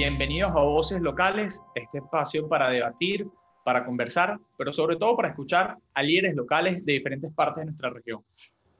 Bienvenidos 0.00 0.52
a 0.52 0.60
Voces 0.60 1.02
Locales, 1.02 1.62
este 1.74 1.98
espacio 1.98 2.48
para 2.48 2.70
debatir, 2.70 3.28
para 3.62 3.84
conversar, 3.84 4.38
pero 4.56 4.72
sobre 4.72 4.96
todo 4.96 5.14
para 5.14 5.28
escuchar 5.28 5.76
a 5.92 6.02
líderes 6.02 6.34
locales 6.34 6.86
de 6.86 6.94
diferentes 6.94 7.30
partes 7.34 7.60
de 7.60 7.66
nuestra 7.66 7.90
región. 7.90 8.24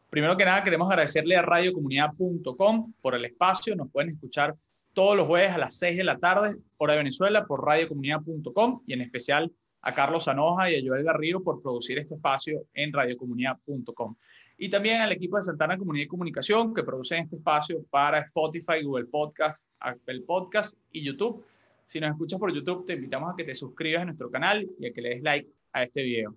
Primero 0.08 0.34
que 0.34 0.46
nada, 0.46 0.64
queremos 0.64 0.88
agradecerle 0.88 1.36
a 1.36 1.42
radiocomunidad.com 1.42 2.94
por 3.02 3.14
el 3.14 3.26
espacio. 3.26 3.76
Nos 3.76 3.90
pueden 3.90 4.14
escuchar 4.14 4.54
todos 4.94 5.14
los 5.14 5.26
jueves 5.26 5.50
a 5.50 5.58
las 5.58 5.76
6 5.76 5.98
de 5.98 6.04
la 6.04 6.16
tarde, 6.16 6.56
hora 6.78 6.94
de 6.94 7.00
Venezuela, 7.00 7.44
por 7.44 7.66
radiocomunidad.com 7.66 8.80
y 8.86 8.94
en 8.94 9.02
especial 9.02 9.52
a 9.82 9.92
Carlos 9.92 10.26
Anoja 10.26 10.70
y 10.70 10.76
a 10.76 10.88
Joel 10.88 11.04
Garrido 11.04 11.42
por 11.42 11.60
producir 11.60 11.98
este 11.98 12.14
espacio 12.14 12.62
en 12.72 12.94
radiocomunidad.com. 12.94 14.16
Y 14.62 14.68
también 14.68 15.00
al 15.00 15.10
equipo 15.10 15.36
de 15.36 15.42
Santana 15.42 15.78
Comunidad 15.78 16.04
y 16.04 16.08
Comunicación 16.08 16.74
que 16.74 16.82
produce 16.82 17.16
este 17.16 17.36
espacio 17.36 17.82
para 17.88 18.18
Spotify, 18.18 18.82
Google 18.84 19.06
Podcast, 19.06 19.64
Apple 19.78 20.20
Podcast 20.26 20.76
y 20.92 21.02
YouTube. 21.02 21.46
Si 21.86 21.98
nos 21.98 22.10
escuchas 22.10 22.38
por 22.38 22.52
YouTube, 22.52 22.84
te 22.84 22.92
invitamos 22.92 23.32
a 23.32 23.36
que 23.36 23.44
te 23.44 23.54
suscribas 23.54 24.02
a 24.02 24.04
nuestro 24.04 24.30
canal 24.30 24.68
y 24.78 24.86
a 24.86 24.92
que 24.92 25.00
le 25.00 25.08
des 25.08 25.22
like 25.22 25.48
a 25.72 25.84
este 25.84 26.02
video. 26.02 26.36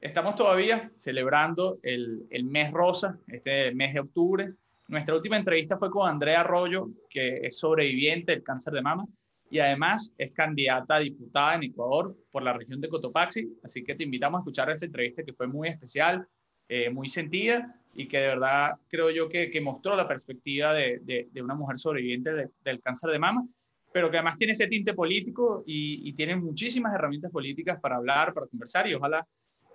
Estamos 0.00 0.34
todavía 0.34 0.90
celebrando 0.96 1.78
el, 1.82 2.26
el 2.30 2.44
mes 2.44 2.72
rosa, 2.72 3.18
este 3.26 3.74
mes 3.74 3.92
de 3.92 4.00
octubre. 4.00 4.54
Nuestra 4.88 5.14
última 5.14 5.36
entrevista 5.36 5.76
fue 5.76 5.90
con 5.90 6.08
Andrea 6.08 6.40
Arroyo, 6.40 6.88
que 7.10 7.34
es 7.34 7.58
sobreviviente 7.58 8.32
del 8.32 8.42
cáncer 8.42 8.72
de 8.72 8.80
mama 8.80 9.06
y 9.50 9.58
además 9.58 10.10
es 10.16 10.32
candidata 10.32 10.94
a 10.94 11.00
diputada 11.00 11.56
en 11.56 11.64
Ecuador 11.64 12.16
por 12.30 12.42
la 12.44 12.54
región 12.54 12.80
de 12.80 12.88
Cotopaxi. 12.88 13.58
Así 13.62 13.84
que 13.84 13.94
te 13.94 14.04
invitamos 14.04 14.38
a 14.38 14.40
escuchar 14.40 14.70
esa 14.70 14.86
entrevista 14.86 15.22
que 15.22 15.34
fue 15.34 15.46
muy 15.46 15.68
especial, 15.68 16.26
eh, 16.74 16.88
muy 16.88 17.06
sentida 17.06 17.76
y 17.92 18.08
que 18.08 18.16
de 18.16 18.28
verdad 18.28 18.78
creo 18.88 19.10
yo 19.10 19.28
que, 19.28 19.50
que 19.50 19.60
mostró 19.60 19.94
la 19.94 20.08
perspectiva 20.08 20.72
de, 20.72 21.00
de, 21.30 21.42
una 21.42 21.54
mujer 21.54 21.78
sobreviviente 21.78 22.48
del 22.64 22.80
cáncer 22.80 23.10
de 23.10 23.18
mama, 23.18 23.46
pero 23.92 24.10
que 24.10 24.16
además 24.16 24.38
tiene 24.38 24.54
ese 24.54 24.68
tinte 24.68 24.94
político 24.94 25.64
y, 25.66 26.08
y, 26.08 26.14
tiene 26.14 26.34
muchísimas 26.34 26.94
herramientas 26.94 27.30
políticas 27.30 27.78
para 27.78 27.96
hablar, 27.96 28.32
para 28.32 28.46
conversar 28.46 28.88
y 28.88 28.94
ojalá 28.94 29.26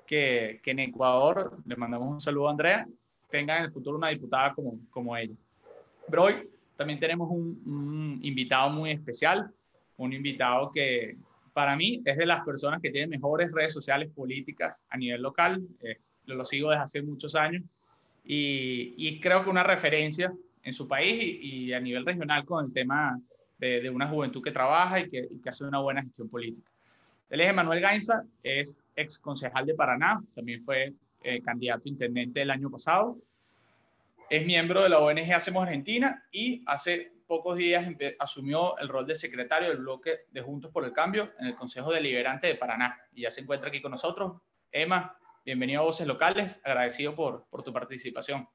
que, 0.07 0.59
que 0.63 0.71
en 0.71 0.79
Ecuador, 0.79 1.59
le 1.67 1.75
mandamos 1.75 2.09
un 2.09 2.19
saludo 2.19 2.47
a 2.47 2.51
Andrea, 2.51 2.87
tenga 3.29 3.59
en 3.59 3.65
el 3.65 3.71
futuro 3.71 3.97
una 3.97 4.09
diputada 4.09 4.55
como, 4.55 4.79
como 4.89 5.15
ella. 5.15 5.35
Pero 6.09 6.23
hoy 6.23 6.49
también 6.75 6.99
tenemos 6.99 7.29
un, 7.29 7.61
un 7.63 8.19
invitado 8.23 8.71
muy 8.71 8.89
especial, 8.89 9.51
un 9.97 10.13
invitado 10.13 10.71
que 10.71 11.15
para 11.53 11.75
mí 11.75 12.01
es 12.03 12.17
de 12.17 12.25
las 12.25 12.43
personas 12.43 12.81
que 12.81 12.89
tienen 12.89 13.11
mejores 13.11 13.51
redes 13.51 13.73
sociales 13.73 14.09
políticas 14.15 14.83
a 14.89 14.97
nivel 14.97 15.21
local. 15.21 15.61
Eh, 15.83 15.97
lo 16.35 16.45
sigo 16.45 16.69
desde 16.69 16.83
hace 16.83 17.01
muchos 17.01 17.35
años 17.35 17.63
y, 18.23 18.93
y, 18.97 19.19
creo 19.19 19.43
que 19.43 19.49
una 19.49 19.63
referencia 19.63 20.33
en 20.63 20.73
su 20.73 20.87
país 20.87 21.37
y, 21.41 21.71
a 21.73 21.79
nivel 21.79 22.05
regional 22.05 22.45
con 22.45 22.65
el 22.65 22.73
tema 22.73 23.19
de, 23.57 23.81
de 23.81 23.89
una 23.89 24.07
juventud 24.07 24.43
que 24.43 24.51
trabaja 24.51 24.99
y 24.99 25.09
que, 25.09 25.27
y 25.29 25.41
que, 25.41 25.49
hace 25.49 25.63
una 25.63 25.79
buena 25.79 26.01
gestión 26.01 26.29
política. 26.29 26.69
Él 27.29 27.41
es 27.41 27.49
Emanuel 27.49 27.81
Gainza, 27.81 28.23
es 28.43 28.79
ex 28.95 29.17
concejal 29.19 29.65
de 29.65 29.75
Paraná, 29.75 30.21
también 30.35 30.63
fue 30.63 30.93
eh, 31.23 31.41
candidato 31.41 31.89
intendente 31.89 32.41
el 32.41 32.51
año 32.51 32.69
pasado. 32.69 33.17
Es 34.29 34.45
miembro 34.45 34.83
de 34.83 34.89
la 34.89 34.99
ONG 34.99 35.33
Hacemos 35.33 35.63
Argentina 35.63 36.23
y 36.31 36.61
hace 36.65 37.13
pocos 37.27 37.57
días 37.57 37.85
asumió 38.19 38.77
el 38.77 38.87
rol 38.87 39.05
de 39.05 39.15
secretario 39.15 39.69
del 39.69 39.79
bloque 39.79 40.21
de 40.31 40.41
Juntos 40.41 40.71
por 40.71 40.85
el 40.85 40.93
Cambio 40.93 41.33
en 41.39 41.47
el 41.47 41.55
Consejo 41.55 41.91
Deliberante 41.91 42.47
de 42.47 42.55
Paraná 42.55 42.97
y 43.13 43.23
ya 43.23 43.31
se 43.31 43.41
encuentra 43.41 43.69
aquí 43.69 43.81
con 43.81 43.91
nosotros. 43.91 44.41
Emma, 44.71 45.17
bienvenido 45.47 45.79
a 45.79 45.85
Voces 45.85 46.05
Locales, 46.05 46.59
agradecido 46.61 47.15
por, 47.15 47.47
por 47.49 47.63
tu 47.63 47.71
participación. 47.71 48.45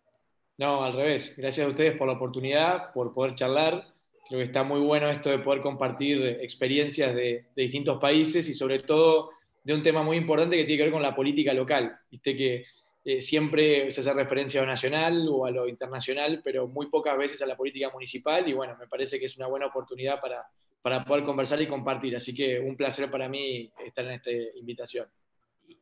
No, 0.59 0.85
al 0.85 0.93
revés, 0.93 1.35
gracias 1.39 1.67
a 1.67 1.71
ustedes 1.71 1.97
por 1.97 2.07
la 2.07 2.13
oportunidad, 2.13 2.93
por 2.93 3.15
poder 3.15 3.35
charlar. 3.35 3.87
Creo 4.29 4.41
que 4.41 4.45
está 4.45 4.63
muy 4.63 4.79
bueno 4.79 5.09
esto 5.09 5.31
de 5.31 5.39
poder 5.39 5.63
compartir 5.63 6.23
experiencias 6.43 7.15
de, 7.15 7.47
de 7.57 7.63
distintos 7.63 7.99
países 7.99 8.47
y 8.47 8.53
sobre 8.53 8.81
todo 8.81 9.31
de 9.65 9.73
un 9.73 9.83
tema 9.83 10.03
muy 10.03 10.19
importante 10.19 10.55
que 10.55 10.65
tiene 10.65 10.77
que 10.77 10.83
ver 10.83 10.93
con 10.93 11.01
la 11.01 11.17
política 11.17 11.55
local. 11.55 11.99
Viste 12.11 12.37
que 12.37 12.67
eh, 13.07 13.23
siempre 13.23 13.91
se 13.91 14.03
hace 14.03 14.13
referencia 14.13 14.61
a 14.61 14.65
lo 14.65 14.71
nacional 14.71 15.27
o 15.31 15.47
a 15.47 15.51
lo 15.51 15.67
internacional, 15.67 16.43
pero 16.45 16.69
muy 16.69 16.91
pocas 16.91 17.17
veces 17.17 17.41
a 17.41 17.47
la 17.47 17.57
política 17.57 17.89
municipal 17.89 18.47
y 18.47 18.53
bueno, 18.53 18.77
me 18.79 18.87
parece 18.87 19.19
que 19.19 19.25
es 19.25 19.37
una 19.39 19.47
buena 19.47 19.65
oportunidad 19.69 20.21
para, 20.21 20.47
para 20.83 21.07
poder 21.07 21.25
conversar 21.25 21.63
y 21.63 21.67
compartir. 21.67 22.15
Así 22.17 22.35
que 22.35 22.61
un 22.61 22.77
placer 22.77 23.11
para 23.11 23.31
mí 23.31 23.73
estar 23.83 24.05
en 24.05 24.11
esta 24.11 24.31
invitación. 24.57 25.07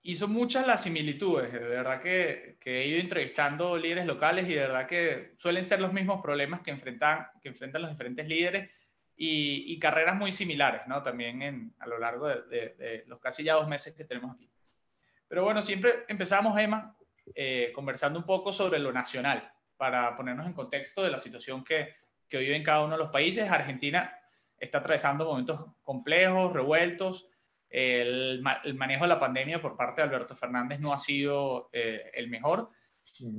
Y 0.02 0.14
son 0.14 0.32
muchas 0.32 0.66
las 0.66 0.82
similitudes, 0.82 1.52
de 1.52 1.58
verdad 1.58 2.00
que, 2.00 2.56
que, 2.58 2.80
he 2.80 2.86
ido 2.86 3.00
entrevistando 3.00 3.76
líderes 3.76 4.06
locales 4.06 4.48
y 4.48 4.54
de 4.54 4.60
verdad 4.60 4.86
que 4.86 5.32
suelen 5.36 5.62
ser 5.62 5.80
los 5.80 5.92
mismos 5.92 6.22
problemas 6.22 6.62
que 6.62 6.70
enfrentan, 6.70 7.26
que 7.42 7.50
enfrentan 7.50 7.82
los 7.82 7.90
diferentes 7.90 8.26
líderes 8.26 8.70
y, 9.14 9.72
y 9.72 9.78
carreras 9.78 10.16
muy 10.16 10.32
similares, 10.32 10.82
¿no? 10.86 11.02
También 11.02 11.42
en, 11.42 11.74
a 11.78 11.86
lo 11.86 11.98
largo 11.98 12.28
de, 12.28 12.42
de, 12.44 12.74
de 12.76 13.04
los 13.06 13.20
casi 13.20 13.44
ya 13.44 13.54
dos 13.54 13.68
meses 13.68 13.94
que 13.94 14.04
tenemos 14.04 14.34
aquí. 14.34 14.50
Pero 15.28 15.44
bueno, 15.44 15.60
siempre 15.60 16.04
empezamos, 16.08 16.58
Emma, 16.58 16.96
eh, 17.34 17.70
conversando 17.74 18.18
un 18.18 18.24
poco 18.24 18.52
sobre 18.52 18.78
lo 18.78 18.92
nacional, 18.92 19.52
para 19.76 20.14
ponernos 20.14 20.46
en 20.46 20.52
contexto 20.52 21.02
de 21.02 21.10
la 21.10 21.18
situación 21.18 21.64
que, 21.64 21.94
que 22.28 22.36
vive 22.36 22.54
en 22.54 22.62
cada 22.62 22.84
uno 22.84 22.96
de 22.96 23.02
los 23.02 23.10
países. 23.10 23.50
Argentina 23.50 24.14
está 24.58 24.78
atravesando 24.78 25.24
momentos 25.24 25.64
complejos, 25.82 26.52
revueltos. 26.52 27.29
El, 27.70 28.42
el, 28.64 28.74
manejo 28.74 29.04
de 29.04 29.08
la 29.08 29.20
pandemia 29.20 29.62
por 29.62 29.76
parte 29.76 30.00
de 30.00 30.08
Alberto 30.08 30.34
Fernández 30.34 30.80
no 30.80 30.92
ha 30.92 30.98
sido 30.98 31.70
eh, 31.72 32.10
el 32.14 32.28
mejor. 32.28 32.70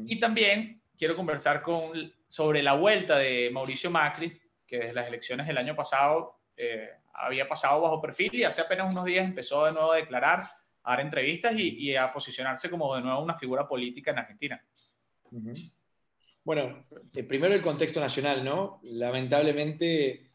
Y 0.06 0.20
también 0.20 0.82
quiero 0.98 1.16
conversar 1.16 1.62
con, 1.62 2.14
sobre 2.28 2.64
la 2.64 2.74
vuelta 2.74 3.18
de 3.18 3.50
Mauricio 3.52 3.92
Macri, 3.92 4.40
que 4.66 4.78
desde 4.78 4.94
las 4.94 5.08
elecciones 5.08 5.48
del 5.48 5.58
año 5.58 5.76
pasado 5.76 6.40
eh, 6.56 6.90
había 7.14 7.48
pasado 7.48 7.82
bajo 7.82 8.02
perfil 8.02 8.34
y 8.34 8.44
hace 8.44 8.62
apenas 8.62 8.90
unos 8.90 9.06
días 9.06 9.26
empezó 9.26 9.66
de 9.66 9.74
nuevo 9.74 9.92
a 9.92 9.98
declarar 9.98 10.44
a 10.84 10.92
dar 10.92 11.02
entrevistas 11.02 11.54
y, 11.56 11.78
y, 11.78 11.96
a 11.96 12.12
posicionarse 12.12 12.70
como 12.70 12.96
de 12.96 13.02
nuevo 13.02 13.22
una 13.22 13.36
figura 13.36 13.68
política 13.68 14.12
en 14.12 14.20
Argentina. 14.20 14.66
Uh 15.30 15.40
-huh. 15.40 15.72
Bueno, 16.44 16.86
eh, 17.16 17.24
primero 17.24 17.54
el 17.54 17.62
contexto 17.62 18.00
nacional, 18.00 18.44
¿no? 18.44 18.80
Lamentablemente 18.84 20.32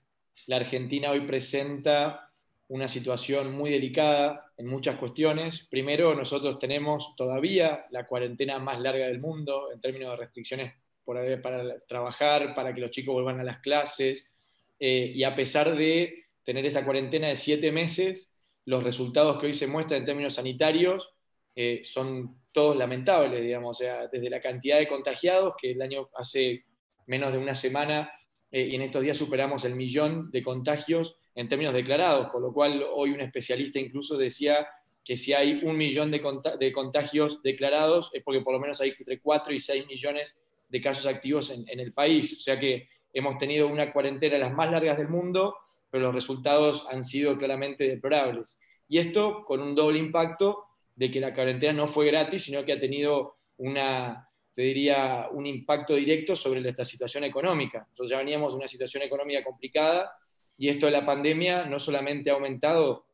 la 0.46 0.56
Argentina 0.56 1.10
hoy 1.10 1.22
presenta 1.22 2.25
una 2.68 2.88
situación 2.88 3.52
muy 3.52 3.70
delicada 3.70 4.52
en 4.56 4.66
muchas 4.66 4.96
cuestiones. 4.96 5.66
Primero, 5.70 6.14
nosotros 6.14 6.58
tenemos 6.58 7.14
todavía 7.16 7.86
la 7.90 8.06
cuarentena 8.06 8.58
más 8.58 8.80
larga 8.80 9.06
del 9.06 9.20
mundo 9.20 9.70
en 9.72 9.80
términos 9.80 10.10
de 10.10 10.16
restricciones 10.16 10.74
por, 11.04 11.16
para 11.42 11.78
trabajar, 11.86 12.54
para 12.54 12.74
que 12.74 12.80
los 12.80 12.90
chicos 12.90 13.14
vuelvan 13.14 13.40
a 13.40 13.44
las 13.44 13.58
clases. 13.58 14.32
Eh, 14.78 15.12
y 15.14 15.22
a 15.22 15.34
pesar 15.34 15.76
de 15.76 16.24
tener 16.42 16.66
esa 16.66 16.84
cuarentena 16.84 17.28
de 17.28 17.36
siete 17.36 17.70
meses, 17.70 18.34
los 18.64 18.82
resultados 18.82 19.38
que 19.38 19.46
hoy 19.46 19.54
se 19.54 19.68
muestran 19.68 20.00
en 20.00 20.06
términos 20.06 20.34
sanitarios 20.34 21.12
eh, 21.54 21.80
son 21.84 22.42
todos 22.52 22.76
lamentables, 22.76 23.42
digamos, 23.42 23.76
o 23.76 23.78
sea, 23.82 24.08
desde 24.08 24.28
la 24.28 24.40
cantidad 24.40 24.78
de 24.78 24.88
contagiados, 24.88 25.54
que 25.60 25.70
el 25.72 25.82
año 25.82 26.10
hace 26.14 26.64
menos 27.06 27.32
de 27.32 27.38
una 27.38 27.54
semana 27.54 28.10
eh, 28.50 28.62
y 28.62 28.74
en 28.74 28.82
estos 28.82 29.02
días 29.02 29.16
superamos 29.16 29.64
el 29.64 29.74
millón 29.74 30.30
de 30.30 30.42
contagios 30.42 31.16
en 31.36 31.48
términos 31.48 31.74
declarados, 31.74 32.28
con 32.28 32.42
lo 32.42 32.52
cual 32.52 32.84
hoy 32.92 33.10
un 33.10 33.20
especialista 33.20 33.78
incluso 33.78 34.16
decía 34.16 34.66
que 35.04 35.16
si 35.16 35.34
hay 35.34 35.60
un 35.62 35.76
millón 35.76 36.10
de, 36.10 36.20
de 36.58 36.72
contagios 36.72 37.42
declarados 37.42 38.10
es 38.12 38.22
porque 38.24 38.40
por 38.40 38.54
lo 38.54 38.58
menos 38.58 38.80
hay 38.80 38.92
entre 38.98 39.20
4 39.20 39.54
y 39.54 39.60
6 39.60 39.86
millones 39.86 40.40
de 40.68 40.80
casos 40.80 41.06
activos 41.06 41.50
en, 41.50 41.68
en 41.68 41.78
el 41.78 41.92
país, 41.92 42.32
o 42.38 42.40
sea 42.40 42.58
que 42.58 42.88
hemos 43.12 43.38
tenido 43.38 43.68
una 43.68 43.92
cuarentena 43.92 44.34
de 44.34 44.40
las 44.40 44.52
más 44.52 44.70
largas 44.70 44.98
del 44.98 45.08
mundo, 45.08 45.56
pero 45.90 46.06
los 46.06 46.14
resultados 46.14 46.86
han 46.90 47.04
sido 47.04 47.38
claramente 47.38 47.86
deplorables. 47.86 48.58
Y 48.88 48.98
esto 48.98 49.44
con 49.44 49.60
un 49.60 49.74
doble 49.74 49.98
impacto 49.98 50.64
de 50.94 51.10
que 51.10 51.20
la 51.20 51.34
cuarentena 51.34 51.74
no 51.74 51.86
fue 51.86 52.06
gratis, 52.06 52.44
sino 52.44 52.64
que 52.64 52.72
ha 52.72 52.78
tenido 52.78 53.36
una, 53.58 54.28
te 54.54 54.62
diría, 54.62 55.28
un 55.30 55.46
impacto 55.46 55.94
directo 55.94 56.34
sobre 56.34 56.60
nuestra 56.60 56.84
situación 56.84 57.24
económica. 57.24 57.80
Nosotros 57.80 58.10
ya 58.10 58.18
veníamos 58.18 58.52
de 58.52 58.58
una 58.58 58.68
situación 58.68 59.02
económica 59.02 59.44
complicada 59.44 60.12
y 60.58 60.68
esto 60.68 60.86
de 60.86 60.92
la 60.92 61.06
pandemia 61.06 61.66
no 61.66 61.78
solamente 61.78 62.30
ha 62.30 62.34
aumentado 62.34 63.06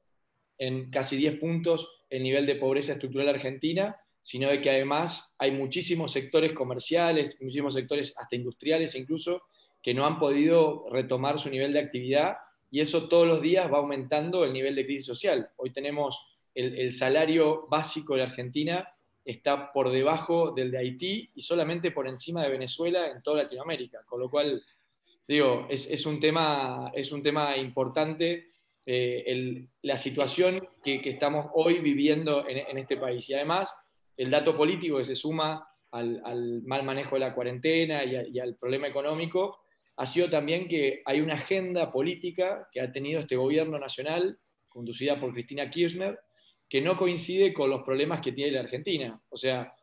en 0.59 0.91
casi 0.91 1.17
10 1.17 1.39
puntos 1.39 1.89
el 2.09 2.23
nivel 2.23 2.47
de 2.47 2.57
pobreza 2.57 2.93
estructural 2.93 3.29
argentina, 3.29 3.97
sino 4.21 4.49
de 4.49 4.61
que 4.61 4.71
además 4.71 5.35
hay 5.39 5.51
muchísimos 5.51 6.13
sectores 6.13 6.53
comerciales, 6.53 7.37
muchísimos 7.41 7.75
sectores 7.75 8.15
hasta 8.17 8.37
industriales 8.37 8.95
incluso, 8.95 9.43
que 9.83 9.95
no 9.95 10.07
han 10.07 10.19
podido 10.19 10.87
retomar 10.91 11.39
su 11.39 11.51
nivel 11.51 11.73
de 11.73 11.81
actividad 11.81 12.37
y 12.71 12.81
eso 12.81 13.09
todos 13.09 13.27
los 13.27 13.43
días 13.43 13.71
va 13.71 13.79
aumentando 13.79 14.45
el 14.45 14.53
nivel 14.53 14.75
de 14.77 14.87
crisis 14.87 15.07
social. 15.07 15.51
Hoy 15.57 15.71
tenemos 15.71 16.25
el, 16.55 16.93
salario 16.93 17.67
básico 17.69 18.15
de 18.15 18.23
Argentina 18.23 18.89
está 19.25 19.73
por 19.73 19.91
debajo 19.91 20.53
del 20.53 20.71
de 20.71 20.79
Haití 20.79 21.31
y 21.35 21.41
solamente 21.41 21.91
por 21.91 22.09
encima 22.09 22.43
de 22.43 22.51
Venezuela 22.51 23.09
en 23.09 23.23
toda 23.23 23.45
Latinoamérica, 23.45 24.01
con 24.07 24.21
lo 24.21 24.31
cual, 24.31 24.63
digo, 25.27 25.67
es, 25.69 26.07
un, 26.07 26.21
tema, 26.21 26.91
es 26.95 27.13
un 27.13 27.23
tema 27.23 27.57
importante 27.57 28.53
eh, 28.85 29.67
la 29.83 29.97
situación 29.97 30.67
que, 30.83 31.01
estamos 31.05 31.47
hoy 31.55 31.79
viviendo 31.79 32.47
en, 32.49 32.79
este 32.79 32.97
país. 32.97 33.29
Y 33.31 33.35
además, 33.35 33.75
el 34.17 34.31
dato 34.31 34.57
político 34.57 34.99
que 34.99 35.05
se 35.05 35.15
suma 35.15 35.67
al, 35.91 36.21
al 36.25 36.63
mal 36.63 36.83
manejo 36.83 37.17
de 37.17 37.21
la 37.21 37.35
cuarentena 37.35 38.05
y, 38.05 38.33
y 38.33 38.39
al 38.41 38.57
problema 38.57 38.89
económico, 38.89 39.61
ha 39.97 40.07
sido 40.07 40.29
también 40.31 40.69
que 40.69 41.03
hay 41.05 41.21
una 41.21 41.35
agenda 41.35 41.93
política 41.93 42.69
que 42.73 42.81
ha 42.81 42.91
tenido 42.91 43.21
este 43.21 43.37
gobierno 43.37 43.79
nacional, 43.79 44.39
conducida 44.69 45.21
por 45.21 45.33
Cristina 45.33 45.71
Kirchner, 45.71 46.19
que 46.69 46.81
no 46.81 46.97
coincide 46.97 47.53
con 47.53 47.69
los 47.69 47.83
problemas 47.83 48.23
que 48.23 48.33
tiene 48.33 48.53
la 48.53 48.61
Argentina. 48.61 49.21
O 49.29 49.37
sea, 49.37 49.75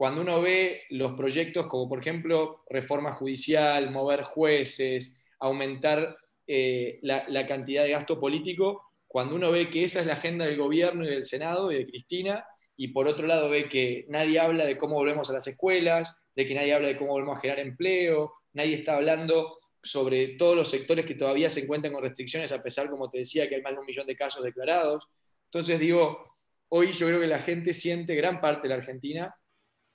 cuando 0.00 0.22
uno 0.22 0.40
ve 0.40 0.84
los 0.88 1.12
proyectos 1.12 1.66
como 1.66 1.86
por 1.86 2.00
ejemplo 2.00 2.64
reforma 2.70 3.12
judicial, 3.12 3.90
mover 3.90 4.22
jueces, 4.22 5.14
aumentar 5.38 6.16
eh, 6.46 6.98
la, 7.02 7.28
la, 7.28 7.46
cantidad 7.46 7.82
de 7.82 7.90
gasto 7.90 8.18
político, 8.18 8.82
cuando 9.06 9.34
uno 9.34 9.50
ve 9.50 9.68
que 9.68 9.84
esa 9.84 10.00
es 10.00 10.06
la 10.06 10.14
agenda 10.14 10.46
del 10.46 10.56
gobierno 10.56 11.04
y 11.04 11.10
del 11.10 11.26
Senado 11.26 11.70
y 11.70 11.74
de 11.76 11.86
Cristina, 11.86 12.46
y 12.78 12.88
por 12.88 13.08
otro 13.08 13.26
lado 13.26 13.50
ve 13.50 13.68
que 13.68 14.06
nadie 14.08 14.40
habla 14.40 14.64
de 14.64 14.78
cómo 14.78 14.94
volvemos 14.94 15.28
a 15.28 15.34
las 15.34 15.46
escuelas, 15.46 16.16
de 16.34 16.46
que 16.46 16.54
nadie 16.54 16.72
habla 16.72 16.88
de 16.88 16.96
cómo 16.96 17.10
volvemos 17.10 17.36
a 17.36 17.40
generar 17.42 17.60
empleo, 17.60 18.32
nadie 18.54 18.76
está 18.76 18.96
hablando 18.96 19.58
sobre 19.82 20.28
todos 20.38 20.56
los 20.56 20.70
sectores 20.70 21.04
que 21.04 21.14
todavía 21.14 21.50
se 21.50 21.60
encuentran 21.60 21.92
con 21.92 22.02
restricciones, 22.02 22.52
a 22.52 22.62
pesar, 22.62 22.88
como 22.88 23.10
te 23.10 23.18
decía, 23.18 23.50
que 23.50 23.56
hay 23.56 23.60
más 23.60 23.74
de 23.74 23.80
un 23.80 23.86
millón 23.86 24.06
de 24.06 24.16
casos 24.16 24.42
declarados. 24.42 25.06
Entonces 25.44 25.78
digo, 25.78 26.32
hoy 26.70 26.92
yo 26.92 27.06
creo 27.06 27.20
que 27.20 27.26
la 27.26 27.40
gente 27.40 27.74
siente, 27.74 28.14
gran 28.14 28.40
parte 28.40 28.62
de 28.62 28.70
la 28.70 28.76
Argentina, 28.76 29.34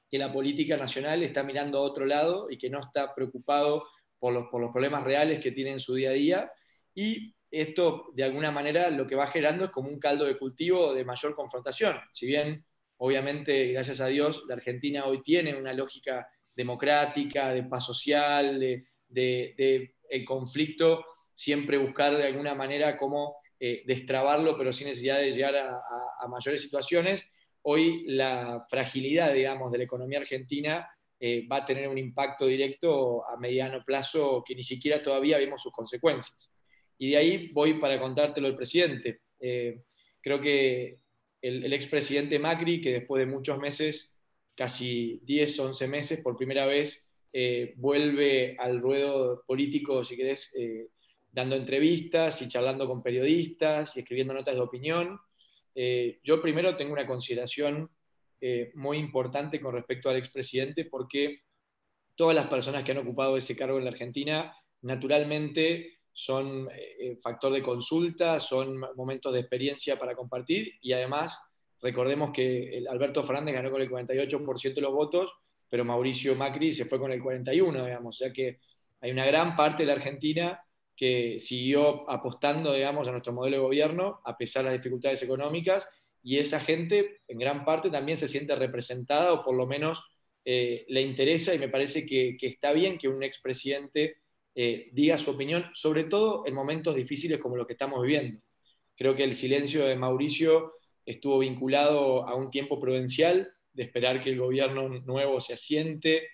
que 0.09 0.17
la 0.17 0.31
política 0.31 0.77
nacional 0.77 1.23
está 1.23 1.43
mirando 1.43 1.79
a 1.79 1.81
otro 1.81 2.05
lado 2.05 2.47
y 2.49 2.57
que 2.57 2.69
no 2.69 2.79
está 2.79 3.13
preocupado 3.13 3.85
por 4.19 4.33
los, 4.33 4.47
por 4.49 4.61
los 4.61 4.71
problemas 4.71 5.03
reales 5.03 5.41
que 5.41 5.51
tiene 5.51 5.71
en 5.71 5.79
su 5.79 5.95
día 5.95 6.09
a 6.09 6.13
día. 6.13 6.51
Y 6.93 7.35
esto, 7.51 8.11
de 8.13 8.23
alguna 8.23 8.51
manera, 8.51 8.89
lo 8.89 9.07
que 9.07 9.15
va 9.15 9.27
generando 9.27 9.65
es 9.65 9.71
como 9.71 9.89
un 9.89 9.99
caldo 9.99 10.25
de 10.25 10.37
cultivo 10.37 10.93
de 10.93 11.05
mayor 11.05 11.35
confrontación. 11.35 11.97
Si 12.13 12.25
bien, 12.25 12.65
obviamente, 12.97 13.71
gracias 13.71 14.01
a 14.01 14.07
Dios, 14.07 14.43
la 14.47 14.55
Argentina 14.55 15.05
hoy 15.05 15.21
tiene 15.21 15.55
una 15.55 15.73
lógica 15.73 16.27
democrática, 16.55 17.53
de 17.53 17.63
paz 17.63 17.85
social, 17.85 18.59
de, 18.59 18.85
de, 19.07 19.95
el 20.09 20.25
conflicto, 20.25 21.05
siempre 21.33 21.77
buscar 21.77 22.15
de 22.17 22.27
alguna 22.27 22.53
manera 22.55 22.97
cómo 22.97 23.37
eh, 23.59 23.83
destrabarlo, 23.85 24.57
pero 24.57 24.71
sin 24.71 24.87
necesidad 24.87 25.19
de 25.19 25.31
llegar 25.31 25.55
a, 25.55 26.27
mayores 26.27 26.61
situaciones. 26.61 27.23
Hoy 27.67 28.03
la 28.05 28.63
fragilidad, 28.69 29.33
digamos, 29.33 29.71
de 29.71 29.79
la 29.79 29.85
economía 29.85 30.19
argentina 30.19 30.87
eh, 31.19 31.47
va 31.47 31.57
a 31.57 31.65
tener 31.65 31.87
un 31.87 31.97
impacto 31.97 32.45
directo 32.45 33.27
a 33.27 33.37
mediano 33.37 33.83
plazo 33.83 34.43
que 34.45 34.53
ni 34.53 34.61
siquiera 34.61 35.01
todavía 35.01 35.39
vemos 35.39 35.63
sus 35.63 35.71
consecuencias. 35.71 36.51
Y 36.99 37.09
de 37.09 37.17
ahí 37.17 37.47
voy 37.53 37.79
para 37.79 37.99
contártelo 37.99 38.47
el 38.47 38.55
presidente. 38.55 39.21
Eh, 39.39 39.81
creo 40.21 40.39
que 40.39 40.99
el, 41.41 41.63
el 41.63 41.73
expresidente 41.73 42.37
Macri, 42.37 42.79
que 42.81 42.91
después 42.91 43.25
de 43.25 43.33
muchos 43.33 43.57
meses, 43.57 44.15
casi 44.55 45.19
10, 45.23 45.59
11 45.59 45.87
meses, 45.87 46.21
por 46.21 46.37
primera 46.37 46.67
vez 46.67 47.07
eh, 47.33 47.73
vuelve 47.77 48.55
al 48.59 48.79
ruedo 48.79 49.43
político, 49.47 50.05
si 50.05 50.15
querés, 50.15 50.53
dando 51.31 51.55
entrevistas 51.55 52.43
y 52.43 52.47
charlando 52.47 52.87
con 52.87 53.01
periodistas 53.01 53.97
y 53.97 54.01
escribiendo 54.01 54.35
notas 54.35 54.53
de 54.53 54.61
opinión. 54.61 55.19
Eh, 55.75 56.19
yo 56.23 56.41
primero 56.41 56.75
tengo 56.75 56.93
una 56.93 57.05
consideración 57.05 57.89
muy 58.75 58.99
importante 58.99 59.59
con 59.59 59.73
respecto 59.73 60.07
al 60.07 60.17
expresidente 60.17 60.85
porque 60.85 61.39
todas 62.13 62.35
las 62.35 62.45
personas 62.47 62.83
que 62.83 62.91
han 62.91 62.99
ocupado 62.99 63.37
ese 63.37 63.55
cargo 63.55 63.79
en 63.79 63.85
la 63.85 63.89
Argentina 63.89 64.55
naturalmente 64.81 65.97
son 66.13 66.69
factor 67.23 67.51
de 67.53 67.63
consulta, 67.63 68.39
son 68.39 68.77
momentos 68.95 69.33
de 69.33 69.39
experiencia 69.39 69.97
para 69.97 70.13
compartir 70.13 70.73
y 70.79 70.93
además 70.93 71.39
recordemos 71.81 72.31
que 72.31 72.83
Alberto 72.87 73.23
Fernández 73.23 73.55
ganó 73.55 73.71
con 73.71 73.81
el 73.81 73.89
48% 73.89 74.75
de 74.75 74.81
los 74.81 74.93
votos 74.93 75.33
pero 75.69 75.85
Mauricio 75.85 76.35
Macri 76.35 76.71
se 76.71 76.85
fue 76.85 76.99
con 76.99 77.11
el 77.11 77.21
41, 77.21 77.85
digamos, 77.85 78.15
o 78.15 78.17
sea 78.17 78.31
que 78.31 78.59
hay 79.01 79.11
una 79.11 79.25
gran 79.25 79.55
parte 79.55 79.83
de 79.83 79.87
la 79.87 79.93
Argentina 79.93 80.59
que 80.95 81.37
siguió 81.39 82.09
apostando, 82.09 82.73
digamos, 82.73 83.07
a 83.07 83.11
nuestro 83.11 83.33
modelo 83.33 83.57
de 83.57 83.63
gobierno, 83.63 84.21
a 84.23 84.37
pesar 84.37 84.63
de 84.63 84.71
las 84.71 84.79
dificultades 84.79 85.21
económicas, 85.23 85.87
y 86.23 86.39
esa 86.39 86.59
gente 86.59 87.21
en 87.27 87.37
gran 87.37 87.65
parte 87.65 87.89
también 87.89 88.17
se 88.17 88.27
siente 88.27 88.55
representada 88.55 89.33
o 89.33 89.43
por 89.43 89.55
lo 89.55 89.67
menos 89.67 90.03
eh, 90.43 90.85
le 90.87 91.01
interesa 91.01 91.53
y 91.53 91.59
me 91.59 91.69
parece 91.69 92.05
que, 92.05 92.37
está 92.41 92.71
bien 92.71 92.97
que 92.97 93.07
un 93.07 93.23
expresidente 93.23 94.17
eh, 94.55 94.89
diga 94.93 95.17
su 95.17 95.31
opinión, 95.31 95.65
sobre 95.73 96.05
todo 96.05 96.43
en 96.47 96.53
momentos 96.53 96.95
difíciles 96.95 97.39
como 97.39 97.57
los 97.57 97.67
que 97.67 97.73
estamos 97.73 98.01
viviendo. 98.01 98.39
Creo 98.95 99.15
que 99.15 99.23
el 99.23 99.35
silencio 99.35 99.85
de 99.85 99.95
Mauricio 99.95 100.73
estuvo 101.05 101.39
vinculado 101.39 102.27
a 102.27 102.35
un 102.35 102.49
tiempo 102.49 102.79
prudencial 102.79 103.51
de 103.73 103.83
esperar 103.83 104.23
que 104.23 104.29
el 104.29 104.39
gobierno 104.39 104.87
nuevo 104.87 105.41
se 105.41 105.53
asiente, 105.53 106.29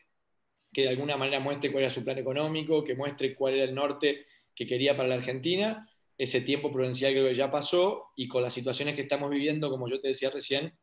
que 0.72 0.84
de 0.84 0.90
alguna 0.90 1.18
manera 1.18 1.40
muestre 1.40 1.72
cuál 1.72 1.86
era 1.86 1.94
su 1.94 2.04
plan 2.04 2.18
económico, 2.18 2.84
que 2.84 2.96
muestre 2.96 3.36
cuál 3.36 3.56
era 3.56 3.64
el 3.64 3.76
norte 3.76 4.26
que 4.62 4.68
quería 4.68 4.96
para 4.96 5.10
la 5.10 5.16
Argentina. 5.16 5.90
Ese 6.18 6.42
tiempo 6.42 6.72
prudencial 6.72 7.14
creo 7.14 7.28
que 7.28 7.36
ya 7.36 7.50
pasó 7.50 8.12
y 8.16 8.28
con 8.28 8.44
las 8.44 8.54
situaciones 8.54 8.96
que 8.96 9.02
estamos 9.02 9.32
viviendo, 9.32 9.72
como 9.72 9.90
yo 9.90 10.00
te 10.00 10.10
decía 10.10 10.30
recién, 10.30 10.74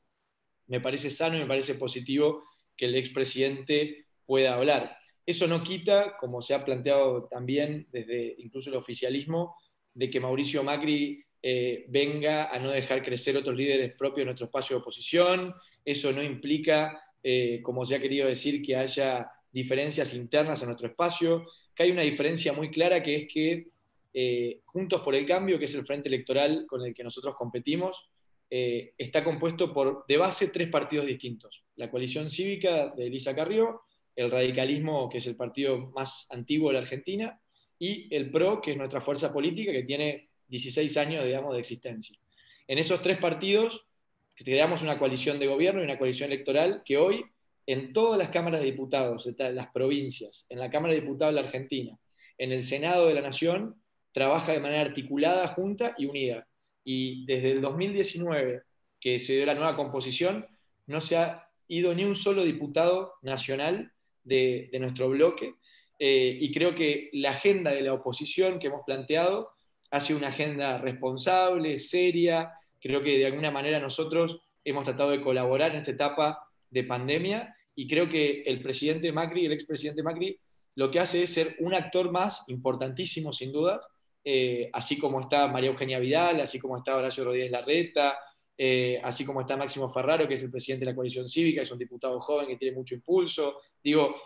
me 0.66 0.80
parece 0.80 1.10
sano 1.10 1.36
y 1.36 1.40
me 1.40 1.46
parece 1.46 1.76
positivo 1.76 2.42
que 2.76 2.86
el 2.86 2.96
expresidente 2.96 4.06
pueda 4.26 4.54
hablar. 4.54 4.98
Eso 5.25 5.46
no 5.46 5.62
quita, 5.62 6.16
como 6.19 6.42
se 6.42 6.54
ha 6.54 6.64
planteado 6.64 7.28
también 7.28 7.86
desde 7.92 8.34
incluso 8.38 8.70
el 8.70 8.76
oficialismo, 8.76 9.54
de 9.94 10.10
que 10.10 10.19
Mauricio 10.19 10.64
Macri 10.64 11.22
eh, 11.40 11.84
venga 11.88 12.52
a 12.52 12.58
no 12.58 12.70
dejar 12.70 13.04
crecer 13.04 13.36
otros 13.36 13.56
líderes 13.56 13.94
propios 13.94 14.22
de 14.22 14.25
nuestro 14.25 14.46
espacio 14.46 14.76
de 14.76 14.82
oposición. 14.82 15.54
Eso 15.84 16.12
no 16.12 16.22
implica, 16.22 17.00
eh, 17.22 17.60
como 17.62 17.84
se 17.84 17.94
ha 17.94 18.00
querido 18.00 18.26
decir, 18.26 18.60
que 18.60 18.75
haya 18.75 19.30
diferencias 19.52 20.14
internas 20.14 20.60
en 20.62 20.68
nuestro 20.68 20.88
espacio, 20.88 21.46
que 21.74 21.84
hay 21.84 21.90
una 21.90 22.02
diferencia 22.02 22.52
muy 22.52 22.70
clara 22.70 23.02
que 23.02 23.14
es 23.14 23.32
que 23.32 23.68
eh, 24.14 24.60
Juntos 24.64 25.02
por 25.02 25.14
el 25.14 25.26
Cambio, 25.26 25.58
que 25.58 25.66
es 25.66 25.74
el 25.74 25.84
frente 25.84 26.08
electoral 26.08 26.66
con 26.66 26.84
el 26.84 26.94
que 26.94 27.04
nosotros 27.04 27.34
competimos, 27.36 28.08
está 28.50 29.22
compuesto 29.22 29.74
por, 29.74 30.06
de 30.08 30.16
base, 30.16 30.48
tres 30.48 30.70
partidos 30.70 31.04
distintos. 31.04 31.64
La 31.76 31.90
coalición 31.90 32.30
cívica 32.30 32.94
de 32.96 33.08
Elisa 33.08 33.34
Carrió, 33.34 33.82
el 34.16 34.30
radicalismo, 34.30 35.08
que 35.08 35.18
es 35.18 35.26
el 35.26 35.36
partido 35.36 35.92
más 35.94 36.26
antiguo 36.30 36.70
de 36.70 36.74
la 36.74 36.80
Argentina, 36.80 37.38
y 37.78 38.12
el 38.14 38.30
PRO, 38.30 38.60
que 38.60 38.72
es 38.72 38.76
nuestra 38.76 39.00
fuerza 39.00 39.32
política, 39.32 39.70
que 39.70 39.84
tiene 39.84 40.28
16 40.48 40.96
años, 40.96 41.24
digamos, 41.24 41.54
de 41.54 41.60
existencia. 41.60 42.18
En 42.66 42.78
esos 42.78 43.00
tres 43.00 43.18
partidos 43.18 43.87
creamos 44.34 44.82
una 44.82 44.99
coalición 44.99 45.38
de 45.38 45.46
gobierno 45.46 45.80
y 45.80 45.84
una 45.84 45.99
coalición 45.99 46.32
electoral 46.32 46.82
que 46.84 46.96
hoy 46.96 47.25
en 47.68 47.92
todas 47.92 48.18
las 48.18 48.30
cámaras 48.30 48.60
de 48.60 48.66
diputados 48.66 49.25
de 49.37 49.52
las 49.52 49.66
provincias, 49.68 50.46
en 50.48 50.58
la 50.58 50.70
Cámara 50.70 50.94
de 50.94 51.02
Diputados 51.02 51.34
de 51.34 51.42
la 51.42 51.46
Argentina, 51.46 51.98
en 52.38 52.50
el 52.50 52.62
Senado 52.62 53.06
de 53.06 53.12
la 53.12 53.20
Nación, 53.20 53.75
trabaja 54.10 54.52
de 54.52 54.60
manera 54.60 54.80
articulada, 54.80 55.46
junta 55.48 55.94
y 55.98 56.06
unida. 56.06 56.48
Y 56.82 57.26
desde 57.26 57.50
el 57.50 57.60
2019, 57.60 58.62
que 58.98 59.18
se 59.18 59.37
dio 59.37 59.44
la 59.44 59.54
nueva 59.54 59.76
composición, 59.76 60.46
no 60.87 61.02
se 61.02 61.18
ha 61.18 61.46
ido 61.68 61.94
ni 61.94 62.04
un 62.04 62.16
solo 62.16 62.42
diputado 62.42 63.12
nacional 63.20 63.92
de, 64.25 64.70
nuestro 64.80 65.10
bloque. 65.10 65.56
Eh, 65.98 66.38
y 66.40 66.50
creo 66.52 66.75
que 66.75 67.10
la 67.12 67.32
agenda 67.32 67.70
de 67.70 67.82
la 67.82 67.92
oposición 67.92 68.58
que 68.58 68.68
hemos 68.68 68.80
planteado 68.87 69.50
ha 69.90 70.00
sido 70.00 70.18
una 70.18 70.28
agenda 70.28 70.78
responsable, 70.78 71.78
seria. 71.78 72.50
Creo 72.80 73.02
que 73.02 73.18
de 73.18 73.26
alguna 73.26 73.50
manera 73.50 73.78
nosotros 73.78 74.40
hemos 74.64 74.84
tratado 74.84 75.10
de 75.10 75.20
colaborar 75.20 75.72
en 75.72 75.80
esta 75.80 75.90
etapa 75.90 76.48
de 76.70 76.84
pandemia 76.84 77.54
y 77.75 77.87
creo 77.87 78.08
que 78.08 78.42
el 78.42 78.60
presidente 78.60 79.12
Macri, 79.12 79.46
el 79.46 79.52
expresidente 79.52 80.02
Macri, 80.02 80.38
lo 80.75 80.90
que 80.90 81.00
hace 81.00 81.22
es 81.22 81.30
ser 81.30 81.56
un 81.60 81.75
actor 81.75 82.10
más 82.10 82.44
importantísimo, 82.48 83.32
sin 83.32 83.52
duda, 83.52 83.80
eh, 84.25 84.68
así 84.72 84.98
como 84.98 85.20
está 85.20 85.46
María 85.48 85.70
Eugenia 85.70 85.98
Vidal, 85.98 86.40
así 86.40 86.58
como 86.58 86.76
está 86.76 86.96
Horacio 86.96 87.25
Rodríguez 87.25 87.50
Larreta, 87.50 88.18
eh, 88.56 89.00
así 89.02 89.25
como 89.25 89.40
está 89.40 89.56
Máximo 89.56 89.92
Ferraro, 89.92 90.26
que 90.26 90.34
es 90.34 90.42
el 90.42 90.50
presidente 90.50 90.84
de 90.84 90.92
la 90.92 90.96
coalición 90.96 91.28
cívica, 91.28 91.62
es 91.62 91.70
un 91.70 91.78
diputado 91.78 92.20
joven 92.20 92.48
que 92.48 92.56
tiene 92.56 92.76
mucho 92.76 92.94
impulso. 92.94 93.60
Digo, 93.82 94.16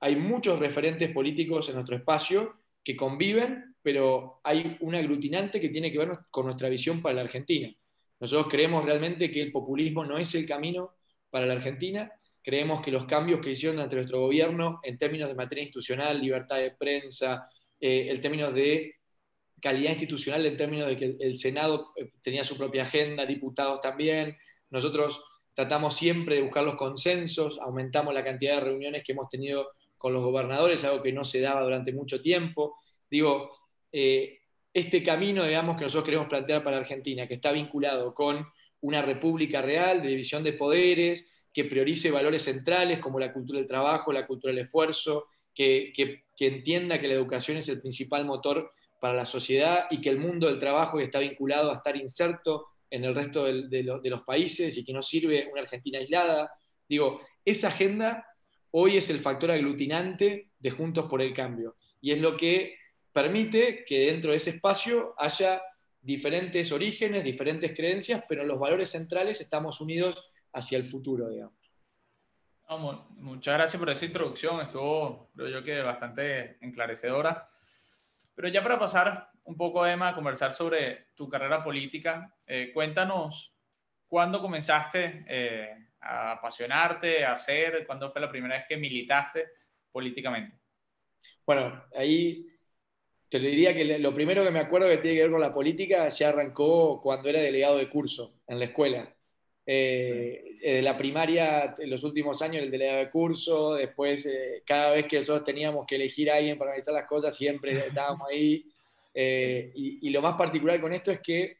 hay 0.00 0.16
muchos 0.16 0.58
referentes 0.58 1.10
políticos 1.12 1.68
en 1.68 1.76
nuestro 1.76 1.96
espacio 1.96 2.54
que 2.82 2.96
conviven 2.96 3.76
pero 3.86 4.40
hay 4.42 4.76
un 4.80 4.96
aglutinante 4.96 5.60
que 5.60 5.68
tiene 5.68 5.92
que 5.92 5.98
ver 5.98 6.10
con 6.28 6.46
nuestra 6.46 6.68
visión 6.68 7.00
para 7.00 7.14
la 7.14 7.20
Argentina. 7.20 7.72
Nosotros 8.18 8.48
creemos 8.50 8.84
realmente 8.84 9.30
que 9.30 9.40
el 9.40 9.52
populismo 9.52 10.04
no 10.04 10.18
es 10.18 10.34
el 10.34 10.44
camino 10.44 10.94
para 11.30 11.46
la 11.46 11.54
Argentina, 11.54 12.10
creemos 12.42 12.80
que 12.80 12.90
los 12.90 13.06
cambios 13.06 13.40
que 13.40 13.50
hicieron 13.50 13.80
ante 13.80 13.96
nuestro 13.96 14.20
gobierno 14.20 14.80
en 14.82 14.98
términos 14.98 15.28
de 15.28 15.34
materia 15.34 15.64
institucional, 15.64 16.20
libertad 16.20 16.58
de 16.58 16.70
prensa, 16.70 17.48
eh, 17.80 18.08
en 18.08 18.20
términos 18.20 18.54
de 18.54 18.94
calidad 19.60 19.90
institucional, 19.90 20.46
en 20.46 20.56
términos 20.56 20.88
de 20.88 20.96
que 20.96 21.16
el 21.18 21.36
Senado 21.36 21.92
eh, 21.96 22.10
tenía 22.22 22.44
su 22.44 22.56
propia 22.56 22.84
agenda, 22.84 23.26
diputados 23.26 23.80
también, 23.80 24.36
nosotros 24.70 25.22
tratamos 25.54 25.96
siempre 25.96 26.36
de 26.36 26.42
buscar 26.42 26.62
los 26.62 26.76
consensos, 26.76 27.58
aumentamos 27.60 28.12
la 28.14 28.22
cantidad 28.22 28.56
de 28.56 28.60
reuniones 28.60 29.02
que 29.04 29.12
hemos 29.12 29.28
tenido 29.28 29.70
con 29.96 30.12
los 30.12 30.22
gobernadores, 30.22 30.84
algo 30.84 31.02
que 31.02 31.12
no 31.12 31.24
se 31.24 31.40
daba 31.40 31.62
durante 31.62 31.92
mucho 31.92 32.20
tiempo. 32.20 32.76
Digo, 33.10 33.56
eh, 33.90 34.38
este 34.72 35.02
camino, 35.02 35.44
digamos, 35.44 35.76
que 35.76 35.84
nosotros 35.84 36.04
queremos 36.04 36.28
plantear 36.28 36.62
para 36.62 36.76
Argentina, 36.76 37.26
que 37.26 37.34
está 37.34 37.50
vinculado 37.52 38.12
con 38.12 38.46
una 38.86 39.02
república 39.02 39.62
real 39.62 40.02
de 40.02 40.08
división 40.08 40.42
de 40.42 40.52
poderes, 40.52 41.32
que 41.52 41.64
priorice 41.64 42.10
valores 42.10 42.42
centrales 42.42 42.98
como 42.98 43.18
la 43.18 43.32
cultura 43.32 43.58
del 43.58 43.68
trabajo, 43.68 44.12
la 44.12 44.26
cultura 44.26 44.52
del 44.52 44.64
esfuerzo, 44.64 45.28
que, 45.54 45.92
que 45.94 46.46
entienda 46.46 47.00
que 47.00 47.08
la 47.08 47.14
educación 47.14 47.56
es 47.56 47.68
el 47.68 47.80
principal 47.80 48.24
motor 48.26 48.70
para 49.00 49.14
la 49.14 49.26
sociedad 49.26 49.86
y 49.90 50.00
que 50.00 50.10
el 50.10 50.18
mundo 50.18 50.46
del 50.46 50.58
trabajo 50.58 51.00
está 51.00 51.18
vinculado 51.18 51.70
a 51.70 51.76
estar 51.76 51.96
inserto 51.96 52.66
en 52.90 53.04
el 53.04 53.14
resto 53.14 53.44
de, 53.44 53.82
los 53.82 54.22
países 54.22 54.76
y 54.76 54.84
que 54.84 54.92
no 54.92 55.02
sirve 55.02 55.48
una 55.50 55.62
Argentina 55.62 55.98
aislada. 55.98 56.52
Digo, 56.88 57.20
esa 57.44 57.68
agenda 57.68 58.26
hoy 58.70 58.96
es 58.96 59.10
el 59.10 59.20
factor 59.20 59.50
aglutinante 59.50 60.50
de 60.58 60.70
Juntos 60.70 61.06
por 61.08 61.20
el 61.22 61.32
Cambio 61.34 61.76
y 62.00 62.12
es 62.12 62.20
lo 62.20 62.36
que 62.36 62.76
permite 63.12 63.84
que 63.84 64.06
dentro 64.06 64.30
de 64.30 64.36
ese 64.36 64.50
espacio 64.50 65.14
haya 65.18 65.62
diferentes 66.06 66.70
orígenes, 66.70 67.24
diferentes 67.24 67.74
creencias, 67.74 68.24
pero 68.28 68.44
los 68.44 68.60
valores 68.60 68.90
centrales 68.90 69.40
estamos 69.40 69.80
unidos 69.80 70.24
hacia 70.52 70.78
el 70.78 70.88
futuro, 70.88 71.28
digamos. 71.28 71.56
muchas 73.18 73.54
gracias 73.54 73.80
por 73.80 73.90
esa 73.90 74.04
introducción, 74.04 74.60
estuvo, 74.60 75.30
creo 75.34 75.48
yo 75.48 75.64
que 75.64 75.82
bastante 75.82 76.58
enclarecedora. 76.64 77.50
Pero 78.36 78.48
ya 78.48 78.62
para 78.62 78.78
pasar 78.78 79.30
un 79.44 79.56
poco, 79.56 79.84
Emma, 79.84 80.10
a 80.10 80.14
conversar 80.14 80.52
sobre 80.52 81.08
tu 81.16 81.28
carrera 81.28 81.64
política, 81.64 82.32
eh, 82.46 82.70
cuéntanos 82.72 83.52
cuándo 84.06 84.40
comenzaste 84.40 85.24
eh, 85.26 85.88
a 86.00 86.32
apasionarte, 86.32 87.24
a 87.24 87.32
hacer, 87.32 87.84
cuándo 87.84 88.12
fue 88.12 88.20
la 88.20 88.30
primera 88.30 88.56
vez 88.56 88.66
que 88.68 88.76
militaste 88.76 89.48
políticamente. 89.90 90.56
Bueno, 91.44 91.84
ahí 91.96 92.46
te 93.28 93.38
lo 93.38 93.48
diría 93.48 93.74
que 93.74 93.98
lo 93.98 94.14
primero 94.14 94.44
que 94.44 94.50
me 94.50 94.60
acuerdo 94.60 94.88
que 94.88 94.98
tiene 94.98 95.16
que 95.16 95.22
ver 95.22 95.32
con 95.32 95.40
la 95.40 95.54
política 95.54 96.08
ya 96.08 96.28
arrancó 96.28 97.00
cuando 97.02 97.28
era 97.28 97.40
delegado 97.40 97.78
de 97.78 97.88
curso 97.88 98.40
en 98.46 98.58
la 98.58 98.66
escuela. 98.66 99.12
Eh, 99.68 100.58
de 100.62 100.82
la 100.82 100.96
primaria, 100.96 101.74
en 101.78 101.90
los 101.90 102.04
últimos 102.04 102.40
años, 102.40 102.62
el 102.62 102.70
delegado 102.70 102.98
de 102.98 103.10
curso, 103.10 103.74
después, 103.74 104.24
eh, 104.26 104.62
cada 104.64 104.92
vez 104.92 105.06
que 105.06 105.18
nosotros 105.18 105.44
teníamos 105.44 105.86
que 105.86 105.96
elegir 105.96 106.30
a 106.30 106.36
alguien 106.36 106.56
para 106.56 106.70
analizar 106.70 106.94
las 106.94 107.06
cosas, 107.06 107.36
siempre 107.36 107.72
estábamos 107.72 108.28
ahí. 108.28 108.64
Eh, 109.12 109.72
y, 109.74 110.10
lo 110.10 110.22
más 110.22 110.36
particular 110.36 110.80
con 110.80 110.92
esto 110.92 111.10
es 111.10 111.20
que 111.20 111.58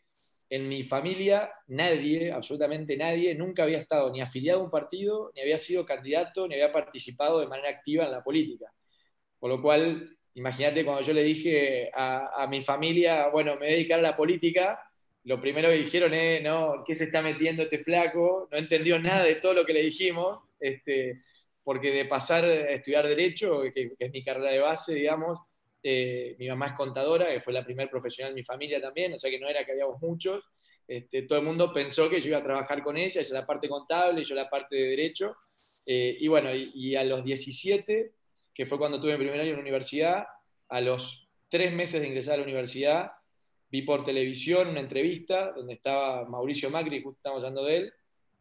en 0.50 0.68
mi 0.68 0.84
familia 0.84 1.50
nadie, 1.68 2.30
absolutamente 2.30 2.96
nadie, 2.96 3.34
nunca 3.34 3.64
había 3.64 3.78
estado 3.78 4.10
ni 4.12 4.20
afiliado 4.20 4.60
a 4.60 4.64
un 4.64 4.70
partido, 4.70 5.32
ni 5.34 5.40
había 5.40 5.58
sido 5.58 5.84
candidato, 5.84 6.46
ni 6.46 6.54
había 6.54 6.72
participado 6.72 7.40
de 7.40 7.46
manera 7.48 7.70
activa 7.70 8.04
en 8.04 8.12
la 8.12 8.22
política. 8.22 8.72
Por 9.38 9.50
lo 9.50 9.62
cual, 9.62 10.15
imagínate 10.36 10.84
cuando 10.84 11.02
yo 11.02 11.12
le 11.12 11.24
dije 11.24 11.90
a, 11.92 12.46
mi 12.48 12.62
familia, 12.62 13.28
bueno, 13.28 13.56
me 13.56 13.74
voy 13.74 13.92
a 13.92 13.98
la 13.98 14.16
política, 14.16 14.78
lo 15.24 15.40
primero 15.40 15.68
que 15.68 15.78
dijeron 15.78 16.14
es, 16.14 16.42
no, 16.42 16.84
¿qué 16.86 16.94
se 16.94 17.04
está 17.04 17.22
metiendo 17.22 17.62
este 17.62 17.78
flaco? 17.78 18.48
No 18.52 18.58
entendió 18.58 18.98
nada 18.98 19.24
de 19.24 19.36
todo 19.36 19.54
lo 19.54 19.64
que 19.64 19.72
le 19.72 19.82
dijimos, 19.82 20.38
este, 20.60 21.22
porque 21.64 21.90
de 21.90 22.04
pasar 22.04 22.44
a 22.44 22.70
estudiar 22.70 23.08
Derecho, 23.08 23.62
que, 23.74 23.92
es 23.98 24.12
mi 24.12 24.22
carrera 24.22 24.50
de 24.50 24.60
base, 24.60 24.94
digamos, 24.94 25.40
eh, 25.82 26.36
mi 26.38 26.48
mamá 26.48 26.66
es 26.66 26.72
contadora, 26.74 27.32
que 27.32 27.40
fue 27.40 27.52
la 27.52 27.64
primer 27.64 27.88
profesional 27.88 28.32
de 28.34 28.40
mi 28.40 28.44
familia 28.44 28.80
también, 28.80 29.14
o 29.14 29.18
sea 29.18 29.30
que 29.30 29.40
no 29.40 29.48
era 29.48 29.64
que 29.64 29.72
habíamos 29.72 30.00
muchos, 30.02 30.44
este, 30.86 31.22
todo 31.22 31.38
el 31.38 31.44
mundo 31.44 31.72
pensó 31.72 32.08
que 32.08 32.20
yo 32.20 32.28
iba 32.28 32.38
a 32.38 32.44
trabajar 32.44 32.82
con 32.82 32.96
ella, 32.96 33.20
ella 33.20 33.40
la 33.40 33.46
parte 33.46 33.68
contable, 33.68 34.22
yo 34.22 34.34
la 34.34 34.50
parte 34.50 34.76
de 34.76 34.88
Derecho, 34.90 35.34
eh, 35.86 36.16
y 36.20 36.28
bueno, 36.28 36.50
y, 36.54 36.94
a 36.96 37.04
los 37.04 37.24
17, 37.24 38.12
que 38.56 38.64
fue 38.64 38.78
cuando 38.78 38.98
tuve 38.98 39.18
mi 39.18 39.24
primer 39.24 39.38
año 39.38 39.50
en 39.50 39.56
la 39.56 39.62
universidad, 39.62 40.26
a 40.70 40.80
los 40.80 41.28
tres 41.50 41.74
meses 41.74 42.00
de 42.00 42.08
ingresar 42.08 42.34
a 42.34 42.36
la 42.38 42.44
universidad, 42.44 43.10
vi 43.70 43.82
por 43.82 44.02
televisión 44.02 44.68
una 44.68 44.80
entrevista 44.80 45.52
donde 45.52 45.74
estaba 45.74 46.24
Mauricio 46.24 46.70
Macri, 46.70 47.02
justo 47.02 47.18
estamos 47.18 47.38
hablando 47.38 47.64
de 47.64 47.76
él, 47.76 47.92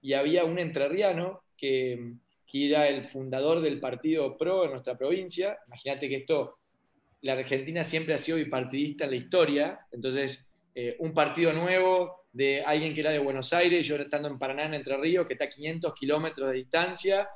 y 0.01 0.13
había 0.13 0.45
un 0.45 0.57
entrerriano 0.57 1.43
que, 1.57 2.13
que 2.47 2.69
era 2.69 2.87
el 2.87 3.09
fundador 3.09 3.59
del 3.59 3.81
partido 3.81 4.37
PRO 4.37 4.63
en 4.63 4.71
nuestra 4.71 4.97
provincia. 4.97 5.57
Imagínate 5.67 6.07
que 6.07 6.15
esto, 6.15 6.59
la 7.21 7.33
Argentina 7.33 7.83
siempre 7.83 8.13
ha 8.13 8.17
sido 8.17 8.37
bipartidista 8.37 9.03
en 9.03 9.09
la 9.09 9.17
historia, 9.17 9.79
entonces 9.91 10.47
eh, 10.73 10.95
un 10.99 11.13
partido 11.13 11.51
nuevo 11.51 12.27
de 12.31 12.63
alguien 12.63 12.93
que 12.93 13.01
era 13.01 13.11
de 13.11 13.19
Buenos 13.19 13.51
Aires, 13.51 13.85
yo 13.85 13.97
estando 13.97 14.29
en 14.29 14.39
Paraná, 14.39 14.65
en 14.65 14.75
Entre 14.75 14.95
Ríos, 14.95 15.27
que 15.27 15.33
está 15.33 15.45
a 15.45 15.49
500 15.49 15.93
kilómetros 15.93 16.51
de 16.51 16.55
distancia, 16.55 17.27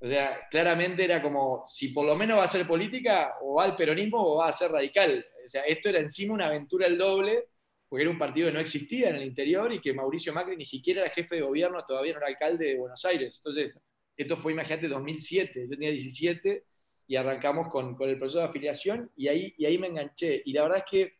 o 0.00 0.06
sea, 0.06 0.46
claramente 0.50 1.04
era 1.04 1.20
como, 1.20 1.64
si 1.66 1.88
por 1.88 2.06
lo 2.06 2.14
menos 2.14 2.38
va 2.38 2.44
a 2.44 2.48
ser 2.48 2.66
política, 2.66 3.34
o 3.42 3.54
va 3.54 3.64
al 3.64 3.76
peronismo 3.76 4.22
o 4.22 4.36
va 4.36 4.48
a 4.48 4.52
ser 4.52 4.70
radical. 4.70 5.24
O 5.44 5.48
sea, 5.48 5.62
esto 5.62 5.88
era 5.88 5.98
encima 5.98 6.34
una 6.34 6.46
aventura 6.46 6.86
el 6.86 6.96
doble, 6.96 7.46
porque 7.88 8.02
era 8.02 8.10
un 8.10 8.18
partido 8.18 8.48
que 8.48 8.54
no 8.54 8.60
existía 8.60 9.08
en 9.08 9.16
el 9.16 9.24
interior 9.24 9.72
y 9.72 9.80
que 9.80 9.92
Mauricio 9.94 10.32
Macri 10.32 10.56
ni 10.56 10.64
siquiera 10.64 11.02
era 11.02 11.10
jefe 11.10 11.36
de 11.36 11.42
gobierno, 11.42 11.84
todavía 11.84 12.12
no 12.12 12.18
era 12.18 12.28
alcalde 12.28 12.66
de 12.66 12.78
Buenos 12.78 13.04
Aires. 13.04 13.36
Entonces, 13.38 13.74
esto 14.16 14.36
fue, 14.36 14.52
imagínate, 14.52 14.88
2007, 14.88 15.62
yo 15.62 15.68
tenía 15.68 15.90
17 15.90 16.64
y 17.08 17.16
arrancamos 17.16 17.68
con, 17.68 17.96
con 17.96 18.08
el 18.08 18.18
proceso 18.18 18.38
de 18.38 18.44
afiliación 18.44 19.10
y 19.16 19.28
ahí, 19.28 19.54
y 19.56 19.64
ahí 19.64 19.78
me 19.78 19.88
enganché. 19.88 20.42
Y 20.44 20.52
la 20.52 20.62
verdad 20.64 20.78
es 20.78 20.90
que 20.90 21.12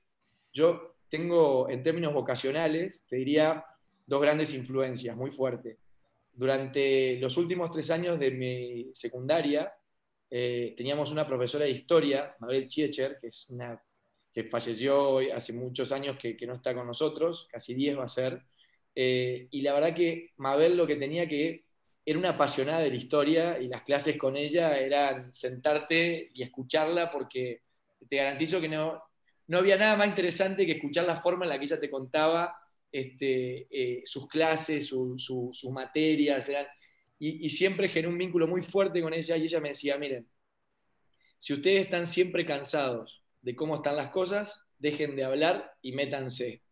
yo 0.52 0.94
tengo, 1.08 1.68
en 1.68 1.82
términos 1.82 2.12
vocacionales, 2.12 3.02
te 3.08 3.16
diría 3.16 3.64
dos 4.06 4.20
grandes 4.22 4.54
influencias 4.54 5.16
muy 5.16 5.30
fuertes. 5.30 5.78
Durante 6.38 7.18
los 7.18 7.36
últimos 7.36 7.68
tres 7.72 7.90
años 7.90 8.16
de 8.16 8.30
mi 8.30 8.94
secundaria, 8.94 9.72
eh, 10.30 10.72
teníamos 10.76 11.10
una 11.10 11.26
profesora 11.26 11.64
de 11.64 11.72
historia, 11.72 12.36
Mabel 12.38 12.68
Chiecher, 12.68 13.18
que 13.20 13.26
es 13.26 13.50
una 13.50 13.82
que 14.32 14.44
falleció 14.44 15.18
hace 15.34 15.52
muchos 15.52 15.90
años 15.90 16.16
que, 16.16 16.36
no 16.46 16.54
está 16.54 16.76
con 16.76 16.86
nosotros, 16.86 17.48
casi 17.50 17.74
10 17.74 17.98
va 17.98 18.04
a 18.04 18.08
ser. 18.08 18.40
Eh, 18.94 19.48
y 19.50 19.62
la 19.62 19.72
verdad 19.72 19.96
que 19.96 20.30
Mabel 20.36 20.76
lo 20.76 20.86
que 20.86 20.94
tenía 20.94 21.26
que 21.26 21.64
era 22.06 22.16
una 22.16 22.30
apasionada 22.30 22.82
de 22.82 22.90
la 22.90 22.96
historia 22.96 23.58
y 23.58 23.66
las 23.66 23.82
clases 23.82 24.16
con 24.16 24.36
ella 24.36 24.78
eran 24.78 25.34
sentarte 25.34 26.30
y 26.32 26.44
escucharla 26.44 27.10
porque 27.10 27.62
te 28.08 28.16
garantizo 28.16 28.60
que 28.60 28.68
no, 28.68 29.02
no 29.48 29.58
había 29.58 29.76
nada 29.76 29.96
más 29.96 30.06
interesante 30.06 30.66
que 30.66 30.72
escuchar 30.74 31.04
la 31.04 31.20
forma 31.20 31.46
en 31.46 31.48
la 31.48 31.58
que 31.58 31.64
ella 31.64 31.80
te 31.80 31.90
contaba 31.90 32.56
este, 32.90 33.66
eh, 33.70 34.02
sus 34.04 34.28
clases, 34.28 34.88
sus 34.88 35.70
materias, 35.70 36.50
y, 37.18 37.46
y, 37.46 37.48
siempre 37.48 37.88
generé 37.88 38.08
un 38.08 38.18
vínculo 38.18 38.46
muy 38.46 38.62
fuerte 38.62 39.02
con 39.02 39.12
ella 39.12 39.36
y 39.36 39.44
ella 39.44 39.60
me 39.60 39.70
decía, 39.70 39.98
miren, 39.98 40.28
si 41.40 41.52
ustedes 41.52 41.84
están 41.84 42.06
siempre 42.06 42.46
cansados 42.46 43.22
de 43.42 43.56
cómo 43.56 43.76
están 43.76 43.96
las 43.96 44.10
cosas, 44.10 44.64
dejen 44.78 45.16
de 45.16 45.24
hablar 45.24 45.72
y 45.82 45.92
métanse. 45.92 46.62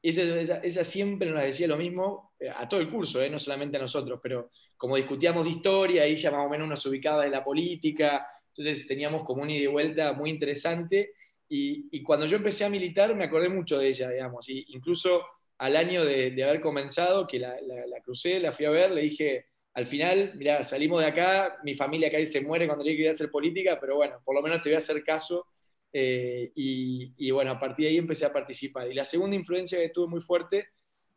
Esa, 0.00 0.84
siempre 0.84 1.30
nos 1.30 1.42
decía 1.42 1.66
lo 1.66 1.76
mismo 1.76 2.32
eh, 2.38 2.48
a 2.54 2.68
todo 2.68 2.80
el 2.80 2.88
curso, 2.88 3.20
eh, 3.20 3.28
no 3.28 3.38
solamente 3.38 3.76
a 3.76 3.80
nosotros, 3.80 4.20
pero 4.22 4.50
como 4.76 4.96
discutíamos 4.96 5.44
de 5.44 5.50
historia, 5.50 6.04
ella 6.04 6.30
más 6.30 6.46
o 6.46 6.48
menos 6.48 6.68
nos 6.68 6.86
ubicaba 6.86 7.24
de 7.24 7.30
la 7.30 7.42
política, 7.42 8.26
entonces 8.56 8.86
teníamos 8.86 9.24
como 9.24 9.42
un 9.42 9.50
ida 9.50 9.64
y 9.64 9.66
vuelta 9.66 10.12
muy 10.12 10.30
interesante. 10.30 11.12
Y, 11.48 12.02
cuando 12.02 12.26
yo 12.26 12.36
empecé 12.36 12.64
a 12.64 12.68
militar 12.68 13.14
me 13.14 13.24
acordé 13.24 13.48
mucho 13.48 13.78
de 13.78 13.88
ella, 13.88 14.10
digamos, 14.10 14.48
y 14.48 14.66
incluso 14.68 15.24
al 15.58 15.76
año 15.76 16.04
de, 16.04 16.42
haber 16.44 16.60
comenzado, 16.60 17.26
que 17.26 17.38
la, 17.38 17.56
la, 17.60 18.00
crucé, 18.00 18.38
la 18.38 18.52
fui 18.52 18.64
a 18.64 18.70
ver, 18.70 18.92
le 18.92 19.02
dije, 19.02 19.46
al 19.74 19.86
final, 19.86 20.32
mira, 20.36 20.62
salimos 20.62 21.00
de 21.00 21.06
acá, 21.06 21.58
mi 21.64 21.74
familia 21.74 22.08
acá 22.08 22.24
se 22.24 22.40
muere 22.40 22.66
cuando 22.66 22.84
le 22.84 22.92
quería 22.92 23.10
hacer 23.10 23.30
política, 23.30 23.78
pero 23.80 23.96
bueno, 23.96 24.20
por 24.24 24.34
lo 24.34 24.42
menos 24.42 24.62
te 24.62 24.68
voy 24.68 24.76
a 24.76 24.78
hacer 24.78 25.02
caso 25.02 25.46
eh, 25.92 26.52
y, 26.54 27.30
bueno, 27.30 27.52
a 27.52 27.60
partir 27.60 27.84
de 27.84 27.90
ahí 27.90 27.98
empecé 27.98 28.24
a 28.24 28.32
participar. 28.32 28.90
Y 28.90 28.94
la 28.94 29.04
segunda 29.04 29.36
influencia 29.36 29.78
que 29.78 29.88
tuve 29.88 30.08
muy 30.08 30.20
fuerte 30.20 30.68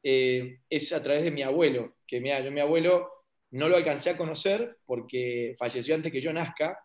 eh, 0.04 0.60
es 0.70 0.92
a 0.94 1.02
través 1.04 1.24
de 1.24 1.32
mi 1.32 1.44
abuelo, 1.44 1.98
que 2.08 2.20
mira, 2.20 2.40
yo 2.42 2.52
mi 2.52 2.60
abuelo 2.60 3.10
no 3.52 3.70
lo 3.70 3.78
alcancé 3.78 4.12
a 4.12 4.18
conocer 4.18 4.78
porque 4.86 5.56
falleció 5.60 5.94
antes 5.94 6.12
que 6.12 6.22
yo 6.22 6.34
nazca, 6.34 6.80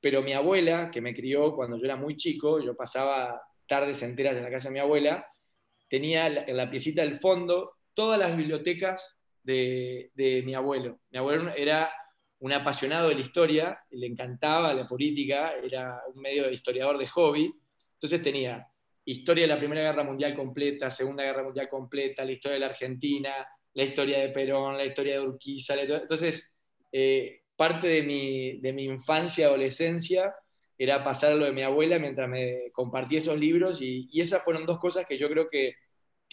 pero 0.00 0.22
mi 0.22 0.32
abuela, 0.32 0.90
que 0.90 1.00
me 1.00 1.14
crió 1.14 1.54
cuando 1.54 1.76
yo 1.76 1.84
era 1.84 1.96
muy 1.96 2.16
chico, 2.16 2.60
yo 2.60 2.76
pasaba 2.76 3.42
tardes 3.66 4.02
enteras 4.02 4.36
en 4.36 4.44
la 4.44 4.50
casa 4.50 4.68
de 4.68 4.74
mi 4.74 4.80
abuela, 4.80 5.26
tenía 5.94 6.26
en 6.26 6.56
la 6.56 6.68
piecita 6.68 7.02
del 7.02 7.20
fondo 7.20 7.74
todas 7.94 8.18
las 8.18 8.36
bibliotecas 8.36 9.16
de, 9.44 10.10
de 10.16 10.42
mi 10.42 10.52
abuelo. 10.52 10.98
Mi 11.12 11.18
abuelo 11.18 11.52
era 11.56 11.88
un 12.40 12.52
apasionado 12.52 13.10
de 13.10 13.14
la 13.14 13.20
historia, 13.20 13.78
le 13.92 14.08
encantaba 14.08 14.74
la 14.74 14.88
política, 14.88 15.52
era 15.52 16.02
un 16.12 16.20
medio 16.20 16.50
historiador 16.50 16.98
de 16.98 17.06
hobby, 17.06 17.54
entonces 17.92 18.20
tenía 18.24 18.66
historia 19.04 19.44
de 19.44 19.54
la 19.54 19.58
Primera 19.58 19.82
Guerra 19.82 20.02
Mundial 20.02 20.34
completa, 20.34 20.90
Segunda 20.90 21.22
Guerra 21.22 21.44
Mundial 21.44 21.68
completa, 21.68 22.24
la 22.24 22.32
historia 22.32 22.54
de 22.54 22.60
la 22.60 22.66
Argentina, 22.66 23.46
la 23.74 23.84
historia 23.84 24.18
de 24.18 24.30
Perón, 24.30 24.76
la 24.76 24.86
historia 24.86 25.20
de 25.20 25.20
Urquiza, 25.20 25.80
entonces 25.80 26.52
eh, 26.90 27.42
parte 27.54 27.86
de 27.86 28.02
mi, 28.02 28.58
de 28.58 28.72
mi 28.72 28.82
infancia, 28.82 29.46
adolescencia, 29.46 30.34
era 30.76 31.04
pasar 31.04 31.34
lo 31.34 31.44
de 31.44 31.52
mi 31.52 31.62
abuela 31.62 31.98
mientras 31.98 32.28
me 32.28 32.70
compartía 32.72 33.18
esos 33.18 33.38
libros 33.38 33.80
y, 33.80 34.08
esas 34.20 34.42
fueron 34.42 34.66
dos 34.66 34.78
cosas 34.78 35.06
que 35.06 35.18
yo 35.18 35.28
creo 35.28 35.48
que, 35.48 35.74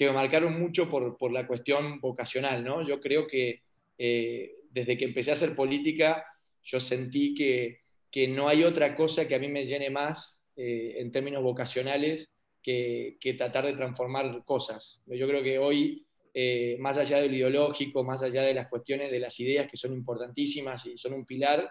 que 0.01 0.07
me 0.07 0.13
marcaron 0.13 0.59
mucho 0.59 0.89
por, 0.89 1.15
por, 1.15 1.31
la 1.31 1.45
cuestión 1.45 1.99
vocacional, 1.99 2.63
¿no? 2.63 2.81
Yo 2.81 2.99
creo 2.99 3.27
que 3.27 3.61
eh, 3.99 4.55
desde 4.71 4.97
que 4.97 5.05
empecé 5.05 5.29
a 5.29 5.35
hacer 5.35 5.55
política, 5.55 6.25
yo 6.63 6.79
sentí 6.79 7.35
que, 7.35 8.27
no 8.29 8.47
hay 8.47 8.63
otra 8.63 8.95
cosa 8.95 9.27
que 9.27 9.35
a 9.35 9.39
mí 9.39 9.47
me 9.47 9.67
llene 9.67 9.91
más 9.91 10.41
eh, 10.55 10.95
en 10.97 11.11
términos 11.11 11.43
vocacionales 11.43 12.31
que, 12.63 13.19
tratar 13.37 13.67
de 13.67 13.73
transformar 13.73 14.43
cosas. 14.43 15.03
Yo 15.05 15.27
creo 15.27 15.43
que 15.43 15.59
hoy, 15.59 16.03
eh, 16.33 16.77
más 16.79 16.97
allá 16.97 17.21
del 17.21 17.35
ideológico, 17.35 18.03
más 18.03 18.23
allá 18.23 18.41
de 18.41 18.55
las 18.55 18.69
cuestiones 18.69 19.11
de 19.11 19.19
las 19.19 19.39
ideas 19.39 19.69
que 19.69 19.77
son 19.77 19.93
importantísimas 19.93 20.83
y 20.87 20.97
son 20.97 21.13
un 21.13 21.27
pilar, 21.27 21.69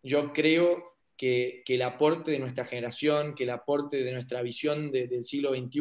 yo 0.00 0.32
creo 0.32 0.94
que, 1.16 1.64
el 1.66 1.82
aporte 1.82 2.30
de 2.30 2.38
nuestra 2.38 2.66
generación, 2.66 3.34
que 3.34 3.42
el 3.42 3.50
aporte 3.50 4.04
de 4.04 4.12
nuestra 4.12 4.42
visión 4.42 4.92
del 4.92 5.24
siglo 5.24 5.56
XXI 5.56 5.80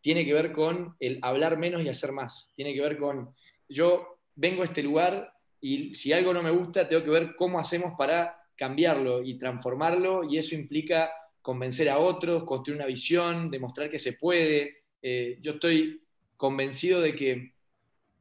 tiene 0.00 0.24
que 0.24 0.34
ver 0.34 0.52
con 0.52 0.96
el 1.00 1.18
hablar 1.22 1.58
menos 1.58 1.82
y 1.82 1.88
hacer 1.88 2.12
más. 2.12 2.52
Tiene 2.54 2.74
que 2.74 2.80
ver 2.80 2.98
con, 2.98 3.34
yo 3.68 4.18
vengo 4.34 4.62
a 4.62 4.66
este 4.66 4.82
lugar 4.82 5.32
y 5.60 5.94
si 5.94 6.12
algo 6.12 6.32
no 6.32 6.42
me 6.42 6.50
gusta, 6.50 6.88
tengo 6.88 7.02
que 7.02 7.10
ver 7.10 7.34
cómo 7.36 7.58
hacemos 7.58 7.94
para 7.98 8.38
cambiarlo 8.56 9.22
y 9.22 9.38
transformarlo, 9.38 10.24
y 10.24 10.36
eso 10.36 10.54
implica 10.54 11.10
convencer 11.40 11.88
a 11.88 11.98
otros, 11.98 12.44
construir 12.44 12.78
una 12.78 12.86
visión, 12.86 13.50
demostrar 13.50 13.90
que 13.90 13.98
se 13.98 14.14
puede. 14.14 14.82
Eh, 15.00 15.38
yo 15.40 15.52
estoy 15.52 16.02
convencido 16.36 17.00
de 17.00 17.14
que 17.14 17.52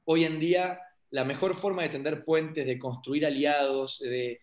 hoy 0.05 0.25
en 0.25 0.39
día 0.39 0.79
la 1.09 1.23
mejor 1.23 1.55
forma 1.55 1.83
de 1.83 1.89
tender 1.89 2.23
puentes, 2.23 2.65
de 2.65 2.77
construir 2.77 3.25
aliados, 3.25 3.99
de, 3.99 4.39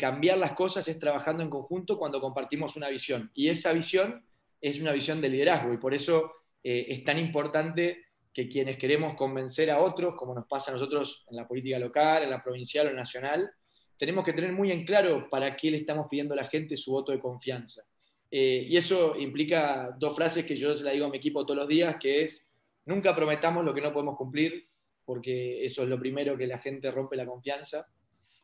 cambiar 0.00 0.38
las 0.38 0.52
cosas 0.52 0.88
es 0.88 0.98
trabajando 0.98 1.42
en 1.42 1.50
conjunto 1.50 1.98
cuando 1.98 2.20
compartimos 2.20 2.76
una 2.76 2.88
visión. 2.88 3.30
Y 3.34 3.48
esa 3.48 3.72
visión 3.72 4.24
es 4.60 4.80
una 4.80 4.92
visión 4.92 5.20
de 5.20 5.28
liderazgo 5.28 5.72
y 5.72 5.78
por 5.78 5.94
eso 5.94 6.32
eh, 6.62 6.86
es 6.88 7.04
tan 7.04 7.18
importante 7.18 8.04
que 8.32 8.48
quienes 8.48 8.76
queremos 8.76 9.16
convencer 9.16 9.70
a 9.70 9.80
otros, 9.80 10.14
como 10.16 10.34
nos 10.34 10.46
pasa 10.46 10.70
a 10.70 10.74
nosotros 10.74 11.24
en 11.28 11.36
la 11.36 11.48
política 11.48 11.78
local, 11.78 12.22
en 12.22 12.30
la 12.30 12.42
provincial 12.42 12.88
o 12.88 12.92
nacional, 12.92 13.50
tenemos 13.98 14.24
que 14.24 14.32
tener 14.32 14.52
muy 14.52 14.70
en 14.70 14.84
claro 14.84 15.28
para 15.28 15.56
qué 15.56 15.70
le 15.70 15.78
estamos 15.78 16.06
pidiendo 16.08 16.34
a 16.34 16.36
la 16.36 16.48
gente 16.48 16.76
su 16.76 16.92
voto 16.92 17.12
de 17.12 17.20
confianza. 17.20 17.82
Eh, 18.30 18.66
y 18.68 18.76
eso 18.76 19.16
implica 19.18 19.94
dos 19.98 20.14
frases 20.14 20.46
que 20.46 20.56
yo 20.56 20.74
se 20.74 20.84
la 20.84 20.92
digo 20.92 21.06
a 21.06 21.10
mi 21.10 21.18
equipo 21.18 21.44
todos 21.44 21.58
los 21.58 21.68
días, 21.68 21.96
que 22.00 22.22
es, 22.22 22.50
nunca 22.86 23.14
prometamos 23.14 23.64
lo 23.64 23.74
que 23.74 23.80
no 23.80 23.92
podemos 23.92 24.16
cumplir, 24.16 24.68
porque 25.04 25.64
eso 25.64 25.82
es 25.82 25.88
lo 25.88 25.98
primero 25.98 26.38
que 26.38 26.46
la 26.46 26.58
gente 26.58 26.90
rompe 26.90 27.16
la 27.16 27.26
confianza. 27.26 27.88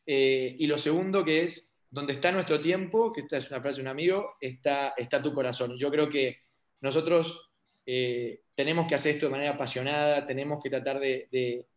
Eh, 0.05 0.57
y 0.59 0.67
lo 0.67 0.79
segundo 0.79 1.25
que 1.25 1.45
es, 1.45 1.73
donde 1.89 2.15
está 2.15 2.33
nuestro 2.33 2.61
tiempo, 2.61 3.13
que 3.13 3.21
esta 3.21 3.37
es 3.37 3.51
una 3.51 3.61
frase 3.61 3.77
de 3.77 3.83
un 3.83 3.89
amigo, 3.89 4.35
está, 4.41 4.95
está 4.97 5.23
tu 5.23 5.33
corazón. 5.33 5.79
Yo 5.79 5.91
creo 5.91 6.11
que 6.11 6.39
nosotros 6.81 7.46
eh, 7.87 8.41
tenemos 8.57 8.89
que 8.89 8.97
hacer 8.97 9.15
esto 9.15 9.27
de 9.27 9.33
manera 9.33 9.53
apasionada, 9.53 10.27
tenemos 10.27 10.61
que 10.63 10.69
tratar 10.69 10.99
de, 10.99 11.29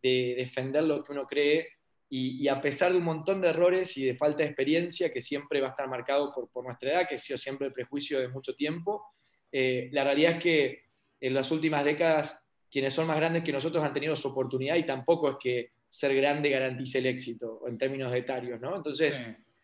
defender 0.02 0.82
lo 0.82 1.04
que 1.04 1.12
uno 1.12 1.26
cree 1.26 1.68
y, 2.08 2.48
a 2.48 2.60
pesar 2.60 2.90
de 2.90 2.98
un 2.98 3.04
montón 3.04 3.40
de 3.40 3.48
errores 3.48 3.96
y 3.96 4.04
de 4.04 4.16
falta 4.16 4.38
de 4.38 4.46
experiencia 4.46 5.12
que 5.12 5.20
siempre 5.20 5.60
va 5.60 5.68
a 5.68 5.70
estar 5.70 5.88
marcado 5.88 6.34
por, 6.52 6.64
nuestra 6.64 6.90
edad, 6.90 7.08
que 7.08 7.14
ha 7.14 7.18
sido 7.18 7.38
siempre 7.38 7.68
el 7.68 7.72
prejuicio 7.72 8.18
de 8.18 8.28
mucho 8.28 8.54
tiempo, 8.54 9.04
eh, 9.52 9.88
la 9.92 10.02
realidad 10.02 10.32
es 10.32 10.42
que 10.42 10.82
en 11.20 11.34
las 11.34 11.50
últimas 11.52 11.84
décadas 11.84 12.42
quienes 12.70 12.94
son 12.94 13.06
más 13.06 13.16
grandes 13.16 13.44
que 13.44 13.52
nosotros 13.52 13.84
han 13.84 13.92
tenido 13.92 14.16
su 14.16 14.28
oportunidad 14.28 14.76
y 14.76 14.86
tampoco 14.86 15.30
es 15.30 15.36
que 15.40 15.70
ser 15.88 16.14
grande 16.14 16.50
garantice 16.50 16.98
el 16.98 17.06
éxito 17.06 17.62
en 17.66 17.76
términos 17.76 18.14
etarios, 18.14 18.60
¿no? 18.60 18.76
Entonces, 18.76 19.20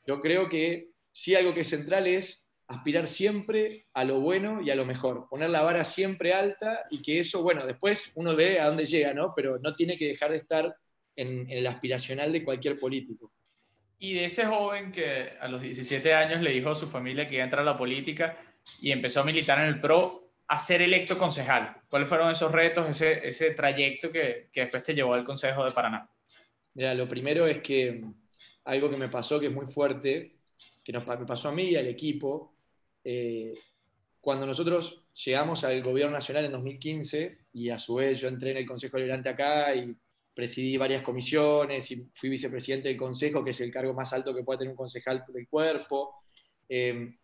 yo 0.07 0.21
creo 0.21 0.49
que 0.49 0.91
sí 1.13 1.35
algo 1.35 1.55
que 1.55 1.61
es 1.61 1.69
central 1.69 2.07
es 2.09 2.46
aspirar 2.69 3.07
siempre 3.07 3.87
a 3.95 4.05
lo 4.05 4.21
bueno 4.21 4.61
y 4.61 4.71
a 4.71 4.75
lo 4.75 4.85
mejor, 4.85 5.29
poner 5.29 5.51
la 5.51 5.63
vara 5.63 5.85
siempre 5.85 6.35
alta 6.35 6.85
y 6.91 7.01
que 7.01 7.21
eso, 7.21 7.43
bueno, 7.43 7.65
después 7.67 8.13
uno 8.17 8.35
ve 8.35 8.59
a 8.59 8.67
dónde 8.67 8.87
llega, 8.87 9.15
¿no? 9.15 9.33
Pero 9.35 9.59
no 9.59 9.75
tiene 9.75 9.97
que 9.97 10.09
dejar 10.09 10.33
de 10.33 10.39
estar 10.39 10.77
en, 11.15 11.49
el 11.51 11.67
aspiracional 11.67 12.33
de 12.33 12.45
cualquier 12.45 12.77
político. 12.79 13.33
Y 13.99 14.15
de 14.15 14.27
ese 14.27 14.45
joven 14.47 14.93
que 14.93 15.33
a 15.41 15.49
los 15.49 15.63
17 15.63 16.13
años 16.13 16.43
le 16.43 16.51
dijo 16.51 16.71
a 16.71 16.75
su 16.75 16.87
familia 16.87 17.27
que 17.27 17.37
iba 17.37 17.45
a 17.45 17.47
entrar 17.47 17.63
a 17.63 17.73
la 17.73 17.79
política 17.79 18.37
y 18.81 18.91
empezó 18.91 19.21
a 19.21 19.25
militar 19.25 19.59
en 19.61 19.67
el 19.67 19.81
PRO 19.81 20.33
a 20.49 20.59
ser 20.59 20.83
electo 20.83 21.17
concejal. 21.17 21.77
¿Cuáles 21.89 22.09
fueron 22.09 22.31
esos 22.31 22.53
retos, 22.53 22.89
ese, 22.89 23.27
ese 23.27 23.53
trayecto 23.53 24.13
que, 24.13 24.49
que 24.53 24.63
después 24.63 24.83
te 24.83 24.95
llevó 24.95 25.15
al 25.15 25.25
Consejo 25.25 25.65
de 25.65 25.71
Paraná? 25.71 26.09
Mira, 26.75 26.95
lo 26.95 27.07
primero 27.07 27.47
es 27.47 27.63
que 27.63 28.05
algo 28.65 28.91
que 28.91 28.97
me 28.97 29.09
pasó 29.09 29.41
que 29.41 29.47
es 29.47 29.53
muy 29.53 29.67
fuerte, 29.67 30.37
que 30.85 30.93
nos, 30.93 31.07
me 31.07 31.25
pasó 31.25 31.49
a 31.49 31.53
mí 31.53 31.65
y 31.65 31.77
al 31.77 31.87
equipo, 31.87 32.56
eh, 33.09 33.55
cuando 34.21 34.47
nosotros 34.47 35.05
llegamos 35.25 35.63
al 35.63 35.81
gobierno 35.81 36.11
nacional 36.11 36.47
en 36.47 36.51
2015 36.51 37.39
y 37.53 37.71
a 37.71 37.79
su 37.79 37.95
vez 37.95 38.21
yo 38.21 38.27
entré 38.27 38.51
en 38.51 38.57
el 38.57 38.67
Consejo 38.67 38.99
Liberante 38.99 39.29
acá 39.29 39.73
y 39.77 39.95
presidí 40.35 40.77
varias 40.77 41.03
comisiones 41.03 41.89
y 41.93 42.11
fui 42.13 42.29
vicepresidente 42.31 42.89
del 42.89 42.97
Consejo, 42.97 43.45
que 43.45 43.51
es 43.51 43.61
el 43.61 43.71
cargo 43.71 43.95
más 43.95 44.13
alto 44.13 44.35
que 44.35 44.43
puede 44.43 44.59
tener 44.59 44.73
un 44.73 44.77
concejal 44.77 45.25
del 45.29 45.47
cuerpo. 45.47 46.25
Eh, 46.69 47.15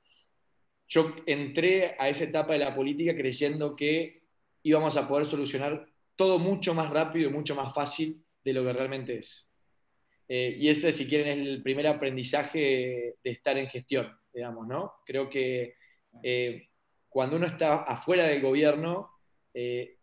yo 0.87 1.17
entré 1.27 1.97
a 1.99 2.09
esa 2.09 2.25
etapa 2.25 2.53
de 2.53 2.61
la 2.61 2.77
política 2.77 3.17
creyendo 3.17 3.75
que 3.75 4.23
íbamos 4.63 4.97
a 4.97 5.09
poder 5.09 5.27
solucionar 5.27 5.85
todo 6.15 6.39
mucho 6.39 6.75
más 6.75 6.91
rápido 6.91 7.29
y 7.29 7.33
mucho 7.33 7.57
más 7.57 7.75
fácil 7.75 8.25
de 8.45 8.53
lo 8.53 8.65
que 8.65 8.73
realmente 8.73 9.19
es. 9.19 9.51
Eh, 10.29 10.57
y 10.61 10.69
ese, 10.69 10.93
si 10.93 11.09
quieren, 11.09 11.41
es 11.41 11.49
el 11.49 11.61
primer 11.61 11.89
aprendizaje 11.89 13.17
de 13.25 13.31
estar 13.31 13.59
en 13.59 13.67
gestión 13.67 14.22
digamos, 14.33 14.67
¿no? 14.67 14.95
Creo 15.05 15.29
que 15.29 15.75
eh, 16.23 16.69
cuando 17.09 17.37
uno 17.37 17.47
está 17.47 17.83
afuera 17.83 18.25
del 18.25 18.41
gobierno, 18.41 19.11
eh, 19.55 19.99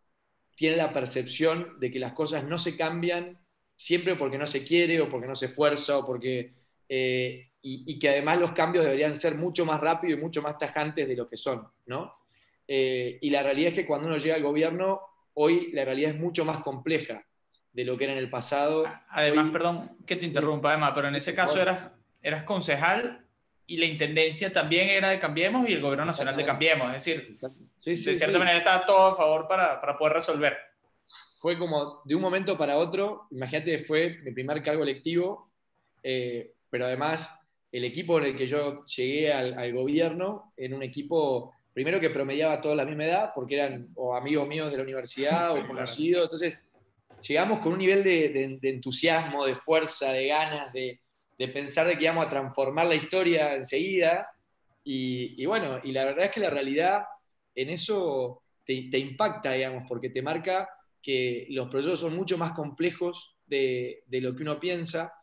tiene 0.56 0.78
la 0.78 0.94
percepción 0.94 1.80
de 1.80 1.90
que 1.90 2.00
las 2.00 2.14
cosas 2.14 2.44
no 2.44 2.58
se 2.58 2.76
cambian 2.78 3.40
siempre 3.76 4.16
porque 4.16 4.38
no 4.38 4.46
se 4.46 4.64
quiere 4.64 5.00
o 5.02 5.10
porque 5.10 5.28
no 5.28 5.36
se 5.36 5.48
esfuerza 5.48 5.98
o 5.98 6.06
porque... 6.06 6.54
Eh, 6.88 7.46
y, 7.62 8.00
que 8.00 8.08
además 8.08 8.40
los 8.40 8.54
cambios 8.54 8.86
deberían 8.86 9.16
ser 9.16 9.36
mucho 9.36 9.66
más 9.66 9.82
rápidos 9.82 10.18
y 10.18 10.22
mucho 10.22 10.42
más 10.42 10.58
tajantes 10.58 11.06
de 11.06 11.16
lo 11.16 11.28
que 11.28 11.36
son, 11.36 11.68
¿no? 11.88 12.16
y 12.72 13.30
la 13.32 13.42
realidad 13.42 13.70
es 13.70 13.74
que 13.74 13.86
cuando 13.86 14.08
uno 14.08 14.18
llega 14.18 14.36
al 14.36 14.44
gobierno, 14.44 15.02
hoy 15.34 15.72
la 15.74 15.84
realidad 15.84 16.12
es 16.12 16.20
mucho 16.20 16.46
más 16.46 16.60
compleja 16.60 17.26
de 17.74 17.84
lo 17.84 17.98
que 17.98 18.04
era 18.06 18.14
en 18.14 18.20
el 18.20 18.30
pasado. 18.30 18.86
Además, 19.10 19.50
perdón 19.52 19.98
que 20.06 20.16
te 20.16 20.26
interrumpa, 20.26 20.74
Emma, 20.74 20.94
pero 20.94 21.08
en 21.08 21.16
ese 21.16 21.34
caso 21.34 21.60
eras, 21.60 21.90
eras 22.22 22.44
concejal 22.44 23.26
y 23.70 23.78
la 23.78 23.86
intendencia 23.86 24.52
también 24.52 24.90
era 24.90 25.12
de 25.12 25.20
Cambiemos 25.20 25.70
y 25.70 25.74
el 25.74 25.82
gobierno 25.82 26.06
nacional 26.06 26.36
de 26.36 26.44
Cambiemos. 26.44 26.88
Es 26.96 27.06
decir, 27.06 27.38
de 27.86 27.96
cierta 27.96 28.40
manera 28.40 28.58
estaba 28.58 28.84
todo 28.84 29.08
a 29.08 29.16
favor 29.16 29.48
para, 29.48 29.80
para, 29.80 29.96
poder 29.96 30.14
resolver. 30.14 30.58
Fue 31.40 31.56
como 31.56 32.02
de 32.04 32.16
un 32.16 32.22
momento 32.22 32.58
para 32.58 32.78
otro, 32.78 33.28
imagínate, 33.30 33.84
fue 33.86 34.18
mi 34.24 34.32
primer 34.32 34.64
cargo 34.64 34.82
electivo, 34.82 35.52
eh, 36.02 36.54
pero 36.72 36.88
además 36.88 37.32
el 37.72 37.84
equipo 37.86 38.18
en 38.18 38.26
el 38.26 38.38
que 38.38 38.48
yo 38.48 38.84
llegué 38.86 39.32
al, 39.32 39.72
gobierno, 39.72 40.52
en 40.58 40.74
un 40.74 40.82
equipo, 40.82 41.54
primero 41.72 42.00
que 42.00 42.10
promediaba 42.10 42.62
toda 42.62 42.74
la 42.74 42.86
misma 42.86 43.06
edad, 43.06 43.32
porque 43.36 43.54
eran 43.54 43.90
o 43.94 44.16
amigos 44.16 44.48
míos 44.48 44.72
de 44.72 44.78
la 44.78 44.84
universidad 44.84 45.52
o 45.56 45.68
conocidos, 45.68 46.24
entonces 46.24 46.60
llegamos 47.22 47.60
con 47.60 47.74
un 47.74 47.78
nivel 47.78 48.04
de, 48.04 48.58
de 48.60 48.70
entusiasmo, 48.70 49.46
de 49.46 49.56
fuerza, 49.56 50.12
de 50.12 50.28
ganas, 50.28 50.74
de, 50.74 51.00
de 51.40 51.48
pensar 51.48 51.88
de 51.88 51.98
que 51.98 52.04
íbamos 52.04 52.26
a 52.26 52.30
transformar 52.30 52.86
la 52.86 52.96
historia 52.96 53.56
enseguida. 53.56 54.30
Y, 54.84 55.46
bueno, 55.46 55.80
y 55.84 55.94
la 55.94 56.04
verdad 56.04 56.26
es 56.26 56.32
que 56.32 56.42
la 56.42 56.50
realidad 56.50 57.04
en 57.56 57.70
eso 57.70 58.44
te, 58.66 58.98
impacta, 58.98 59.54
digamos, 59.54 59.86
porque 59.88 60.10
te 60.10 60.22
marca 60.22 60.70
que 61.02 61.48
los 61.50 61.70
procesos 61.70 62.02
son 62.02 62.16
mucho 62.16 62.38
más 62.38 62.52
complejos 62.52 63.38
de, 63.48 64.04
lo 64.10 64.36
que 64.36 64.44
uno 64.44 64.60
piensa. 64.60 65.14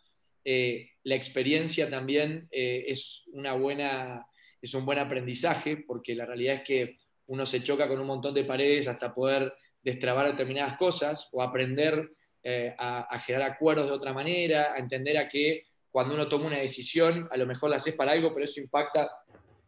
Eh, 0.43 0.89
la 1.05 1.17
experiencia 1.17 1.91
también 1.91 2.49
eh, 2.51 2.85
es, 2.89 3.25
una 3.33 3.53
buena, 3.53 4.27
es 4.63 4.73
un 4.73 4.87
buen 4.87 4.99
aprendizaje, 4.99 5.85
porque 5.87 6.15
la 6.15 6.25
realidad 6.25 6.57
es 6.57 6.63
que 6.63 6.97
uno 7.27 7.45
se 7.45 7.63
choca 7.63 7.89
con 7.89 8.01
un 8.01 8.07
montón 8.07 8.33
de 8.33 8.45
paredes 8.45 8.89
hasta 8.89 9.13
poder 9.13 9.53
destrabar 9.83 10.31
determinadas 10.31 10.79
cosas 10.79 11.29
o 11.33 11.43
aprender 11.43 12.13
eh, 12.43 12.75
a, 12.79 13.01
a, 13.01 13.21
generar 13.21 13.51
acuerdos 13.51 13.89
de 13.89 13.93
otra 13.93 14.13
manera, 14.15 14.73
a 14.73 14.79
entender 14.79 15.19
a 15.19 15.29
qué 15.29 15.67
cuando 15.97 16.15
uno 16.15 16.29
toma 16.29 16.49
una 16.49 16.59
decisión, 16.59 17.27
a 17.31 17.39
lo 17.39 17.47
mejor 17.47 17.71
la 17.71 17.77
haces 17.77 17.95
para 17.95 18.13
algo, 18.13 18.35
pero 18.35 18.45
eso 18.45 18.61
impacta 18.61 19.11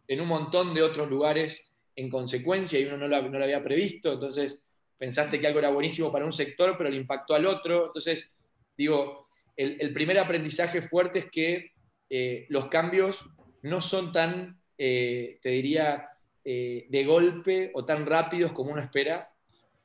en 0.06 0.20
un 0.20 0.28
montón 0.28 0.74
de 0.74 0.82
otros 0.82 1.08
lugares 1.08 1.72
en 1.96 2.10
consecuencia 2.10 2.78
y 2.78 2.84
uno 2.84 2.98
no 2.98 3.08
lo, 3.08 3.16
había 3.16 3.64
previsto, 3.64 4.12
entonces 4.12 4.62
pensaste 4.98 5.40
que 5.40 5.46
algo 5.46 5.60
era 5.60 5.70
buenísimo 5.70 6.12
para 6.12 6.26
un 6.26 6.32
sector, 6.34 6.74
pero 6.76 6.90
le 6.90 6.98
impactó 6.98 7.34
al 7.34 7.46
otro. 7.46 7.86
Entonces, 7.86 8.30
digo, 8.76 9.26
el, 9.56 9.90
primer 9.94 10.18
aprendizaje 10.18 10.82
fuerte 10.82 11.20
es 11.20 11.30
que 11.30 11.70
eh, 12.10 12.44
los 12.50 12.68
cambios 12.68 13.24
no 13.62 13.80
son 13.80 14.12
tan, 14.12 14.60
eh, 14.76 15.38
te 15.40 15.48
diría, 15.48 16.10
eh, 16.44 16.88
de 16.90 17.04
golpe 17.06 17.70
o 17.72 17.86
tan 17.86 18.04
rápidos 18.04 18.52
como 18.52 18.72
uno 18.72 18.82
espera. 18.82 19.32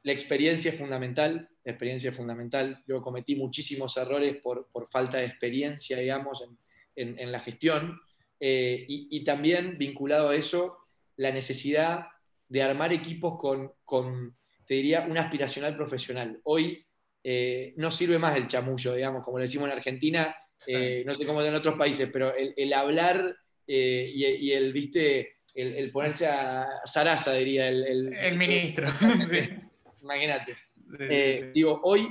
La 0.04 0.12
experiencia 0.12 0.72
es 0.72 0.78
fundamental 0.78 1.50
la 1.64 1.72
experiencia 1.72 2.10
es 2.10 2.16
fundamental. 2.16 2.84
Yo 2.88 3.02
cometí 3.02 3.36
muchísimos 3.36 3.96
errores 3.98 4.38
por, 4.38 4.68
falta 4.92 5.18
de 5.18 5.26
experiencia, 5.26 5.98
digamos, 5.98 6.44
en, 6.96 7.32
la 7.32 7.40
gestión. 7.40 8.00
Eh, 8.40 8.86
y, 8.88 9.24
también 9.24 9.78
vinculado 9.78 10.30
a 10.30 10.36
eso, 10.36 10.78
la 11.16 11.32
necesidad 11.32 12.08
de 12.50 12.62
armar 12.62 12.92
equipos 12.92 13.40
con, 13.40 14.36
te 14.68 14.74
diría, 14.74 15.06
un 15.10 15.18
aspiracional 15.18 15.76
profesional. 15.78 16.40
Hoy 16.44 16.86
eh, 17.24 17.74
no 17.78 17.92
sirve 17.92 18.20
más 18.20 18.36
el 18.36 18.48
chamullo, 18.48 18.96
digamos, 18.96 19.24
como 19.24 19.38
le 19.38 19.44
decimos 19.44 19.68
en 19.68 19.78
Argentina, 19.78 20.36
eh, 20.68 21.04
no 21.06 21.16
sé 21.16 21.26
cómo 21.26 21.42
en 21.42 21.56
otros 21.56 21.78
países, 21.78 22.10
pero 22.12 22.34
el, 22.36 22.74
hablar 22.74 23.36
y, 23.66 24.52
el, 24.52 24.74
viste, 24.74 25.38
el, 25.56 25.90
ponerse 25.92 26.28
a 26.28 26.68
zaraza, 26.86 27.34
diría 27.34 27.70
el, 27.70 28.14
el 28.14 28.38
ministro. 28.38 28.88
Imagínate. 30.04 30.58
Eh, 31.00 31.52
digo, 31.54 31.82
hoy, 31.84 32.08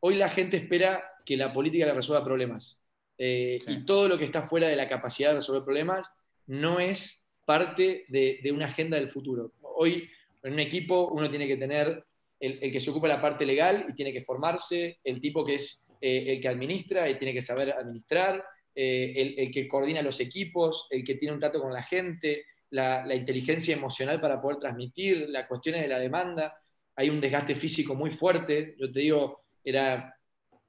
hoy 0.00 0.14
la 0.14 0.30
gente 0.30 0.56
espera 0.56 1.04
que 1.26 1.36
la 1.36 1.52
política 1.52 1.86
le 1.86 1.94
resuelva 1.94 2.24
problemas. 2.24 2.80
Eh, 3.16 3.60
y 3.66 3.84
todo 3.84 4.08
lo 4.08 4.18
que 4.18 4.24
está 4.24 4.48
fuera 4.48 4.68
de 4.68 4.76
la 4.76 4.88
capacidad 4.88 5.30
de 5.30 5.36
resolver 5.36 5.62
problemas 5.62 6.12
no 6.46 6.80
es 6.80 7.24
parte 7.44 8.04
de, 8.08 8.40
una 8.52 8.66
agenda 8.66 8.96
del 8.96 9.10
futuro. 9.10 9.52
Hoy 9.60 10.08
en 10.42 10.52
un 10.52 10.60
equipo 10.60 11.08
uno 11.08 11.30
tiene 11.30 11.46
que 11.46 11.56
tener 11.56 12.04
el, 12.40 12.60
que 12.60 12.80
se 12.80 12.90
ocupa 12.90 13.08
la 13.08 13.20
parte 13.20 13.46
legal 13.46 13.86
y 13.88 13.94
tiene 13.94 14.12
que 14.12 14.22
formarse, 14.22 14.98
el 15.04 15.20
tipo 15.20 15.44
que 15.44 15.54
es 15.54 15.88
eh, 16.00 16.34
el 16.34 16.40
que 16.40 16.48
administra 16.48 17.08
y 17.08 17.18
tiene 17.18 17.32
que 17.32 17.42
saber 17.42 17.72
administrar, 17.72 18.44
eh, 18.74 19.34
el, 19.38 19.50
que 19.50 19.68
coordina 19.68 20.02
los 20.02 20.20
equipos, 20.20 20.88
el 20.90 21.04
que 21.04 21.14
tiene 21.14 21.34
un 21.34 21.40
trato 21.40 21.60
con 21.60 21.72
la 21.72 21.82
gente, 21.82 22.44
la, 22.70 23.06
la 23.06 23.14
inteligencia 23.14 23.74
emocional 23.74 24.20
para 24.20 24.40
poder 24.40 24.58
transmitir, 24.58 25.28
las 25.28 25.46
cuestiones 25.46 25.82
de 25.82 25.88
la 25.88 25.98
demanda. 25.98 26.58
Hay 26.96 27.10
un 27.10 27.20
desgaste 27.20 27.54
físico 27.54 27.94
muy 27.94 28.12
fuerte. 28.12 28.74
Yo 28.78 28.92
te 28.92 29.00
digo, 29.00 29.44
era 29.62 30.14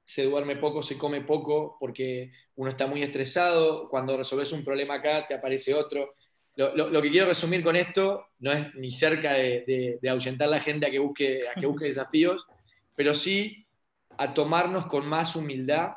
se 0.06 0.24
duerme 0.24 0.56
poco, 0.56 0.82
se 0.82 0.96
come 0.96 1.22
poco, 1.22 1.76
porque 1.80 2.30
uno 2.54 2.70
está 2.70 2.86
muy 2.86 3.02
estresado, 3.02 3.88
cuando 3.88 4.16
resolves 4.16 4.52
un 4.52 4.64
problema 4.64 4.94
acá 4.94 5.26
te 5.26 5.34
aparece 5.34 5.74
otro. 5.74 6.14
Lo, 6.54 7.02
que 7.02 7.10
quiero 7.10 7.26
resumir 7.26 7.62
con 7.62 7.76
esto 7.76 8.28
no 8.38 8.50
es 8.50 8.74
ni 8.76 8.90
cerca 8.90 9.34
de, 9.34 9.98
ahuyentar 10.08 10.48
a 10.48 10.52
la 10.52 10.60
gente 10.60 10.86
a 10.86 10.90
que, 10.90 10.98
busque, 10.98 11.40
a 11.48 11.60
que 11.60 11.66
busque 11.66 11.86
desafíos, 11.86 12.46
pero 12.94 13.14
sí 13.14 13.66
a 14.16 14.32
tomarnos 14.32 14.86
con 14.86 15.06
más 15.06 15.36
humildad 15.36 15.92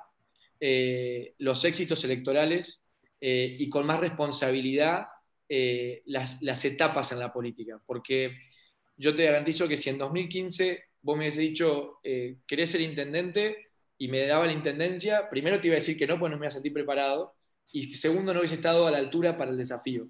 eh, 0.59 1.35
los 1.37 1.63
éxitos 1.63 2.03
electorales 2.03 2.83
eh, 3.21 3.55
y 3.57 3.69
con 3.69 3.85
más 3.85 4.01
responsabilidad 4.01 5.07
eh, 5.47 6.01
las, 6.07 6.41
las, 6.41 6.65
etapas 6.65 7.13
en 7.13 7.19
la 7.19 7.31
política. 7.31 7.79
Porque 7.85 8.48
yo 8.99 9.15
te 9.15 9.25
garantizo 9.25 9.67
que 9.67 9.77
si 9.77 9.89
en 9.89 9.97
2015 9.97 10.83
vos 11.01 11.17
me 11.17 11.23
hubiese 11.23 11.41
dicho, 11.41 11.99
¿querés 12.45 12.69
ser 12.69 12.81
intendente? 12.81 13.69
y 14.01 14.07
me 14.07 14.25
daba 14.25 14.47
la 14.47 14.53
intendencia, 14.53 15.29
primero 15.29 15.59
te 15.59 15.67
iba 15.67 15.75
a 15.75 15.79
decir 15.79 15.97
que 15.97 16.07
no, 16.07 16.17
pues 16.17 16.31
no 16.31 16.37
me 16.37 16.45
iba 16.45 16.47
a 16.47 16.51
sentir 16.51 16.73
preparado, 16.73 17.35
y 17.71 17.93
segundo, 17.93 18.33
no 18.33 18.39
hubiese 18.39 18.55
estado 18.55 18.87
a 18.87 18.91
la 18.91 18.97
altura 18.97 19.37
para 19.37 19.51
el 19.51 19.57
desafío. 19.57 20.07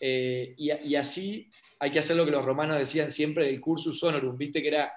Eh, 0.00 0.54
y, 0.56 0.94
así 0.94 1.50
hay 1.78 1.90
que 1.90 1.98
hacer 1.98 2.16
lo 2.16 2.24
que 2.24 2.30
los 2.30 2.44
romanos 2.44 2.78
decían 2.78 3.10
siempre 3.10 3.46
del 3.46 3.60
cursus 3.60 4.02
honorum, 4.02 4.38
viste 4.38 4.62
que 4.62 4.68
era 4.68 4.92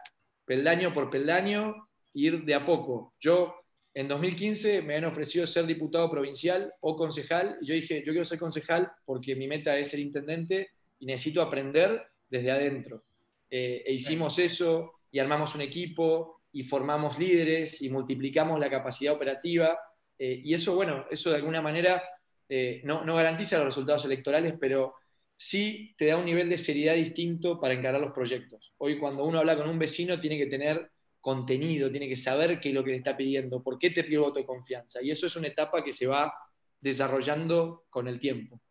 peldaño 0.46 0.94
por 0.94 1.10
peldaño, 1.10 1.88
ir 2.14 2.46
de 2.46 2.54
a 2.54 2.66
poco. 2.66 3.16
Yo 3.20 3.56
en 3.94 4.08
2015 4.08 4.84
me 4.84 4.96
han 4.96 5.06
ofrecido 5.06 5.48
ser 5.48 5.66
diputado 5.66 6.10
provincial 6.10 6.72
o 6.82 6.96
concejal, 6.96 7.58
y 7.62 7.68
yo 7.68 7.74
dije, 7.74 8.04
yo 8.06 8.14
quiero 8.14 8.26
ser 8.26 8.38
concejal 8.38 8.92
porque 9.06 9.36
mi 9.36 9.48
meta 9.48 9.76
es 9.78 9.90
ser 9.90 10.00
intendente 10.00 10.70
y 11.00 11.08
necesito 11.08 11.42
aprender 11.42 12.04
desde 12.30 12.52
adentro. 12.52 13.04
Eh, 13.50 13.84
e 13.86 13.94
hicimos 13.94 14.40
eso 14.40 14.94
y 15.12 15.20
armamos 15.20 15.56
un 15.56 15.62
equipo 15.62 16.42
y 16.52 16.64
formamos 16.64 17.20
líderes 17.20 17.82
y 17.82 17.90
multiplicamos 17.90 18.60
la 18.60 18.70
capacidad 18.70 19.14
operativa. 19.14 19.78
Eh, 20.18 20.42
y 20.44 20.54
eso, 20.54 20.76
bueno, 20.76 21.06
eso 21.12 21.30
de 21.30 21.36
alguna 21.36 21.62
manera 21.62 22.02
eh, 22.48 22.82
no, 22.84 23.04
garantiza 23.16 23.58
los 23.58 23.68
resultados 23.68 24.06
electorales, 24.06 24.56
pero 24.60 24.96
sí 25.36 25.94
te 25.98 26.08
da 26.08 26.18
un 26.18 26.26
nivel 26.26 26.50
de 26.50 26.58
seriedad 26.58 26.96
distinto 26.96 27.60
para 27.60 27.74
encarar 27.74 28.00
los 28.00 28.14
proyectos. 28.14 28.74
Hoy 28.78 28.98
cuando 29.00 29.26
uno 29.26 29.40
habla 29.40 29.58
con 29.58 29.70
un 29.70 29.80
vecino 29.80 30.20
tiene 30.20 30.38
que 30.38 30.46
tener 30.46 30.92
contenido, 31.20 31.92
tiene 31.92 32.08
que 32.08 32.16
saber 32.16 32.60
qué 32.60 32.70
es 32.70 32.76
lo 32.76 32.84
que 32.84 32.92
le 32.92 32.98
está 32.98 33.18
pidiendo, 33.18 33.64
por 33.64 33.80
qué 33.80 33.90
te 33.90 34.04
pide 34.04 34.20
voto 34.20 34.40
de 34.40 34.46
confianza. 34.46 35.02
Y 35.02 35.12
eso 35.12 35.28
es 35.28 35.36
una 35.36 35.48
etapa 35.48 35.84
que 35.84 35.92
se 35.92 36.08
va 36.08 36.34
desarrollando 36.80 37.86
con 37.90 38.08
el 38.08 38.20
tiempo. 38.20 38.62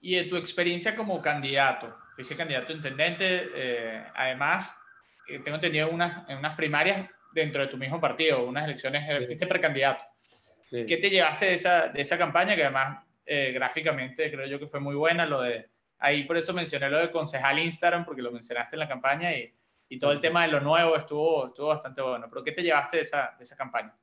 Y 0.00 0.16
de 0.16 0.24
tu 0.24 0.36
experiencia 0.36 0.96
como 0.96 1.22
candidato, 1.22 1.94
fuiste 2.14 2.36
candidato 2.36 2.72
a 2.72 2.76
intendente, 2.76 3.48
eh, 3.54 4.04
además 4.14 4.76
eh, 5.26 5.40
tengo 5.40 5.56
entendido, 5.56 5.88
unas, 5.90 6.28
en 6.28 6.38
unas 6.38 6.56
primarias 6.56 7.08
dentro 7.32 7.62
de 7.62 7.68
tu 7.68 7.76
mismo 7.76 8.00
partido, 8.00 8.44
unas 8.44 8.64
elecciones, 8.64 9.04
eh, 9.08 9.26
fuiste 9.26 9.46
precandidato. 9.46 10.04
¿Qué 10.70 10.96
te 10.96 11.10
llevaste 11.10 11.46
de 11.46 11.54
esa, 11.54 11.88
de 11.88 12.00
esa 12.00 12.16
campaña? 12.16 12.56
Que 12.56 12.64
además 12.64 13.04
eh, 13.26 13.52
gráficamente 13.52 14.30
creo 14.30 14.46
yo 14.46 14.58
que 14.58 14.66
fue 14.66 14.80
muy 14.80 14.94
buena, 14.94 15.26
lo 15.26 15.42
de, 15.42 15.68
ahí 15.98 16.24
por 16.24 16.36
eso 16.36 16.52
mencioné 16.52 16.88
lo 16.88 16.98
de 16.98 17.10
concejal 17.10 17.58
Instagram, 17.58 18.04
porque 18.04 18.22
lo 18.22 18.32
mencionaste 18.32 18.76
en 18.76 18.80
la 18.80 18.88
campaña 18.88 19.32
y, 19.36 19.52
y 19.88 19.98
todo 19.98 20.12
el 20.12 20.20
tema 20.20 20.46
de 20.46 20.52
lo 20.52 20.60
nuevo 20.60 20.96
estuvo, 20.96 21.48
estuvo 21.48 21.68
bastante 21.68 22.00
bueno. 22.00 22.26
¿Pero 22.30 22.44
qué 22.44 22.52
te 22.52 22.62
llevaste 22.62 22.98
de 22.98 23.02
esa, 23.02 23.34
de 23.36 23.42
esa 23.42 23.56
campaña? 23.56 23.94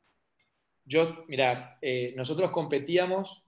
Yo, 0.86 1.26
mira, 1.28 1.78
nosotros 2.16 2.52
competíamos, 2.52 3.44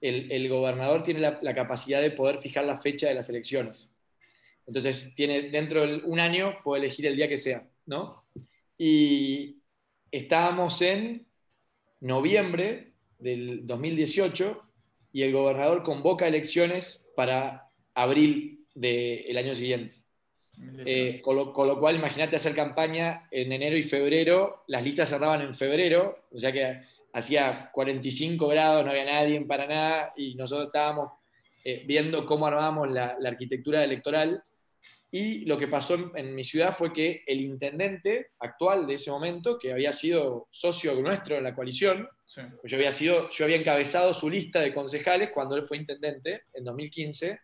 el, 0.00 0.30
el, 0.30 0.48
gobernador 0.48 1.02
tiene 1.02 1.20
la, 1.20 1.38
la, 1.42 1.54
capacidad 1.54 2.00
de 2.00 2.10
poder 2.10 2.38
fijar 2.38 2.64
la 2.64 2.78
fecha 2.78 3.08
de 3.08 3.14
las 3.14 3.28
elecciones. 3.28 3.90
Entonces, 4.66 5.14
tiene 5.14 5.50
dentro 5.50 5.86
de 5.86 5.96
un 6.04 6.20
año, 6.20 6.58
puede 6.62 6.84
elegir 6.84 7.06
el 7.06 7.16
día 7.16 7.28
que 7.28 7.36
sea, 7.36 7.66
¿no? 7.86 8.24
Y 8.76 9.56
estábamos 10.10 10.80
en 10.82 11.26
noviembre 12.00 12.92
del 13.18 13.66
2018 13.66 14.62
y 15.12 15.22
el 15.22 15.32
gobernador 15.32 15.82
convoca 15.82 16.28
elecciones 16.28 17.06
para 17.16 17.70
abril 17.94 18.66
del 18.74 19.36
año 19.36 19.54
siguiente. 19.54 19.98
Eh, 20.84 21.20
con, 21.22 21.36
lo, 21.36 21.52
cual, 21.52 21.96
imagínate 21.96 22.36
hacer 22.36 22.54
campaña 22.54 23.28
en 23.30 23.52
enero 23.52 23.76
y 23.76 23.82
febrero, 23.82 24.64
las 24.66 24.82
listas 24.82 25.08
cerraban 25.08 25.40
en 25.42 25.54
febrero, 25.54 26.24
o 26.32 26.38
sea 26.38 26.52
que 26.52 26.80
hacía 27.12 27.70
45 27.72 28.48
grados, 28.48 28.84
no 28.84 28.90
había 28.90 29.04
nadie 29.04 29.40
para 29.42 29.66
nada, 29.66 30.12
y 30.16 30.34
nosotros 30.34 30.66
estábamos 30.66 31.12
eh, 31.64 31.84
viendo 31.86 32.24
cómo 32.26 32.46
armábamos 32.46 32.90
la, 32.90 33.16
la, 33.18 33.28
arquitectura 33.28 33.84
electoral. 33.84 34.42
Y 35.10 35.46
lo 35.46 35.58
que 35.58 35.68
pasó 35.68 36.12
en, 36.14 36.34
mi 36.34 36.44
ciudad 36.44 36.76
fue 36.76 36.92
que 36.92 37.22
el 37.26 37.40
intendente 37.40 38.32
actual 38.40 38.86
de 38.86 38.94
ese 38.94 39.10
momento, 39.10 39.58
que 39.58 39.72
había 39.72 39.92
sido 39.92 40.48
socio 40.50 40.94
nuestro 40.96 41.36
en 41.36 41.44
la 41.44 41.54
coalición, 41.54 42.08
pues 42.60 42.70
yo, 42.70 42.76
había 42.76 42.92
sido, 42.92 43.30
yo 43.30 43.44
había 43.46 43.56
encabezado 43.56 44.12
su 44.12 44.28
lista 44.28 44.60
de 44.60 44.74
concejales 44.74 45.30
cuando 45.32 45.56
él 45.56 45.64
fue 45.64 45.78
intendente 45.78 46.42
en 46.52 46.62
2015, 46.62 47.40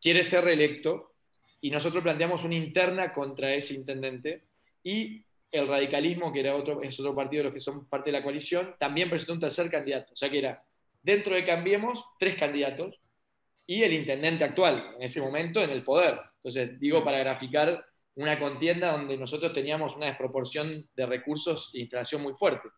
quiere 0.00 0.22
ser 0.24 0.44
reelecto 0.44 1.14
y 1.62 1.70
nosotros 1.70 2.02
planteamos 2.02 2.44
una 2.44 2.56
interna 2.56 3.10
contra 3.10 3.54
ese 3.54 3.72
intendente 3.72 4.42
y 4.82 5.24
el 5.54 5.68
radicalismo, 5.68 6.32
que 6.32 6.40
era 6.40 6.54
otro, 6.56 6.82
es 6.82 6.98
otro 6.98 7.14
partido 7.14 7.40
de 7.40 7.44
los 7.44 7.54
que 7.54 7.60
son 7.60 7.86
parte 7.88 8.10
de 8.10 8.18
la 8.18 8.22
coalición, 8.22 8.74
también 8.78 9.08
presentó 9.08 9.34
un 9.34 9.40
tercer 9.40 9.70
candidato. 9.70 10.12
O 10.12 10.16
sea 10.16 10.28
que 10.28 10.38
era, 10.38 10.62
dentro 11.02 11.34
de 11.34 11.44
Cambiemos, 11.44 12.04
tres 12.18 12.36
candidatos 12.36 13.00
y 13.66 13.82
el 13.82 13.92
intendente 13.92 14.44
actual, 14.44 14.74
en 14.96 15.02
ese 15.02 15.20
momento, 15.20 15.62
en 15.62 15.70
el 15.70 15.84
poder. 15.84 16.18
Entonces, 16.36 16.78
digo, 16.78 17.04
para 17.04 17.18
graficar 17.18 17.84
una 18.16 18.38
contienda 18.38 18.92
donde 18.92 19.16
nosotros 19.16 19.52
teníamos 19.52 19.96
una 19.96 20.06
desproporción 20.06 20.88
de 20.94 21.06
recursos 21.06 21.70
e 21.74 21.80
instalación 21.80 22.22
muy 22.22 22.34
fuerte. 22.34 22.68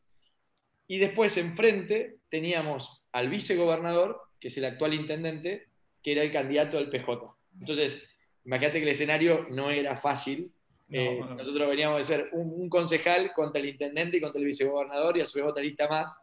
Y 0.87 0.99
después, 0.99 1.37
enfrente, 1.37 2.19
teníamos 2.29 3.03
al 3.13 3.29
vicegobernador, 3.29 4.21
que 4.39 4.49
es 4.49 4.59
el 4.59 4.67
actual 4.67 4.95
intendente, 4.95 5.69
que 6.03 6.13
era 6.13 6.23
el 6.23 6.33
candidato 6.33 6.77
del 6.77 6.91
PJ. 6.91 7.37
Entonces, 7.61 8.03
imagínate 8.45 8.79
que 8.79 8.85
el 8.85 8.93
escenario 8.93 9.47
no 9.51 9.71
era 9.71 9.97
fácil. 9.97 10.53
Eh, 10.91 11.21
nosotros 11.37 11.69
veníamos 11.69 11.99
de 11.99 12.05
ser 12.05 12.31
un, 12.33 12.69
concejal 12.69 13.33
contra 13.33 13.61
el 13.61 13.69
intendente 13.69 14.19
y 14.19 14.21
contra 14.21 14.39
el 14.39 14.47
vicegobernador 14.47 15.17
y 15.17 15.21
a 15.21 15.27
su 15.27 15.39
vez 15.39 15.47
otra 15.49 15.63
lista 15.63 15.89
más. 15.89 16.17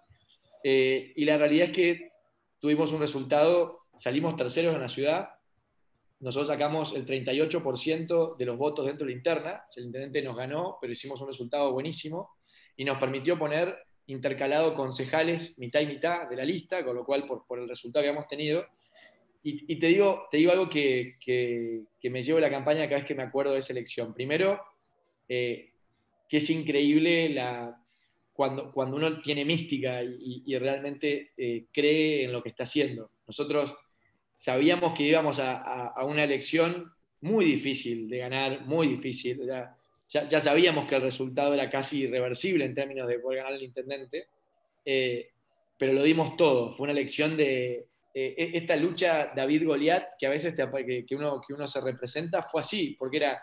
Eh, 0.64 1.14
y 1.16 1.26
la 1.26 1.38
realidad 1.38 1.68
es 1.70 1.76
que 1.76 2.12
tuvimos 2.60 2.92
un 2.92 3.02
resultado 3.02 3.84
salimos 3.98 4.36
terceros 4.36 4.76
en 4.76 4.82
la 4.82 4.90
ciudad, 4.90 5.30
nosotros 6.20 6.48
sacamos 6.48 6.96
el 6.96 7.06
38% 7.06 8.38
de 8.38 8.46
los 8.46 8.58
votos 8.58 8.86
dentro 8.86 9.06
de 9.06 9.12
la 9.12 9.18
interna, 9.18 9.64
el 9.76 9.86
intendente 9.86 10.22
nos 10.22 10.38
ganó, 10.38 10.78
pero 10.80 10.94
hicimos 10.94 11.20
un 11.22 11.28
resultado 11.28 11.72
buenísimo 11.74 12.38
y 12.78 12.86
nos 12.86 12.98
permitió 12.98 13.38
poner 13.38 13.78
intercalado 14.08 14.74
concejales 14.74 15.58
mitad 15.58 15.82
y 15.82 15.88
mitad 15.88 16.30
de 16.30 16.36
la 16.36 16.46
lista, 16.46 16.84
con 16.84 16.96
lo 16.96 17.06
cual 17.06 17.26
por, 17.26 17.60
el 17.60 17.68
resultado 17.68 18.04
que 18.04 18.10
hemos 18.10 18.28
tenido. 18.28 18.66
Y, 19.46 19.76
te, 19.76 19.88
digo, 19.88 20.28
te 20.32 20.38
digo 20.38 20.54
algo 20.54 20.70
que, 20.70 21.18
me 22.04 22.24
llevo 22.24 22.40
la 22.40 22.50
campaña 22.50 22.86
cada 22.86 23.00
vez 23.00 23.06
que 23.06 23.16
me 23.16 23.24
acuerdo 23.24 23.52
de 23.52 23.60
esa 23.60 23.74
elección. 23.74 24.14
Primero, 24.14 24.62
eh, 25.28 25.72
que 26.30 26.38
es 26.38 26.50
increíble 26.50 27.36
cuando, 28.32 28.72
uno 28.74 29.22
tiene 29.22 29.44
mística 29.44 30.02
y, 30.02 30.58
realmente 30.58 31.32
eh, 31.36 31.66
cree 31.74 32.24
en 32.24 32.32
lo 32.32 32.42
que 32.42 32.50
está 32.50 32.64
haciendo. 32.64 33.12
Nosotros 33.28 33.76
sabíamos 34.38 34.94
que 34.94 35.04
íbamos 35.04 35.40
a, 35.40 35.94
una 36.06 36.24
elección 36.24 36.94
muy 37.20 37.44
difícil 37.44 38.10
de 38.10 38.20
ganar, 38.20 38.66
muy 38.66 38.88
difícil. 38.88 39.46
Ya, 39.46 39.76
ya, 40.30 40.40
sabíamos 40.40 40.88
que 40.88 40.96
el 40.96 41.02
resultado 41.02 41.54
era 41.54 41.70
casi 41.70 42.04
irreversible 42.04 42.64
en 42.64 42.76
términos 42.76 43.10
de 43.10 43.20
poder 43.20 43.40
ganar 43.40 43.54
el 43.54 43.64
intendente, 43.64 44.28
eh, 44.86 45.32
pero 45.78 45.92
lo 45.92 46.04
dimos 46.04 46.38
todo. 46.38 46.72
Fue 46.72 46.86
una 46.86 46.94
elección 46.94 47.36
de 47.36 47.88
eh, 48.14 48.36
e, 48.38 48.58
esta 48.58 48.76
lucha 48.76 49.32
David-Goliat, 49.36 50.18
que 50.20 50.28
a 50.28 50.30
veces 50.30 50.56
que, 50.56 51.16
uno, 51.16 51.42
que 51.46 51.54
uno 51.54 51.68
se 51.68 51.82
representa, 51.82 52.44
fue 52.44 52.62
así, 52.62 52.96
porque 52.98 53.18
era 53.18 53.42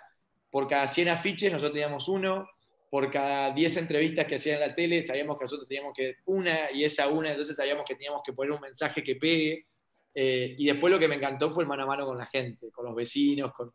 por 0.50 0.66
cada 0.66 0.86
100 0.86 1.08
afiches 1.08 1.52
nosotros 1.52 1.72
teníamos 1.72 2.08
uno, 2.08 2.48
por 2.90 3.10
cada 3.10 3.52
10 3.52 3.76
entrevistas 3.76 4.26
que 4.26 4.34
hacían 4.34 4.60
en 4.60 4.68
la 4.68 4.74
tele, 4.74 5.02
sabíamos 5.02 5.38
que 5.38 5.44
nosotros 5.44 5.68
teníamos 5.68 5.94
que 5.96 6.16
una 6.26 6.72
y 6.72 6.84
esa 6.84 7.08
una, 7.08 7.30
entonces 7.30 7.56
sabíamos 7.56 7.84
que 7.84 7.94
teníamos 7.94 8.22
que 8.24 8.32
poner 8.32 8.50
un 8.50 8.60
mensaje 8.60 9.02
que 9.02 9.14
pegue. 9.14 9.66
Eh, 10.12 10.56
y 10.58 10.66
después 10.66 10.92
lo 10.92 10.98
que 10.98 11.06
me 11.06 11.14
encantó 11.14 11.52
fue 11.52 11.62
el 11.62 11.68
mano 11.68 11.84
a 11.84 11.86
mano 11.86 12.04
con 12.04 12.18
la 12.18 12.26
gente, 12.26 12.70
con 12.72 12.84
los 12.84 12.96
vecinos. 12.96 13.52
Con... 13.52 13.72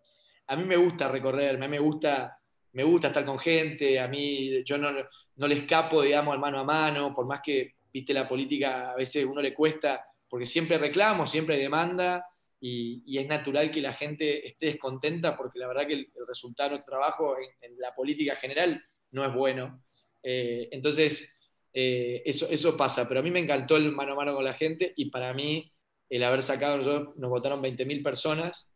A 0.47 0.55
mí 0.57 0.65
me 0.65 0.75
gusta 0.75 1.07
recorrerme, 1.07 1.65
a 1.65 1.69
me 1.69 1.79
gusta, 1.79 2.37
me 2.73 2.83
gusta 2.83 3.07
estar 3.07 3.23
con 3.23 3.39
gente, 3.39 3.97
a 4.01 4.07
mí 4.09 4.61
yo 4.65 4.77
no, 4.77 4.91
no 5.37 5.47
le 5.47 5.59
escapo, 5.59 6.01
digamos, 6.01 6.33
al 6.33 6.39
mano 6.39 6.59
a 6.59 6.65
mano, 6.65 7.13
por 7.13 7.25
más 7.25 7.39
que, 7.41 7.75
viste, 7.93 8.13
la 8.13 8.27
política 8.27 8.91
a 8.91 8.95
veces 8.95 9.23
uno 9.23 9.41
le 9.41 9.53
cuesta 9.53 10.05
porque 10.29 10.45
siempre 10.45 10.77
reclamo, 10.77 11.27
siempre 11.27 11.55
hay 11.55 11.61
demanda 11.61 12.25
y, 12.59 13.17
es 13.17 13.27
natural 13.27 13.71
que 13.71 13.81
la 13.81 13.93
gente 13.93 14.47
esté 14.47 14.67
descontenta 14.67 15.35
porque 15.37 15.59
la 15.59 15.67
verdad 15.67 15.87
que 15.87 15.93
el, 15.93 16.07
resultado 16.27 16.69
de 16.69 16.75
nuestro 16.75 16.93
trabajo 16.93 17.35
en, 17.61 17.79
la 17.79 17.93
política 17.93 18.35
general 18.35 18.83
no 19.11 19.25
es 19.25 19.33
bueno. 19.33 19.83
Eh, 20.23 20.69
entonces, 20.71 21.31
eh, 21.71 22.23
eso, 22.25 22.47
eso 22.49 22.75
pasa, 22.75 23.07
pero 23.07 23.19
a 23.19 23.23
mí 23.23 23.31
me 23.31 23.39
encantó 23.39 23.75
el 23.75 23.91
mano 23.91 24.13
a 24.13 24.15
mano 24.15 24.33
con 24.33 24.43
la 24.43 24.53
gente 24.53 24.93
y 24.95 25.09
para 25.11 25.33
mí 25.33 25.71
el 26.09 26.23
haber 26.23 26.43
sacado, 26.43 27.13
nos 27.15 27.29
votaron 27.29 27.61
20.000 27.61 28.03
personas, 28.03 28.67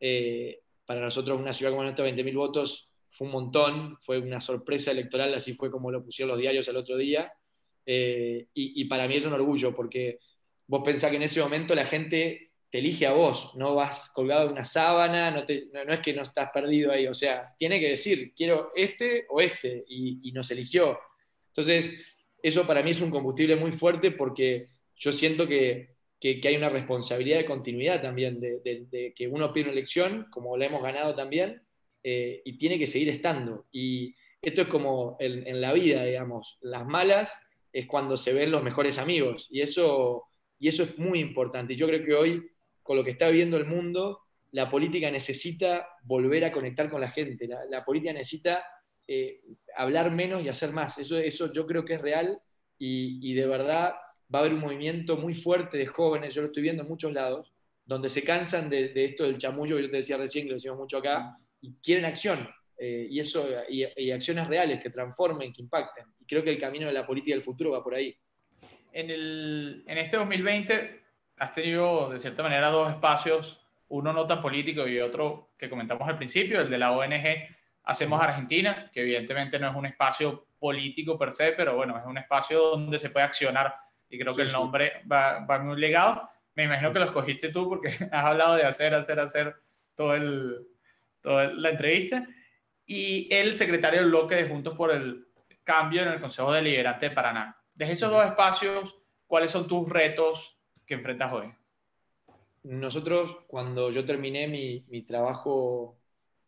eh, 0.00 0.60
para 0.84 1.00
nosotros 1.00 1.38
una 1.38 1.52
ciudad 1.52 1.72
como 1.72 1.84
esta, 1.84 2.04
20.000 2.04 2.34
votos 2.36 2.90
fue 3.10 3.26
un 3.26 3.32
montón, 3.32 3.96
fue 4.00 4.18
una 4.18 4.40
sorpresa 4.40 4.90
electoral, 4.90 5.34
así 5.34 5.54
fue 5.54 5.70
como 5.70 5.90
lo 5.90 6.04
pusieron 6.04 6.30
los 6.30 6.40
diarios 6.40 6.66
el 6.68 6.76
otro 6.76 6.96
día, 6.96 7.32
y, 7.86 8.46
y, 8.54 8.84
para 8.84 9.08
mí 9.08 9.14
es 9.14 9.24
un 9.24 9.32
orgullo, 9.32 9.74
porque 9.74 10.18
vos 10.68 10.82
pensás 10.84 11.10
que 11.10 11.16
en 11.16 11.22
ese 11.24 11.40
momento 11.40 11.74
la 11.74 11.86
gente 11.86 12.50
te 12.70 12.78
elige 12.78 13.06
a 13.06 13.12
vos, 13.12 13.52
no 13.56 13.74
vas 13.74 14.10
colgado 14.10 14.46
de 14.46 14.52
una 14.52 14.64
sábana, 14.64 15.30
no, 15.30 15.40
es 15.48 16.00
que 16.00 16.12
no 16.12 16.22
estás 16.22 16.50
perdido 16.52 16.92
ahí, 16.92 17.06
o 17.06 17.14
sea, 17.14 17.54
tiene 17.58 17.80
que 17.80 17.88
decir, 17.88 18.34
quiero 18.36 18.72
este 18.74 19.24
o 19.30 19.40
este, 19.40 19.84
y, 19.88 20.30
nos 20.32 20.50
eligió. 20.50 20.98
Entonces, 21.48 21.98
eso 22.42 22.66
para 22.66 22.82
mí 22.82 22.90
es 22.90 23.00
un 23.00 23.10
combustible 23.10 23.56
muy 23.56 23.72
fuerte 23.72 24.10
porque 24.10 24.68
yo 24.96 25.12
siento 25.12 25.48
que, 25.48 25.96
hay 26.22 26.56
una 26.56 26.68
responsabilidad 26.68 27.38
de 27.38 27.46
continuidad 27.46 28.02
también, 28.02 28.38
de, 28.38 29.14
que 29.16 29.28
uno 29.28 29.52
pide 29.52 29.64
una 29.64 29.72
elección, 29.72 30.26
como 30.30 30.56
la 30.56 30.66
hemos 30.66 30.82
ganado 30.82 31.14
también, 31.14 31.62
eh, 32.02 32.42
y 32.44 32.58
tiene 32.58 32.78
que 32.78 32.86
seguir 32.86 33.08
estando. 33.08 33.66
Y 33.72 34.14
esto 34.42 34.62
es 34.62 34.68
como 34.68 35.16
en, 35.20 35.46
en 35.46 35.60
la 35.62 35.72
vida, 35.72 36.04
digamos, 36.04 36.58
las 36.60 36.86
malas 36.86 37.32
es 37.72 37.86
cuando 37.86 38.16
se 38.16 38.32
ven 38.32 38.50
los 38.50 38.62
mejores 38.62 38.98
amigos, 38.98 39.48
y 39.50 39.62
eso, 39.62 40.27
y 40.58 40.68
eso 40.68 40.82
es 40.82 40.98
muy 40.98 41.20
importante. 41.20 41.76
Yo 41.76 41.86
creo 41.86 42.04
que 42.04 42.14
hoy 42.14 42.50
con 42.88 42.96
lo 42.96 43.04
que 43.04 43.10
está 43.10 43.28
viviendo 43.28 43.58
el 43.58 43.66
mundo, 43.66 44.20
la 44.52 44.70
política 44.70 45.10
necesita 45.10 45.86
volver 46.04 46.46
a 46.46 46.50
conectar 46.50 46.88
con 46.88 47.02
la 47.02 47.10
gente, 47.10 47.46
la, 47.68 47.84
política 47.84 48.14
necesita 48.14 48.64
eh, 49.06 49.42
hablar 49.76 50.10
menos 50.10 50.42
y 50.42 50.48
hacer 50.48 50.72
más. 50.72 50.96
Eso, 50.96 51.18
eso 51.18 51.52
yo 51.52 51.66
creo 51.66 51.84
que 51.84 51.94
es 51.94 52.00
real 52.00 52.40
y, 52.78 53.34
de 53.34 53.46
verdad 53.46 53.94
va 54.34 54.38
a 54.38 54.42
haber 54.42 54.54
un 54.54 54.60
movimiento 54.60 55.18
muy 55.18 55.34
fuerte 55.34 55.76
de 55.76 55.86
jóvenes, 55.86 56.34
yo 56.34 56.40
lo 56.40 56.46
estoy 56.46 56.62
viendo 56.62 56.82
en 56.82 56.88
muchos 56.88 57.12
lados, 57.12 57.52
donde 57.84 58.08
se 58.08 58.22
cansan 58.22 58.70
de, 58.70 58.92
esto 58.94 59.24
del 59.24 59.36
chamullo 59.36 59.76
que 59.76 59.82
yo 59.82 59.90
te 59.90 59.96
decía 59.96 60.16
recién, 60.16 60.44
que 60.44 60.50
lo 60.50 60.56
decimos 60.56 60.78
mucho 60.78 60.96
acá, 60.96 61.36
y 61.60 61.74
quieren 61.82 62.06
acción, 62.06 62.48
eh, 62.78 63.06
y, 63.10 63.20
eso, 63.20 63.46
y, 63.68 64.10
acciones 64.10 64.48
reales 64.48 64.82
que 64.82 64.88
transformen, 64.88 65.52
que 65.52 65.60
impacten. 65.60 66.06
Y 66.20 66.24
creo 66.24 66.42
que 66.42 66.50
el 66.50 66.60
camino 66.60 66.86
de 66.86 66.92
la 66.92 67.06
política 67.06 67.34
del 67.34 67.44
futuro 67.44 67.72
va 67.72 67.82
por 67.82 67.94
ahí. 67.94 68.14
En, 68.92 69.10
el, 69.10 69.84
en 69.86 69.98
este 69.98 70.16
2020 70.16 71.02
has 71.38 71.52
tenido 71.52 72.10
de 72.10 72.18
cierta 72.18 72.42
manera 72.42 72.70
dos 72.70 72.90
espacios, 72.90 73.60
uno 73.88 74.12
no 74.12 74.26
tan 74.26 74.42
político 74.42 74.86
y 74.86 75.00
otro 75.00 75.50
que 75.56 75.68
comentamos 75.68 76.08
al 76.08 76.16
principio, 76.16 76.60
el 76.60 76.70
de 76.70 76.78
la 76.78 76.92
ONG 76.92 77.56
Hacemos 77.84 78.20
Argentina, 78.20 78.90
que 78.92 79.00
evidentemente 79.00 79.58
no 79.58 79.70
es 79.70 79.74
un 79.74 79.86
espacio 79.86 80.48
político 80.58 81.18
per 81.18 81.32
se, 81.32 81.52
pero 81.52 81.74
bueno, 81.74 81.96
es 81.96 82.04
un 82.04 82.18
espacio 82.18 82.60
donde 82.70 82.98
se 82.98 83.08
puede 83.08 83.24
accionar 83.24 83.74
y 84.10 84.18
creo 84.18 84.34
que 84.34 84.42
el 84.42 84.52
nombre 84.52 85.02
va, 85.10 85.40
va, 85.46 85.58
muy 85.58 85.80
legado. 85.80 86.28
Me 86.54 86.64
imagino 86.64 86.92
que 86.92 86.98
lo 86.98 87.06
escogiste 87.06 87.48
tú 87.48 87.66
porque 87.66 87.88
has 88.12 88.24
hablado 88.24 88.56
de 88.56 88.64
hacer, 88.64 88.92
hacer, 88.94 89.18
hacer 89.20 89.56
todo 89.94 90.14
el, 90.14 90.66
toda 91.22 91.46
la 91.54 91.70
entrevista. 91.70 92.26
Y 92.84 93.26
el 93.34 93.56
secretario 93.56 94.00
del 94.00 94.10
bloque 94.10 94.34
de 94.34 94.48
Juntos 94.48 94.76
por 94.76 94.90
el 94.90 95.26
Cambio 95.64 96.02
en 96.02 96.08
el 96.08 96.20
Consejo 96.20 96.52
Deliberante 96.52 97.08
de 97.08 97.14
Paraná. 97.14 97.57
Desde 97.78 97.92
esos 97.92 98.10
dos 98.10 98.26
espacios, 98.26 98.96
¿cuáles 99.28 99.52
son 99.52 99.68
tus 99.68 99.88
retos 99.88 100.58
que 100.84 100.94
enfrentas 100.94 101.32
hoy? 101.32 101.46
Nosotros, 102.64 103.36
cuando 103.46 103.92
yo 103.92 104.04
terminé 104.04 104.48
mi, 104.48 105.02
trabajo 105.02 105.96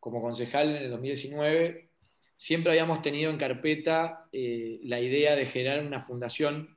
como 0.00 0.20
concejal 0.20 0.70
en 0.70 0.82
el 0.82 0.90
2019, 0.90 1.88
siempre 2.36 2.72
habíamos 2.72 3.00
tenido 3.00 3.30
en 3.30 3.38
carpeta 3.38 4.26
eh, 4.32 4.80
la 4.82 4.98
idea 4.98 5.36
de 5.36 5.46
generar 5.46 5.86
una 5.86 6.00
fundación 6.00 6.76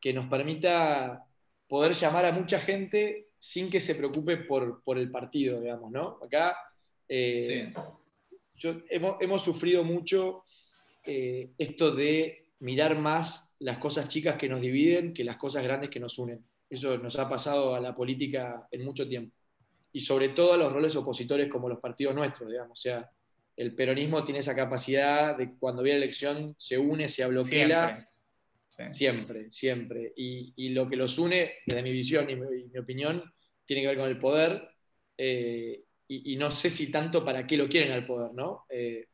que 0.00 0.12
nos 0.12 0.26
permita 0.28 1.24
poder 1.68 1.92
llamar 1.92 2.24
a 2.24 2.32
mucha 2.32 2.58
gente 2.58 3.28
sin 3.38 3.70
que 3.70 3.78
se 3.78 3.94
preocupe 3.94 4.36
por, 4.36 4.82
el 4.98 5.12
partido, 5.12 5.60
digamos, 5.60 5.92
¿no? 5.92 6.18
Acá 6.24 6.56
eh, 7.08 7.72
hemos, 8.90 9.44
sufrido 9.44 9.84
mucho 9.84 10.42
eh, 11.04 11.52
esto 11.56 11.94
de 11.94 12.48
mirar 12.58 12.98
más 12.98 13.45
las 13.60 13.78
cosas 13.78 14.08
chicas 14.08 14.36
que 14.36 14.48
nos 14.48 14.60
dividen 14.60 15.14
que 15.14 15.24
las 15.24 15.36
cosas 15.36 15.62
grandes 15.62 15.90
que 15.90 16.00
nos 16.00 16.18
unen. 16.18 16.44
Eso 16.68 16.98
nos 16.98 17.16
ha 17.18 17.28
pasado 17.28 17.74
a 17.74 17.80
la 17.80 17.94
política 17.94 18.66
en 18.70 18.84
mucho 18.84 19.08
tiempo. 19.08 19.34
Y 19.92 20.00
sobre 20.00 20.30
todo 20.30 20.54
a 20.54 20.56
los 20.56 20.72
roles 20.72 20.94
opositores 20.96 21.48
como 21.48 21.68
los 21.68 21.80
partidos 21.80 22.14
nuestros, 22.14 22.50
digamos. 22.50 22.78
O 22.78 22.82
sea, 22.82 23.10
el 23.56 23.74
peronismo 23.74 24.24
tiene 24.24 24.40
esa 24.40 24.54
capacidad 24.54 25.36
de 25.36 25.54
cuando 25.58 25.82
viene 25.82 26.00
la 26.00 26.04
elección 26.04 26.54
se 26.58 26.76
une, 26.76 27.08
se 27.08 27.26
bloquea. 27.26 28.08
Siempre, 28.68 28.94
siempre. 28.94 29.52
siempre. 29.52 30.12
Y, 30.16 30.68
lo 30.70 30.86
que 30.86 30.96
los 30.96 31.18
une, 31.18 31.52
desde 31.64 31.82
mi 31.82 31.92
visión 31.92 32.28
y 32.28 32.36
mi, 32.36 32.78
opinión, 32.78 33.22
tiene 33.64 33.82
que 33.82 33.88
ver 33.88 33.96
con 33.96 34.08
el 34.08 34.18
poder. 34.18 34.68
Eh, 35.16 35.82
y, 36.08 36.36
no 36.36 36.50
sé 36.50 36.68
si 36.68 36.90
tanto 36.90 37.24
para 37.24 37.46
qué 37.46 37.56
lo 37.56 37.68
quieren 37.68 37.92
al 37.92 38.06
poder, 38.06 38.34
¿no? 38.34 38.66
Eh, 38.68 39.06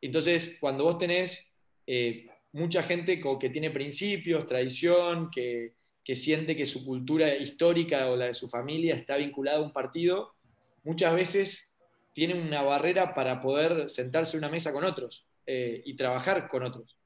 entonces, 0.00 0.56
cuando 0.60 0.84
vos 0.84 0.98
tenés 0.98 1.52
eh, 1.86 2.26
mucha 2.52 2.82
gente 2.82 3.20
que 3.40 3.50
tiene 3.50 3.70
principios, 3.70 4.46
tradición, 4.46 5.30
que, 5.30 5.74
que 6.04 6.16
siente 6.16 6.56
que 6.56 6.66
su 6.66 6.84
cultura 6.84 7.36
histórica 7.36 8.10
o 8.10 8.16
la 8.16 8.26
de 8.26 8.34
su 8.34 8.48
familia 8.48 8.94
está 8.94 9.16
vinculada 9.16 9.58
a 9.58 9.62
un 9.62 9.72
partido, 9.72 10.34
muchas 10.82 11.14
veces 11.14 11.70
tiene 12.14 12.34
una 12.34 12.62
barrera 12.62 13.14
para 13.14 13.40
poder 13.40 13.88
sentarse 13.88 14.36
a 14.36 14.38
una 14.38 14.48
mesa 14.48 14.72
con 14.72 14.84
otros 14.84 15.26
eh, 15.46 15.82
y 15.84 15.94
trabajar 15.94 16.48
con 16.48 16.62
otros. 16.62 16.98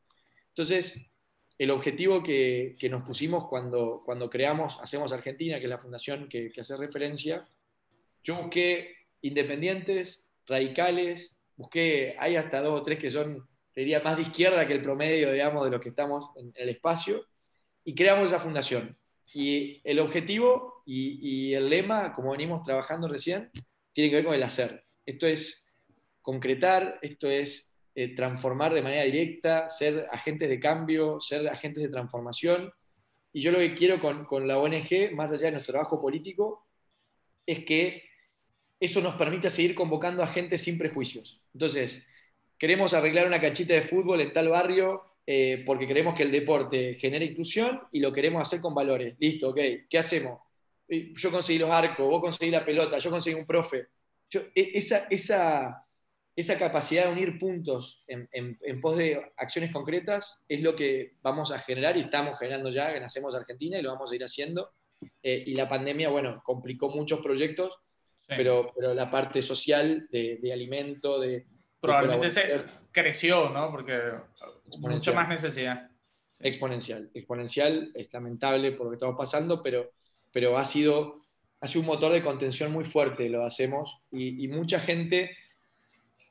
Entonces, 0.48 1.10
el 1.58 1.70
objetivo 1.70 2.22
que, 2.22 2.76
nos 2.90 3.02
pusimos 3.04 3.48
cuando, 3.48 4.02
cuando 4.04 4.30
creamos 4.30 4.78
Hacemos 4.80 5.12
Argentina, 5.12 5.58
que 5.58 5.64
es 5.64 5.70
la 5.70 5.78
fundación 5.78 6.28
que, 6.28 6.50
hace 6.58 6.76
referencia, 6.76 7.46
yo 8.24 8.36
busqué 8.36 8.96
independientes, 9.20 10.30
radicales, 10.46 11.38
busqué, 11.56 12.16
hay 12.18 12.36
hasta 12.36 12.60
dos 12.62 12.80
o 12.80 12.82
tres 12.82 12.98
que 12.98 13.10
son, 13.10 13.46
diría, 13.74 14.00
más 14.00 14.16
de 14.16 14.22
izquierda 14.22 14.66
que 14.66 14.74
el 14.74 14.82
promedio, 14.82 15.32
digamos, 15.32 15.64
de 15.64 15.70
los 15.70 15.80
que 15.80 15.90
estamos 15.90 16.30
en 16.36 16.52
el 16.54 16.68
espacio, 16.68 17.26
y 17.84 17.94
creamos 17.94 18.26
esa 18.26 18.40
fundación. 18.40 18.96
Y 19.34 19.80
el 19.84 19.98
objetivo 19.98 20.82
y, 20.84 21.54
el 21.54 21.70
lema, 21.70 22.12
como 22.12 22.32
venimos 22.32 22.62
trabajando 22.62 23.08
recién, 23.08 23.50
tiene 23.92 24.10
que 24.10 24.16
ver 24.16 24.24
con 24.24 24.34
el 24.34 24.42
hacer. 24.42 24.84
Esto 25.06 25.26
es 25.26 25.70
concretar, 26.20 26.98
esto 27.02 27.28
es 27.28 27.76
eh, 27.94 28.14
transformar 28.14 28.74
de 28.74 28.82
manera 28.82 29.04
directa, 29.04 29.68
ser 29.68 30.06
agentes 30.10 30.48
de 30.48 30.60
cambio, 30.60 31.20
ser 31.20 31.48
agentes 31.48 31.82
de 31.82 31.88
transformación. 31.88 32.72
Y 33.32 33.40
yo 33.40 33.52
lo 33.52 33.58
que 33.58 33.74
quiero 33.74 34.00
con, 34.00 34.24
con 34.24 34.46
la 34.46 34.58
ONG, 34.58 35.12
más 35.14 35.32
allá 35.32 35.46
de 35.46 35.52
nuestro 35.52 35.72
trabajo 35.72 36.00
político, 36.00 36.66
es 37.46 37.64
que 37.64 38.04
eso 38.78 39.00
nos 39.00 39.14
permita 39.14 39.48
seguir 39.48 39.74
convocando 39.74 40.22
a 40.22 40.26
gente 40.26 40.58
sin 40.58 40.78
prejuicios. 40.78 41.40
Entonces, 41.54 42.06
queremos 42.62 42.94
arreglar 42.94 43.26
una 43.26 43.40
cachita 43.40 43.74
de 43.74 43.82
fútbol 43.82 44.20
en 44.20 44.32
tal 44.32 44.48
barrio, 44.48 45.02
eh, 45.26 45.64
porque 45.66 45.84
queremos 45.84 46.14
que 46.14 46.22
el 46.22 46.30
deporte 46.30 46.94
genere 46.94 47.24
inclusión 47.24 47.80
y 47.90 47.98
lo 47.98 48.12
queremos 48.12 48.40
hacer 48.40 48.60
con 48.60 48.72
valores. 48.72 49.16
Listo, 49.18 49.48
ok, 49.48 49.58
¿qué 49.90 49.98
hacemos? 49.98 50.38
Eh, 50.86 51.12
yo 51.12 51.32
conseguí 51.32 51.58
los 51.58 51.72
arcos, 51.72 52.08
vos 52.08 52.20
conseguí 52.20 52.52
la 52.52 52.64
pelota, 52.64 52.98
yo 52.98 53.10
conseguí 53.10 53.34
un 53.34 53.46
profe. 53.46 53.88
E, 54.54 54.78
esa, 54.78 55.08
esa, 55.10 55.84
esa, 56.36 56.56
capacidad 56.56 57.06
de 57.06 57.10
unir 57.10 57.36
puntos 57.36 58.04
en, 58.06 58.28
en, 58.30 58.80
pos 58.80 58.96
de 58.96 59.32
acciones 59.38 59.72
concretas 59.72 60.44
es 60.48 60.62
lo 60.62 60.76
que 60.76 61.14
vamos 61.20 61.50
a 61.50 61.58
generar 61.58 61.96
y 61.96 62.02
estamos 62.02 62.38
generando 62.38 62.70
ya 62.70 62.94
en 62.94 63.02
Hacemos 63.02 63.34
Argentina 63.34 63.76
y 63.76 63.82
lo 63.82 63.92
vamos 63.92 64.12
a 64.12 64.14
ir 64.14 64.22
haciendo. 64.22 64.70
Eh, 65.20 65.42
y 65.48 65.54
la 65.54 65.68
pandemia, 65.68 66.10
bueno, 66.10 66.40
complicó 66.44 66.90
muchos 66.90 67.22
proyectos, 67.22 67.76
pero, 68.28 68.72
pero 68.76 68.94
la 68.94 69.10
parte 69.10 69.42
social 69.42 70.06
de, 70.12 70.38
de 70.40 70.52
alimento, 70.52 71.18
de, 71.18 71.44
Probablemente 71.82 72.30
se 72.30 72.64
creció, 72.92 73.50
¿no? 73.50 73.72
Porque 73.72 73.98
mucha 74.78 75.12
más 75.12 75.28
necesidad. 75.28 75.90
Exponencial. 76.38 77.10
Exponencial 77.12 77.90
es 77.92 78.12
lamentable 78.12 78.70
por 78.70 78.86
lo 78.86 78.90
que 78.90 78.96
estamos 78.96 79.16
pasando, 79.16 79.60
pero, 79.64 79.90
pero 80.32 80.56
ha, 80.58 80.64
sido, 80.64 81.22
ha 81.60 81.66
sido 81.66 81.80
un 81.80 81.88
motor 81.88 82.12
de 82.12 82.22
contención 82.22 82.72
muy 82.72 82.84
fuerte, 82.84 83.28
lo 83.28 83.44
hacemos. 83.44 83.98
Y, 84.12 84.46
mucha 84.46 84.78
gente 84.78 85.36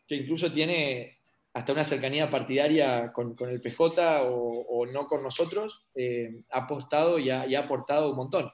que 0.07 0.15
incluso 0.15 0.53
tiene 0.53 1.17
hasta 1.53 1.73
una 1.73 1.83
cercanía 1.83 2.29
partidaria 2.29 3.11
con, 3.11 3.35
con 3.35 3.49
el 3.49 3.61
PJ 3.61 4.21
o, 4.23 4.85
no 4.85 5.05
con 5.05 5.21
nosotros, 5.21 5.85
eh, 5.95 6.43
ha 6.51 6.59
apostado 6.59 7.19
y 7.19 7.29
ha, 7.29 7.59
aportado 7.59 8.11
un 8.11 8.15
montón. 8.15 8.49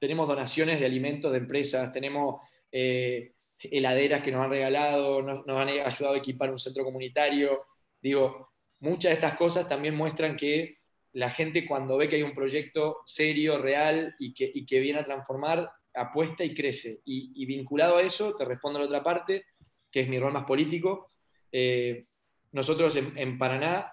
Tenemos 0.00 0.26
donaciones 0.26 0.80
de 0.80 0.86
alimentos 0.86 1.30
de 1.30 1.38
empresas, 1.38 1.92
tenemos 1.92 2.44
eh, 2.72 3.34
heladeras 3.62 4.22
que 4.22 4.32
nos 4.32 4.44
han 4.44 4.50
regalado, 4.50 5.22
nos, 5.22 5.46
han 5.46 5.68
ayudado 5.68 6.14
a 6.14 6.18
equipar 6.18 6.50
un 6.50 6.58
centro 6.58 6.84
comunitario. 6.84 7.62
Digo, 8.00 8.50
muchas 8.80 9.10
de 9.10 9.14
estas 9.14 9.36
cosas 9.36 9.68
también 9.68 9.94
muestran 9.94 10.36
que 10.36 10.78
la 11.12 11.30
gente 11.30 11.66
cuando 11.66 11.96
ve 11.96 12.08
que 12.08 12.16
hay 12.16 12.22
un 12.22 12.34
proyecto 12.34 12.98
serio, 13.04 13.58
real 13.58 14.14
y 14.18 14.32
que, 14.32 14.80
viene 14.80 15.00
a 15.00 15.04
transformar, 15.04 15.70
apuesta 15.94 16.44
y 16.44 16.54
crece. 16.54 17.00
Y, 17.04 17.44
vinculado 17.46 17.96
a 17.96 18.02
eso, 18.02 18.34
te 18.36 18.44
respondo 18.44 18.78
a 18.78 18.82
la 18.82 18.88
otra 18.88 19.02
parte, 19.02 19.44
que 19.90 20.00
es 20.00 20.08
mi 20.08 20.18
rol 20.18 20.32
más 20.32 20.44
político. 20.44 21.10
Eh, 21.50 22.06
nosotros 22.52 22.96
en, 22.96 23.38
Paraná 23.38 23.92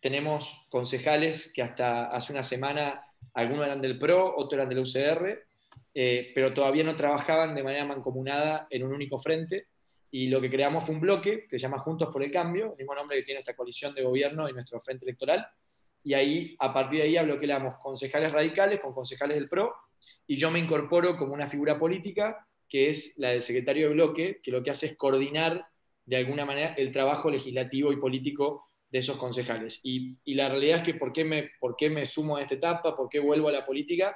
tenemos 0.00 0.66
concejales 0.70 1.52
que 1.52 1.62
hasta 1.62 2.06
hace 2.06 2.32
una 2.32 2.42
semana 2.42 3.02
algunos 3.34 3.66
eran 3.66 3.82
del 3.82 3.98
PRO, 3.98 4.34
otros 4.36 4.54
eran 4.54 4.68
del 4.68 4.78
UCR, 4.78 5.46
eh, 5.98 6.30
pero 6.34 6.52
todavía 6.52 6.84
no 6.84 6.94
trabajaban 6.94 7.54
de 7.54 7.62
manera 7.62 7.86
mancomunada 7.86 8.66
en 8.68 8.84
un 8.84 8.92
único 8.92 9.18
frente. 9.18 9.68
Y 10.10 10.28
lo 10.28 10.42
que 10.42 10.50
creamos 10.50 10.84
fue 10.84 10.94
un 10.94 11.00
bloque 11.00 11.46
que 11.48 11.58
se 11.58 11.62
llama 11.62 11.78
Juntos 11.78 12.10
por 12.12 12.22
el 12.22 12.30
Cambio, 12.30 12.72
el 12.72 12.76
mismo 12.76 12.94
nombre 12.94 13.16
que 13.16 13.22
tiene 13.22 13.40
esta 13.40 13.56
coalición 13.56 13.94
de 13.94 14.02
gobierno 14.02 14.46
y 14.46 14.52
nuestro 14.52 14.78
frente 14.82 15.06
electoral. 15.06 15.46
Y 16.04 16.12
ahí, 16.12 16.54
a 16.58 16.74
partir 16.74 17.00
de 17.00 17.18
ahí, 17.18 17.24
bloqueamos 17.24 17.76
concejales 17.78 18.30
radicales 18.30 18.80
con 18.80 18.92
concejales 18.92 19.38
del 19.38 19.48
PRO 19.48 19.74
y 20.26 20.36
yo 20.36 20.50
me 20.50 20.58
incorporo 20.58 21.16
como 21.16 21.32
una 21.32 21.48
figura 21.48 21.78
política 21.78 22.46
que 22.68 22.90
es 22.90 23.14
la 23.16 23.30
del 23.30 23.40
secretario 23.40 23.88
de 23.88 23.94
bloque, 23.94 24.40
que 24.42 24.50
lo 24.50 24.62
que 24.62 24.70
hace 24.70 24.86
es 24.86 24.96
coordinar 24.96 25.66
de 26.04 26.16
alguna 26.16 26.44
manera 26.44 26.74
el 26.74 26.92
trabajo 26.92 27.30
legislativo 27.30 27.90
y 27.90 27.96
político 27.96 28.66
de 28.90 28.98
esos 28.98 29.16
concejales. 29.16 29.80
Y, 29.82 30.18
la 30.34 30.50
realidad 30.50 30.78
es 30.78 30.84
que 30.84 30.94
¿por 30.94 31.12
qué, 31.12 31.24
me, 31.24 31.52
¿por 31.58 31.74
qué 31.74 31.88
me 31.88 32.04
sumo 32.04 32.36
a 32.36 32.42
esta 32.42 32.54
etapa? 32.54 32.94
¿Por 32.94 33.08
qué 33.08 33.18
vuelvo 33.18 33.48
a 33.48 33.52
la 33.52 33.64
política? 33.64 34.14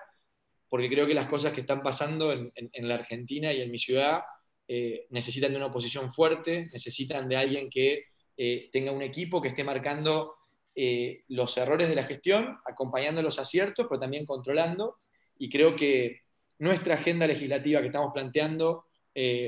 Porque 0.70 0.88
creo 0.88 1.06
que 1.06 1.14
las 1.14 1.26
cosas 1.26 1.52
que 1.52 1.60
están 1.60 1.82
pasando 1.82 2.32
en, 2.32 2.88
la 2.88 2.94
Argentina 2.94 3.52
y 3.52 3.60
en 3.60 3.70
mi 3.70 3.78
ciudad 3.78 4.22
eh, 4.68 5.06
necesitan 5.10 5.50
de 5.50 5.56
una 5.56 5.66
oposición 5.66 6.14
fuerte, 6.14 6.68
necesitan 6.72 7.28
de 7.28 7.36
alguien 7.36 7.68
que 7.68 8.04
eh, 8.36 8.70
tenga 8.72 8.92
un 8.92 9.02
equipo 9.02 9.42
que 9.42 9.48
esté 9.48 9.64
marcando 9.64 10.36
eh, 10.74 11.24
los 11.28 11.58
errores 11.58 11.88
de 11.88 11.96
la 11.96 12.04
gestión, 12.04 12.56
acompañando 12.64 13.20
los 13.20 13.38
aciertos, 13.38 13.86
pero 13.88 14.00
también 14.00 14.24
controlando. 14.24 14.98
Y 15.36 15.50
creo 15.50 15.74
que 15.74 16.20
nuestra 16.60 16.94
agenda 16.94 17.26
legislativa 17.26 17.80
que 17.80 17.88
estamos 17.88 18.12
planteando 18.14 18.84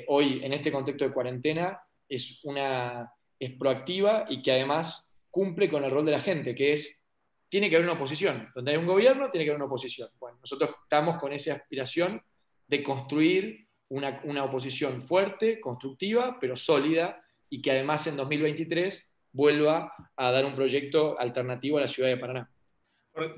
hoy 0.09 0.41
en 0.43 0.53
este 0.53 0.73
contexto 0.73 1.05
de 1.05 1.15
cuarentena 1.15 1.81
es, 2.09 2.45
una, 2.45 3.11
es 3.39 3.53
proactiva 3.53 4.27
y 4.29 4.43
que 4.43 4.53
además 4.53 5.13
cumple 5.31 5.71
con 5.71 5.83
el 5.83 5.91
rol 5.91 6.05
de 6.05 6.13
la 6.13 6.21
gente, 6.21 6.55
que 6.55 6.75
es, 6.75 7.02
tiene 7.53 7.69
que 7.69 7.77
haber 7.77 7.87
una 7.87 7.99
oposición. 7.99 8.49
Donde 8.55 8.71
hay 8.71 8.79
un 8.79 8.87
gobierno, 8.87 9.29
tiene 9.29 9.45
que 9.45 9.51
haber 9.51 9.61
una 9.61 9.67
oposición. 9.67 10.09
Bueno, 10.19 10.39
nosotros 10.41 10.71
estamos 10.85 11.21
con 11.21 11.35
esa 11.35 11.53
aspiración 11.53 12.23
de 12.67 12.83
construir 12.83 13.69
una, 13.89 14.23
una 14.25 14.45
oposición 14.45 15.03
fuerte, 15.03 15.61
constructiva, 15.61 16.39
pero 16.41 16.57
sólida, 16.57 17.23
y 17.51 17.61
que 17.61 17.73
además 17.73 18.07
en 18.07 18.17
2023 18.17 19.15
vuelva 19.33 19.93
a 20.17 20.31
dar 20.31 20.47
un 20.47 20.55
proyecto 20.55 21.21
alternativo 21.21 21.77
a 21.77 21.83
la 21.83 21.89
ciudad 21.89 22.09
de 22.09 22.17
Paraná. 22.17 22.51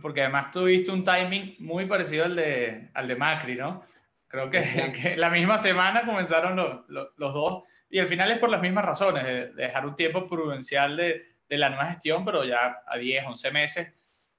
Porque 0.00 0.22
además 0.22 0.53
tuviste 0.53 0.92
un 0.92 1.03
timing 1.03 1.57
muy 1.59 1.87
parecido 1.87 2.27
al 2.27 2.37
de, 2.37 2.90
al 2.94 3.09
de 3.09 3.16
Macri, 3.16 3.57
¿no? 3.57 3.83
Creo 4.29 4.48
que, 4.48 4.92
que 5.03 5.16
la 5.16 5.29
misma 5.29 5.59
semana 5.59 6.07
comenzaron 6.07 6.55
los, 6.55 7.11
los, 7.16 7.35
dos 7.35 7.64
y 7.90 7.98
al 7.98 8.07
final 8.07 8.31
es 8.31 8.38
por 8.38 8.48
las 8.48 8.62
mismas 8.62 8.85
razones, 8.85 9.24
de, 9.24 9.53
dejar 9.55 9.85
un 9.85 9.96
tiempo 9.96 10.24
prudencial 10.29 10.96
de, 10.96 11.35
de, 11.48 11.59
la 11.59 11.68
nueva 11.68 11.87
gestión, 11.87 12.24
pero 12.24 12.44
ya 12.44 12.77
a 12.87 12.96
10, 12.96 13.27
11 13.27 13.50
meses 13.50 13.94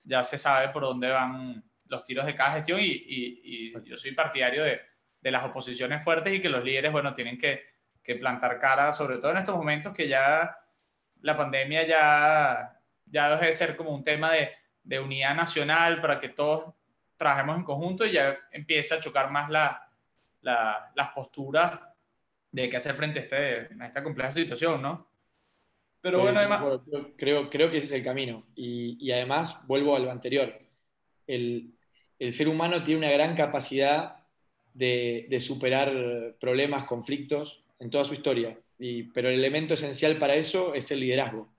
ya 0.05 0.23
se 0.23 0.37
sabe 0.37 0.69
por 0.69 0.83
dónde 0.83 1.09
van 1.09 1.63
los 1.87 2.03
tiros 2.03 2.25
de 2.25 2.33
cada 2.33 2.53
gestión 2.53 2.79
y, 2.79 2.85
y, 2.85 3.73
yo 3.83 3.97
soy 3.97 4.13
partidario 4.13 4.63
de, 4.63 4.81
de, 5.21 5.31
las 5.31 5.43
oposiciones 5.43 6.03
fuertes 6.03 6.33
y 6.33 6.41
que 6.41 6.49
los 6.49 6.63
líderes, 6.63 6.91
bueno, 6.91 7.13
tienen 7.13 7.37
que, 7.37 7.63
que 8.01 8.15
plantar 8.15 8.59
cara, 8.59 8.93
sobre 8.93 9.17
todo 9.17 9.31
en 9.31 9.37
estos 9.37 9.55
momentos 9.55 9.93
que 9.93 10.07
ya 10.07 10.57
la 11.21 11.37
pandemia 11.37 11.85
ya, 11.85 12.79
ya 13.05 13.29
deja 13.31 13.45
de 13.45 13.53
ser 13.53 13.75
como 13.75 13.91
un 13.91 14.03
tema 14.03 14.31
de 14.31 14.51
de 14.85 14.99
unidad 14.99 15.35
nacional 15.35 15.99
para 15.99 16.19
que 16.19 16.29
todos 16.29 16.73
trabajemos 17.17 17.57
en 17.57 17.63
conjunto 17.63 18.05
y 18.05 18.13
ya 18.13 18.37
empieza 18.51 18.95
a 18.95 18.99
chocar 18.99 19.31
más 19.31 19.49
la, 19.49 19.89
la, 20.41 20.91
las 20.95 21.09
posturas 21.09 21.79
de 22.51 22.69
qué 22.69 22.77
hacer 22.77 22.93
frente 22.93 23.19
a, 23.19 23.21
este, 23.23 23.83
a 23.83 23.87
esta 23.87 24.03
compleja 24.03 24.31
situación, 24.31 24.81
¿no? 24.81 25.09
Pero 26.05 26.19
bueno, 26.19 26.39
además... 26.39 26.61
creo, 27.17 27.49
creo 27.49 27.71
que 27.71 27.77
ese 27.77 27.87
es 27.87 27.93
el 27.93 28.03
camino. 28.03 28.45
Y, 28.55 28.95
y 29.03 29.11
además, 29.11 29.65
vuelvo 29.65 29.95
a 29.95 29.99
lo 29.99 30.11
anterior. 30.11 30.55
El, 31.25 31.73
el, 32.19 32.31
ser 32.31 32.47
humano 32.47 32.83
tiene 32.83 32.99
una 32.99 33.09
gran 33.09 33.35
capacidad 33.35 34.17
de, 34.75 35.25
de 35.31 35.39
superar 35.39 36.35
problemas, 36.39 36.83
conflictos 36.83 37.63
en 37.79 37.89
toda 37.89 38.05
su 38.05 38.13
historia. 38.13 38.55
Y, 38.77 39.05
pero 39.13 39.29
el 39.29 39.39
elemento 39.39 39.73
esencial 39.73 40.19
para 40.19 40.35
eso 40.35 40.75
es 40.75 40.91
el 40.91 40.99
liderazgo. 40.99 41.49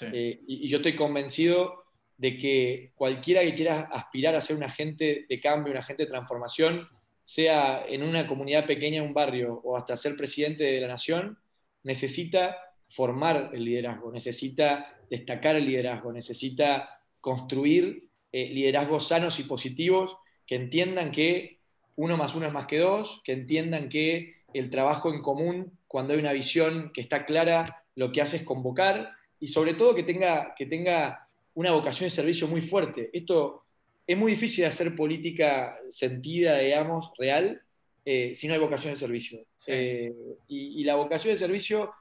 Eh, 0.00 0.40
y, 0.48 0.66
y, 0.66 0.68
yo 0.68 0.78
estoy 0.78 0.96
convencido 0.96 1.84
de 2.16 2.36
que 2.38 2.90
cualquiera 2.96 3.42
que 3.42 3.54
quiera 3.54 3.82
aspirar 3.82 4.34
a 4.34 4.40
ser 4.40 4.56
un 4.56 4.64
agente 4.64 5.26
de 5.28 5.40
cambio, 5.40 5.70
un 5.70 5.78
agente 5.78 6.06
de 6.06 6.10
transformación, 6.10 6.88
sea 7.22 7.84
en 7.86 8.02
una 8.02 8.26
comunidad 8.26 8.66
pequeña, 8.66 9.00
un 9.00 9.14
barrio 9.14 9.60
o 9.62 9.76
hasta 9.76 9.94
ser 9.94 10.16
presidente 10.16 10.64
de 10.64 10.80
la 10.80 10.88
nación, 10.88 11.38
necesita 11.84 12.56
formar 12.92 13.50
el 13.54 13.64
liderazgo, 13.64 14.12
necesita 14.12 14.94
destacar 15.10 15.56
el 15.56 15.66
liderazgo, 15.66 16.12
necesita 16.12 17.00
construir 17.20 18.08
eh, 18.32 18.48
liderazgos 18.52 19.08
sanos 19.08 19.38
y 19.40 19.44
positivos 19.44 20.16
que 20.46 20.56
entiendan 20.56 21.10
que 21.10 21.58
uno 21.96 22.16
más 22.16 22.34
uno 22.34 22.46
es 22.46 22.52
más 22.52 22.66
que 22.66 22.78
dos, 22.78 23.20
que 23.24 23.32
entiendan 23.32 23.88
que 23.88 24.36
el 24.54 24.70
trabajo 24.70 25.12
en 25.12 25.22
común, 25.22 25.78
cuando 25.86 26.12
hay 26.12 26.18
una 26.18 26.32
visión 26.32 26.90
que 26.92 27.00
está 27.00 27.24
clara, 27.24 27.84
lo 27.94 28.12
que 28.12 28.20
hace 28.20 28.38
es 28.38 28.42
convocar 28.42 29.12
y 29.40 29.48
sobre 29.48 29.74
todo 29.74 29.94
que 29.94 30.02
tenga, 30.02 30.54
que 30.56 30.66
tenga 30.66 31.28
una 31.54 31.72
vocación 31.72 32.06
de 32.06 32.10
servicio 32.10 32.48
muy 32.48 32.62
fuerte. 32.62 33.10
Esto 33.12 33.64
es 34.06 34.16
muy 34.16 34.32
difícil 34.32 34.62
de 34.62 34.68
hacer 34.68 34.94
política 34.94 35.76
sentida, 35.88 36.58
digamos, 36.58 37.10
real, 37.18 37.60
eh, 38.04 38.32
si 38.34 38.48
no 38.48 38.54
hay 38.54 38.60
vocación 38.60 38.94
de 38.94 38.98
servicio. 38.98 39.44
Eh, 39.66 40.12
y, 40.48 40.82
la 40.84 40.96
vocación 40.96 41.34
de 41.34 41.38
servicio 41.38 41.92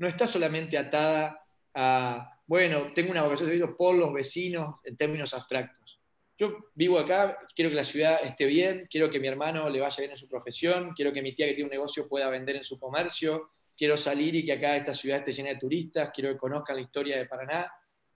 no 0.00 0.08
está 0.08 0.26
solamente 0.26 0.78
atada 0.78 1.44
a, 1.74 2.40
bueno, 2.46 2.90
tengo 2.94 3.10
una 3.10 3.22
vocación 3.22 3.50
de 3.50 3.54
servicio 3.54 3.76
por 3.76 3.94
los 3.94 4.12
vecinos 4.14 4.76
en 4.82 4.96
términos 4.96 5.34
abstractos. 5.34 6.00
Yo 6.38 6.70
vivo 6.74 6.98
acá, 6.98 7.36
quiero 7.54 7.68
que 7.68 7.76
la 7.76 7.84
ciudad 7.84 8.18
esté 8.24 8.46
bien, 8.46 8.88
quiero 8.90 9.10
que 9.10 9.20
mi 9.20 9.28
hermano 9.28 9.68
le 9.68 9.78
vaya 9.78 9.96
bien 9.98 10.12
en 10.12 10.16
su 10.16 10.26
profesión, 10.26 10.94
quiero 10.94 11.12
que 11.12 11.20
mi 11.20 11.34
tía 11.34 11.46
que 11.46 11.52
tiene 11.52 11.66
un 11.66 11.72
negocio 11.72 12.08
pueda 12.08 12.30
vender 12.30 12.56
en 12.56 12.64
su 12.64 12.78
comercio, 12.78 13.50
quiero 13.76 13.98
salir 13.98 14.34
y 14.34 14.46
que 14.46 14.54
acá 14.54 14.74
esta 14.74 14.94
ciudad 14.94 15.18
esté 15.18 15.34
llena 15.34 15.50
de 15.50 15.56
turistas, 15.56 16.10
quiero 16.14 16.32
que 16.32 16.38
conozcan 16.38 16.76
la 16.76 16.82
historia 16.82 17.18
de 17.18 17.26
Paraná. 17.26 17.70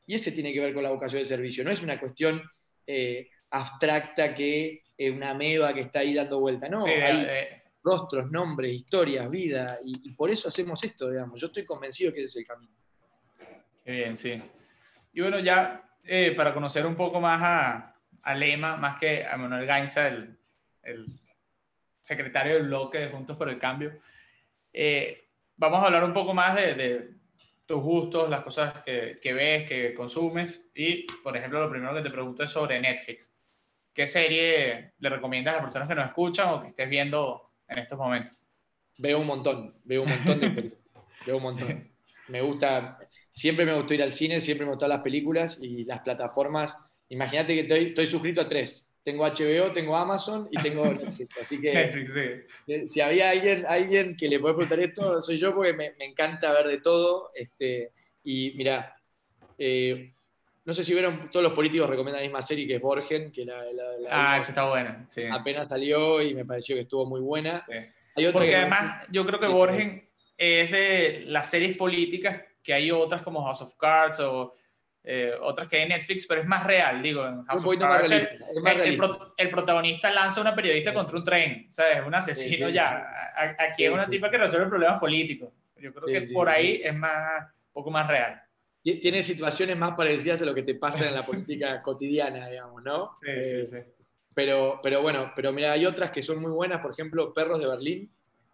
Y 0.06 0.14
ese 0.14 0.32
tiene 0.32 0.54
que 0.54 0.60
ver 0.60 0.72
con 0.72 0.82
la 0.82 0.90
vocación 0.90 1.20
de 1.20 1.26
servicio. 1.26 1.64
No 1.64 1.70
es 1.70 1.82
una 1.82 2.00
cuestión 2.00 2.42
eh, 2.86 3.28
abstracta 3.50 4.34
que 4.34 4.84
una 4.98 5.34
meba 5.34 5.74
que 5.74 5.82
está 5.82 5.98
ahí 5.98 6.14
dando 6.14 6.40
vuelta. 6.40 6.66
No, 6.66 6.86
hay 6.86 7.26
eh, 7.28 7.63
rostros, 7.84 8.30
nombres, 8.30 8.72
historias, 8.72 9.30
vida. 9.30 9.78
Y, 9.84 10.12
por 10.12 10.30
eso 10.30 10.48
hacemos 10.48 10.82
esto, 10.82 11.10
digamos. 11.10 11.40
Yo 11.40 11.48
estoy 11.48 11.64
convencido 11.64 12.12
que 12.12 12.24
ese 12.24 12.26
es 12.26 12.36
el 12.36 12.46
camino. 12.46 12.72
Qué 13.84 13.92
bien, 13.92 14.16
sí. 14.16 14.42
Y 15.12 15.20
bueno, 15.20 15.38
ya 15.38 15.96
eh, 16.02 16.32
para 16.34 16.54
conocer 16.54 16.86
un 16.86 16.96
poco 16.96 17.20
más 17.20 17.40
a, 17.42 17.96
a, 18.22 18.34
Lema, 18.34 18.76
más 18.76 18.98
que 18.98 19.24
a 19.24 19.36
Manuel 19.36 19.66
Gainza, 19.66 20.08
el, 20.08 20.36
el 20.82 21.06
secretario 22.02 22.54
del 22.54 22.66
bloque 22.66 22.98
de 22.98 23.10
Juntos 23.10 23.36
por 23.36 23.50
el 23.50 23.58
Cambio, 23.58 24.00
vamos 25.56 25.82
a 25.82 25.86
hablar 25.86 26.04
un 26.04 26.14
poco 26.14 26.32
más 26.32 26.56
de 26.56 27.14
tus 27.66 27.82
gustos, 27.82 28.28
las 28.28 28.42
cosas 28.42 28.82
que, 28.82 29.18
que, 29.20 29.32
ves, 29.32 29.68
que 29.68 29.94
consumes. 29.94 30.70
Y, 30.74 31.06
por 31.22 31.36
ejemplo, 31.36 31.60
lo 31.60 31.70
primero 31.70 31.94
que 31.94 32.02
te 32.02 32.10
pregunto 32.10 32.42
es 32.42 32.50
sobre 32.50 32.80
Netflix. 32.80 33.30
¿Qué 33.92 34.06
serie 34.06 34.94
le 34.98 35.08
recomiendas 35.08 35.52
a 35.52 35.56
las 35.56 35.64
personas 35.64 35.88
que 35.88 35.94
nos 35.94 36.06
escuchan 36.06 36.48
o 36.48 36.62
que 36.62 36.68
estés 36.68 36.88
viendo 36.88 37.53
en 37.68 37.78
estos 37.78 37.98
momentos? 37.98 38.32
Veo 38.98 39.20
un 39.20 39.26
montón, 39.26 39.74
veo 39.84 40.02
un 40.02 40.10
montón 40.10 40.40
de 40.40 40.50
películas. 40.50 40.84
veo 41.26 41.36
un 41.36 41.42
montón. 41.42 41.90
Me 42.28 42.40
gusta, 42.40 42.98
siempre 43.32 43.66
me 43.66 43.74
gustó 43.74 43.94
ir 43.94 44.02
al 44.02 44.12
cine, 44.12 44.40
siempre 44.40 44.66
me 44.66 44.72
gustan 44.72 44.90
las 44.90 45.02
películas 45.02 45.62
y 45.62 45.84
las 45.84 46.00
plataformas. 46.00 46.76
Imagínate 47.08 47.54
que 47.54 47.60
estoy, 47.60 47.84
estoy 47.86 48.06
suscrito 48.06 48.40
a 48.40 48.48
tres 48.48 48.90
tengo 49.04 49.26
HBO, 49.26 49.70
tengo 49.72 49.96
Amazon 49.96 50.48
y 50.50 50.60
tengo 50.60 50.86
Netflix. 50.92 51.36
Así 51.38 51.60
que 51.60 52.46
eh, 52.66 52.86
si 52.86 53.00
había 53.02 53.30
alguien, 53.30 53.64
alguien 53.68 54.16
que 54.16 54.28
le 54.28 54.40
puede 54.40 54.54
preguntar 54.54 54.80
esto, 54.80 55.20
soy 55.20 55.36
yo 55.36 55.54
porque 55.54 55.74
me, 55.74 55.92
me 55.98 56.06
encanta 56.06 56.52
ver 56.52 56.68
de 56.68 56.80
todo. 56.80 57.30
Este, 57.34 57.90
y 58.24 58.54
mira, 58.56 58.96
eh, 59.58 60.14
no 60.64 60.72
sé 60.72 60.82
si 60.82 60.92
vieron, 60.92 61.30
todos 61.30 61.42
los 61.42 61.52
políticos 61.52 61.88
recomiendan 61.88 62.22
la 62.22 62.26
misma 62.26 62.42
serie 62.42 62.66
que 62.66 62.76
es 62.76 62.80
Borgen, 62.80 63.30
que 63.30 63.44
la, 63.44 63.62
Ah, 64.10 64.36
esa 64.38 64.48
está 64.50 64.64
buena. 64.68 65.06
Apenas 65.32 65.68
salió 65.68 66.22
y 66.22 66.34
me 66.34 66.44
pareció 66.44 66.74
que 66.74 66.82
estuvo 66.82 67.04
muy 67.04 67.20
buena. 67.20 67.62
porque 68.32 68.56
además 68.56 69.06
yo 69.10 69.26
creo 69.26 69.38
que 69.38 69.46
Borgen 69.46 70.00
es 70.38 70.70
de 70.70 71.24
las 71.26 71.50
series 71.50 71.76
políticas 71.76 72.40
que 72.62 72.72
hay 72.72 72.90
otras 72.90 73.22
como 73.22 73.44
House 73.44 73.60
of 73.60 73.76
Cards 73.76 74.20
o 74.20 74.54
eh, 75.06 75.34
otras 75.38 75.68
que 75.68 75.76
hay 75.76 75.82
en 75.82 75.90
Netflix, 75.90 76.26
pero 76.26 76.40
es 76.40 76.46
más 76.46 76.64
real, 76.64 77.02
digo. 77.02 77.26
En 77.26 77.44
House 77.44 77.62
of 77.62 77.78
Cards, 77.78 78.12
el, 79.36 79.50
protagonista 79.50 80.10
lanza 80.10 80.40
a 80.40 80.44
una 80.44 80.54
periodista 80.54 80.94
contra 80.94 81.18
un 81.18 81.24
tren, 81.24 81.68
¿sabes? 81.70 82.00
Un 82.06 82.14
asesino 82.14 82.70
ya. 82.70 83.06
Aquí 83.58 83.84
es 83.84 83.90
una 83.90 84.08
tipa 84.08 84.30
que 84.30 84.38
resuelve 84.38 84.68
problemas 84.68 84.98
políticos. 84.98 85.50
Yo 85.76 85.92
creo 85.92 86.06
que 86.06 86.32
por 86.32 86.48
ahí 86.48 86.80
es 86.82 86.94
más, 86.94 87.42
un 87.42 87.72
poco 87.74 87.90
más 87.90 88.08
real. 88.08 88.43
Tiene 88.84 89.22
situaciones 89.22 89.76
más 89.76 89.94
parecidas 89.96 90.42
a 90.42 90.44
lo 90.44 90.54
que 90.54 90.62
te 90.62 90.74
pasa 90.74 91.08
en 91.08 91.14
la 91.14 91.22
política 91.26 91.80
cotidiana, 91.82 92.48
digamos, 92.48 92.82
¿no? 92.82 93.18
Sí, 93.22 93.30
sí, 93.42 93.50
Eh, 93.50 93.64
sí. 93.64 93.78
Pero, 94.34 94.80
pero 94.82 95.00
bueno, 95.00 95.32
pero 95.34 95.52
mira, 95.52 95.72
hay 95.72 95.86
otras 95.86 96.10
que 96.10 96.22
son 96.22 96.40
muy 96.40 96.50
buenas, 96.50 96.80
por 96.80 96.90
ejemplo, 96.92 97.32
Perros 97.32 97.60
de 97.60 97.66
Berlín, 97.68 98.10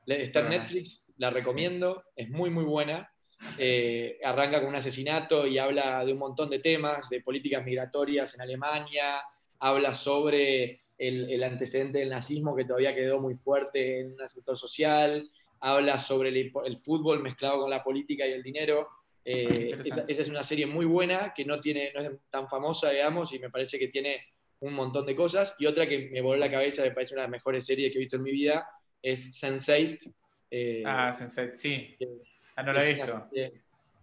está 0.07 0.41
en 0.41 0.47
Ajá. 0.47 0.59
Netflix, 0.59 1.03
la 1.17 1.31
recomiendo, 1.31 2.05
es 2.15 2.29
muy, 2.29 2.51
muy 2.51 2.65
buena. 2.65 3.11
Eh, 3.57 4.19
arranca 4.23 4.61
con 4.61 4.69
un 4.69 4.75
asesinato 4.75 5.47
y 5.47 5.57
habla 5.57 6.05
de 6.05 6.13
un 6.13 6.19
montón 6.19 6.51
de 6.51 6.59
temas, 6.59 7.09
de 7.09 7.23
políticas 7.23 7.65
migratorias 7.65 8.35
en 8.35 8.43
Alemania, 8.43 9.23
habla 9.59 9.95
sobre 9.95 10.81
el, 10.99 11.31
el 11.31 11.43
antecedente 11.43 11.99
del 12.01 12.11
nazismo 12.11 12.55
que 12.55 12.67
todavía 12.67 12.95
quedó 12.95 13.19
muy 13.19 13.35
fuerte 13.37 14.01
en 14.01 14.13
un 14.13 14.29
sector 14.29 14.59
social, 14.59 15.31
habla 15.61 15.99
sobre 15.99 16.29
el, 16.29 16.53
el 16.67 16.77
fútbol 16.79 17.23
mezclado 17.23 17.61
con 17.61 17.71
la 17.71 17.83
política 17.83 18.27
y 18.27 18.33
el 18.33 18.43
dinero. 18.43 18.89
Eh, 19.25 19.77
esa, 19.85 20.05
esa 20.09 20.23
es 20.23 20.29
una 20.29 20.43
serie 20.43 20.67
muy 20.67 20.87
buena 20.87 21.33
que 21.35 21.45
no, 21.45 21.61
tiene, 21.61 21.93
no 21.95 22.01
es 22.01 22.11
tan 22.31 22.49
famosa, 22.49 22.91
digamos, 22.91 23.33
y 23.33 23.39
me 23.39 23.51
parece 23.51 23.79
que 23.79 23.89
tiene 23.89 24.25
un 24.61 24.73
montón 24.75 25.07
de 25.07 25.15
cosas. 25.17 25.55
Y 25.59 25.67
otra 25.67 25.89
que 25.89 26.09
me 26.11 26.21
voló 26.21 26.39
la 26.39 26.51
cabeza, 26.51 26.83
me 26.83 26.91
parece 26.93 27.15
una 27.15 27.23
de 27.23 27.27
las 27.29 27.33
mejores 27.33 27.67
series 27.67 27.93
que 27.93 27.99
he 27.99 28.01
visto 28.01 28.17
en 28.17 28.23
mi 28.23 28.33
vida, 28.33 28.67
es 29.03 29.31
Sense8. 29.43 30.13
Eh, 30.51 30.83
Ah, 30.85 31.13
Sensei, 31.13 31.51
sí. 31.55 31.95
que 31.99 32.09
Ah, 32.57 32.63
no 32.63 32.73
lo 32.73 32.81
he 32.83 32.95
visto. 32.95 33.29
serie- 33.31 33.53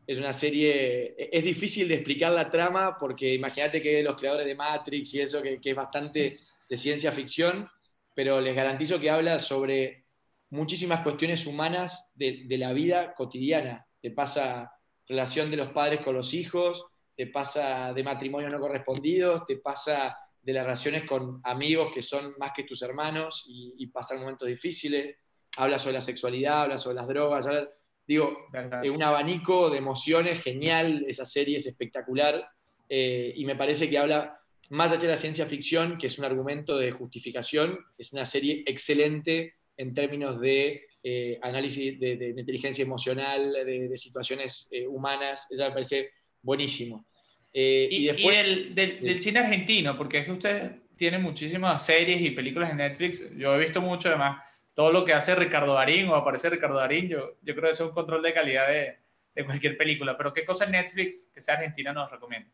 es 0.07 0.17
una 0.19 0.31
serie, 0.31 1.15
es 1.17 1.43
difícil 1.43 1.87
de 1.89 1.95
explicar 1.95 2.31
la 2.31 2.49
trama 2.49 2.95
porque 2.97 3.33
imagínate 3.33 3.81
que 3.81 4.01
los 4.01 4.15
creadores 4.15 4.47
de 4.47 4.55
Matrix 4.55 5.13
y 5.15 5.19
eso, 5.19 5.41
que, 5.41 5.59
que 5.59 5.71
es 5.71 5.75
bastante 5.75 6.39
de 6.69 6.77
ciencia 6.77 7.11
ficción, 7.11 7.69
pero 8.15 8.39
les 8.39 8.55
garantizo 8.55 9.01
que 9.01 9.09
habla 9.09 9.37
sobre 9.37 10.05
muchísimas 10.49 11.01
cuestiones 11.01 11.45
humanas 11.45 12.13
de, 12.15 12.43
de 12.45 12.57
la 12.57 12.71
vida 12.71 13.13
cotidiana. 13.13 13.85
Te 14.01 14.11
pasa 14.11 14.71
relación 15.07 15.49
de 15.51 15.57
los 15.57 15.71
padres 15.71 16.01
con 16.01 16.15
los 16.15 16.33
hijos, 16.33 16.85
te 17.15 17.27
pasa 17.27 17.93
de 17.93 18.03
matrimonios 18.03 18.51
no 18.51 18.59
correspondidos, 18.59 19.45
te 19.45 19.57
pasa 19.57 20.15
de 20.41 20.53
las 20.53 20.63
relaciones 20.65 21.05
con 21.05 21.41
amigos 21.43 21.91
que 21.93 22.01
son 22.01 22.33
más 22.37 22.51
que 22.55 22.63
tus 22.63 22.81
hermanos 22.81 23.45
y, 23.47 23.73
y 23.77 23.87
pasan 23.87 24.19
momentos 24.19 24.47
difíciles. 24.47 25.17
Habla 25.57 25.79
sobre 25.79 25.93
la 25.93 26.01
sexualidad, 26.01 26.63
habla 26.63 26.77
sobre 26.77 26.95
las 26.95 27.07
drogas, 27.07 27.47
habla- 27.47 27.67
digo, 28.07 28.37
eh, 28.83 28.89
un 28.89 29.03
abanico 29.03 29.69
de 29.69 29.79
emociones 29.79 30.41
genial, 30.41 31.03
esa 31.07 31.25
serie 31.25 31.57
es 31.57 31.65
espectacular 31.65 32.47
eh, 32.87 33.33
y 33.35 33.43
me 33.43 33.55
parece 33.55 33.89
que 33.89 33.97
habla 33.97 34.39
más 34.69 34.91
allá 34.91 35.01
de 35.01 35.07
la 35.09 35.17
ciencia 35.17 35.45
ficción, 35.45 35.97
que 35.97 36.07
es 36.07 36.17
un 36.19 36.25
argumento 36.25 36.77
de 36.77 36.91
justificación, 36.91 37.79
es 37.97 38.13
una 38.13 38.23
serie 38.25 38.63
excelente 38.65 39.55
en 39.75 39.93
términos 39.93 40.39
de 40.39 40.86
eh, 41.09 41.39
análisis 41.41 41.99
de, 41.99 42.09
de- 42.17 42.33
de 42.33 42.39
inteligencia 42.41 42.83
emocional, 42.83 43.53
de, 43.53 43.87
de 43.91 43.97
situaciones 43.97 44.67
eh, 44.71 44.85
humanas, 44.95 45.47
eso 45.49 45.63
me 45.63 45.71
parece 45.71 46.09
buenísimo. 46.41 47.05
Eh, 47.53 47.87
Y, 47.89 47.95
y 47.95 47.99
y 47.99 48.07
después, 48.11 48.37
del, 48.37 48.75
del- 48.75 48.99
del 49.01 49.19
cine 49.21 49.39
argentino, 49.39 49.97
porque 49.97 50.17
es 50.19 50.25
que 50.25 50.31
ustedes 50.33 50.71
tienen 50.97 51.21
muchísimas 51.21 51.85
series 51.85 52.19
y 52.21 52.31
películas 52.31 52.71
en 52.71 52.77
Netflix. 52.77 53.13
Yo 53.37 53.55
he 53.55 53.59
visto 53.59 53.81
mucho, 53.81 54.09
además, 54.09 54.41
todo 54.73 54.91
lo 54.91 55.03
que 55.05 55.13
hace 55.13 55.33
Ricardo 55.35 55.73
Darín 55.73 56.07
o 56.09 56.15
aparece 56.15 56.49
Ricardo 56.49 56.77
Darín. 56.77 57.07
Yo, 57.07 57.37
yo 57.41 57.53
creo 57.53 57.63
que 57.65 57.69
eso 57.71 57.83
es 57.85 57.89
un 57.89 57.95
control 57.95 58.21
de 58.21 58.33
calidad 58.33 58.67
de, 58.67 58.97
de 59.35 59.45
cualquier 59.45 59.77
película. 59.77 60.15
Pero 60.17 60.33
¿qué 60.33 60.43
cosa 60.45 60.65
en 60.65 60.71
Netflix 60.71 61.29
que 61.33 61.39
sea 61.41 61.55
argentina 61.55 61.93
nos 61.93 62.11
recomienda? 62.11 62.49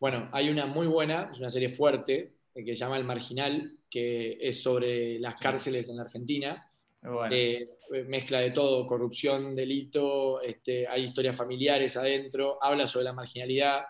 Bueno, 0.00 0.28
hay 0.32 0.48
una 0.48 0.66
muy 0.66 0.86
buena, 0.86 1.28
es 1.32 1.38
una 1.38 1.50
serie 1.50 1.70
fuerte, 1.70 2.14
eh, 2.54 2.64
que 2.64 2.72
se 2.72 2.76
llama 2.76 2.96
El 2.96 3.04
Marginal, 3.04 3.76
que 3.90 4.38
es 4.40 4.62
sobre 4.62 5.18
las 5.18 5.34
cárceles 5.36 5.88
en 5.88 5.96
la 5.96 6.02
Argentina. 6.02 6.67
Bueno, 7.02 7.34
Eh, 7.34 7.68
mezcla 8.06 8.40
de 8.40 8.50
todo, 8.50 8.86
corrupción, 8.86 9.54
delito, 9.54 10.40
este, 10.42 10.86
hay 10.86 11.04
historias 11.04 11.36
familiares 11.36 11.96
adentro, 11.96 12.58
habla 12.62 12.86
sobre 12.86 13.04
la 13.04 13.12
marginalidad. 13.12 13.84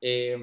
Eh, 0.00 0.36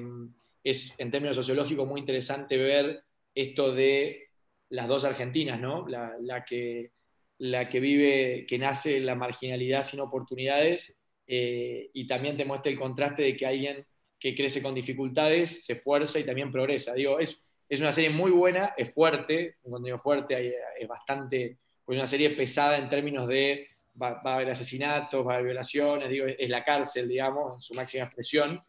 es 0.64 0.94
en 0.98 1.10
términos 1.10 1.36
sociológicos 1.36 1.86
muy 1.86 2.00
interesante 2.00 2.56
ver 2.56 3.04
esto 3.34 3.72
de 3.72 4.30
las 4.70 4.88
dos 4.88 5.04
Argentinas, 5.04 5.60
¿no? 5.60 5.86
La, 5.86 6.44
que, 6.44 6.90
la 7.38 7.68
que 7.68 7.78
vive, 7.78 8.46
que 8.48 8.58
nace 8.58 8.96
en 8.96 9.06
la 9.06 9.14
marginalidad 9.14 9.82
sin 9.82 10.00
oportunidades 10.00 10.96
eh, 11.28 11.90
y 11.92 12.06
también 12.08 12.36
te 12.36 12.44
muestra 12.44 12.72
el 12.72 12.78
contraste 12.78 13.22
de 13.22 13.36
que 13.36 13.46
alguien 13.46 13.86
que 14.18 14.34
crece 14.34 14.62
con 14.62 14.74
dificultades 14.74 15.64
se 15.64 15.74
esfuerza 15.74 16.18
y 16.18 16.24
también 16.24 16.50
progresa. 16.50 16.94
Digo, 16.94 17.20
es, 17.20 17.44
es 17.68 17.80
una 17.80 17.92
serie 17.92 18.10
muy 18.10 18.32
buena, 18.32 18.74
es 18.76 18.92
fuerte, 18.92 19.56
un 19.62 19.72
contenido 19.72 20.00
fuerte, 20.00 20.54
es 20.78 20.88
bastante 20.88 21.58
pues 21.86 21.96
una 21.96 22.06
serie 22.06 22.30
pesada 22.30 22.76
en 22.76 22.90
términos 22.90 23.26
de 23.28 23.68
va, 24.00 24.20
va 24.20 24.32
a 24.32 24.34
haber 24.34 24.50
asesinatos, 24.50 25.26
va 25.26 25.32
a 25.32 25.34
haber 25.36 25.46
violaciones, 25.46 26.10
digo, 26.10 26.26
es, 26.26 26.36
es 26.38 26.50
la 26.50 26.62
cárcel, 26.62 27.08
digamos, 27.08 27.54
en 27.54 27.60
su 27.60 27.74
máxima 27.74 28.04
expresión. 28.04 28.60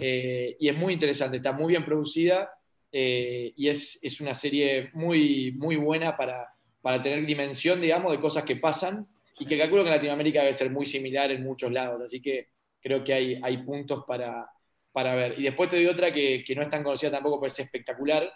Eh, 0.00 0.56
y 0.58 0.68
es 0.68 0.76
muy 0.76 0.94
interesante, 0.94 1.36
está 1.36 1.52
muy 1.52 1.72
bien 1.72 1.84
producida 1.84 2.50
eh, 2.90 3.52
y 3.56 3.68
es, 3.68 3.98
es 4.02 4.20
una 4.22 4.32
serie 4.32 4.90
muy, 4.94 5.52
muy 5.52 5.76
buena 5.76 6.16
para, 6.16 6.48
para 6.80 7.02
tener 7.02 7.26
dimensión, 7.26 7.80
digamos, 7.80 8.10
de 8.10 8.18
cosas 8.18 8.44
que 8.44 8.56
pasan 8.56 9.06
y 9.38 9.44
que 9.44 9.58
calculo 9.58 9.82
que 9.82 9.90
en 9.90 9.96
Latinoamérica 9.96 10.40
debe 10.40 10.54
ser 10.54 10.70
muy 10.70 10.86
similar 10.86 11.30
en 11.30 11.42
muchos 11.42 11.70
lados. 11.70 12.00
Así 12.02 12.20
que 12.22 12.48
creo 12.80 13.04
que 13.04 13.12
hay, 13.12 13.40
hay 13.42 13.58
puntos 13.58 14.04
para, 14.06 14.48
para 14.92 15.14
ver. 15.14 15.38
Y 15.38 15.44
después 15.44 15.68
te 15.68 15.76
doy 15.76 15.86
otra 15.86 16.12
que, 16.12 16.42
que 16.46 16.54
no 16.54 16.62
es 16.62 16.70
tan 16.70 16.82
conocida 16.82 17.10
tampoco, 17.10 17.40
pero 17.40 17.52
es 17.52 17.58
espectacular, 17.58 18.32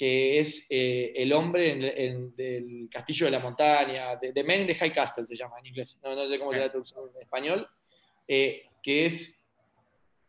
que 0.00 0.38
es 0.38 0.66
eh, 0.70 1.12
El 1.14 1.30
hombre 1.34 1.72
en, 1.72 1.82
en- 1.84 2.34
del 2.34 2.88
castillo 2.90 3.26
de 3.26 3.32
la 3.32 3.38
montaña, 3.38 4.16
de, 4.16 4.32
The 4.32 4.42
Man 4.44 4.62
in 4.62 4.66
the 4.68 4.74
High 4.74 4.94
Castle 4.94 5.26
se 5.26 5.36
llama 5.36 5.56
en 5.58 5.66
inglés, 5.66 6.00
no, 6.02 6.14
no 6.14 6.26
sé 6.26 6.38
cómo 6.38 6.54
se 6.54 6.58
la 6.58 6.70
traducción 6.70 7.04
en 7.14 7.20
español, 7.20 7.68
eh, 8.26 8.62
que 8.82 9.04
es 9.04 9.38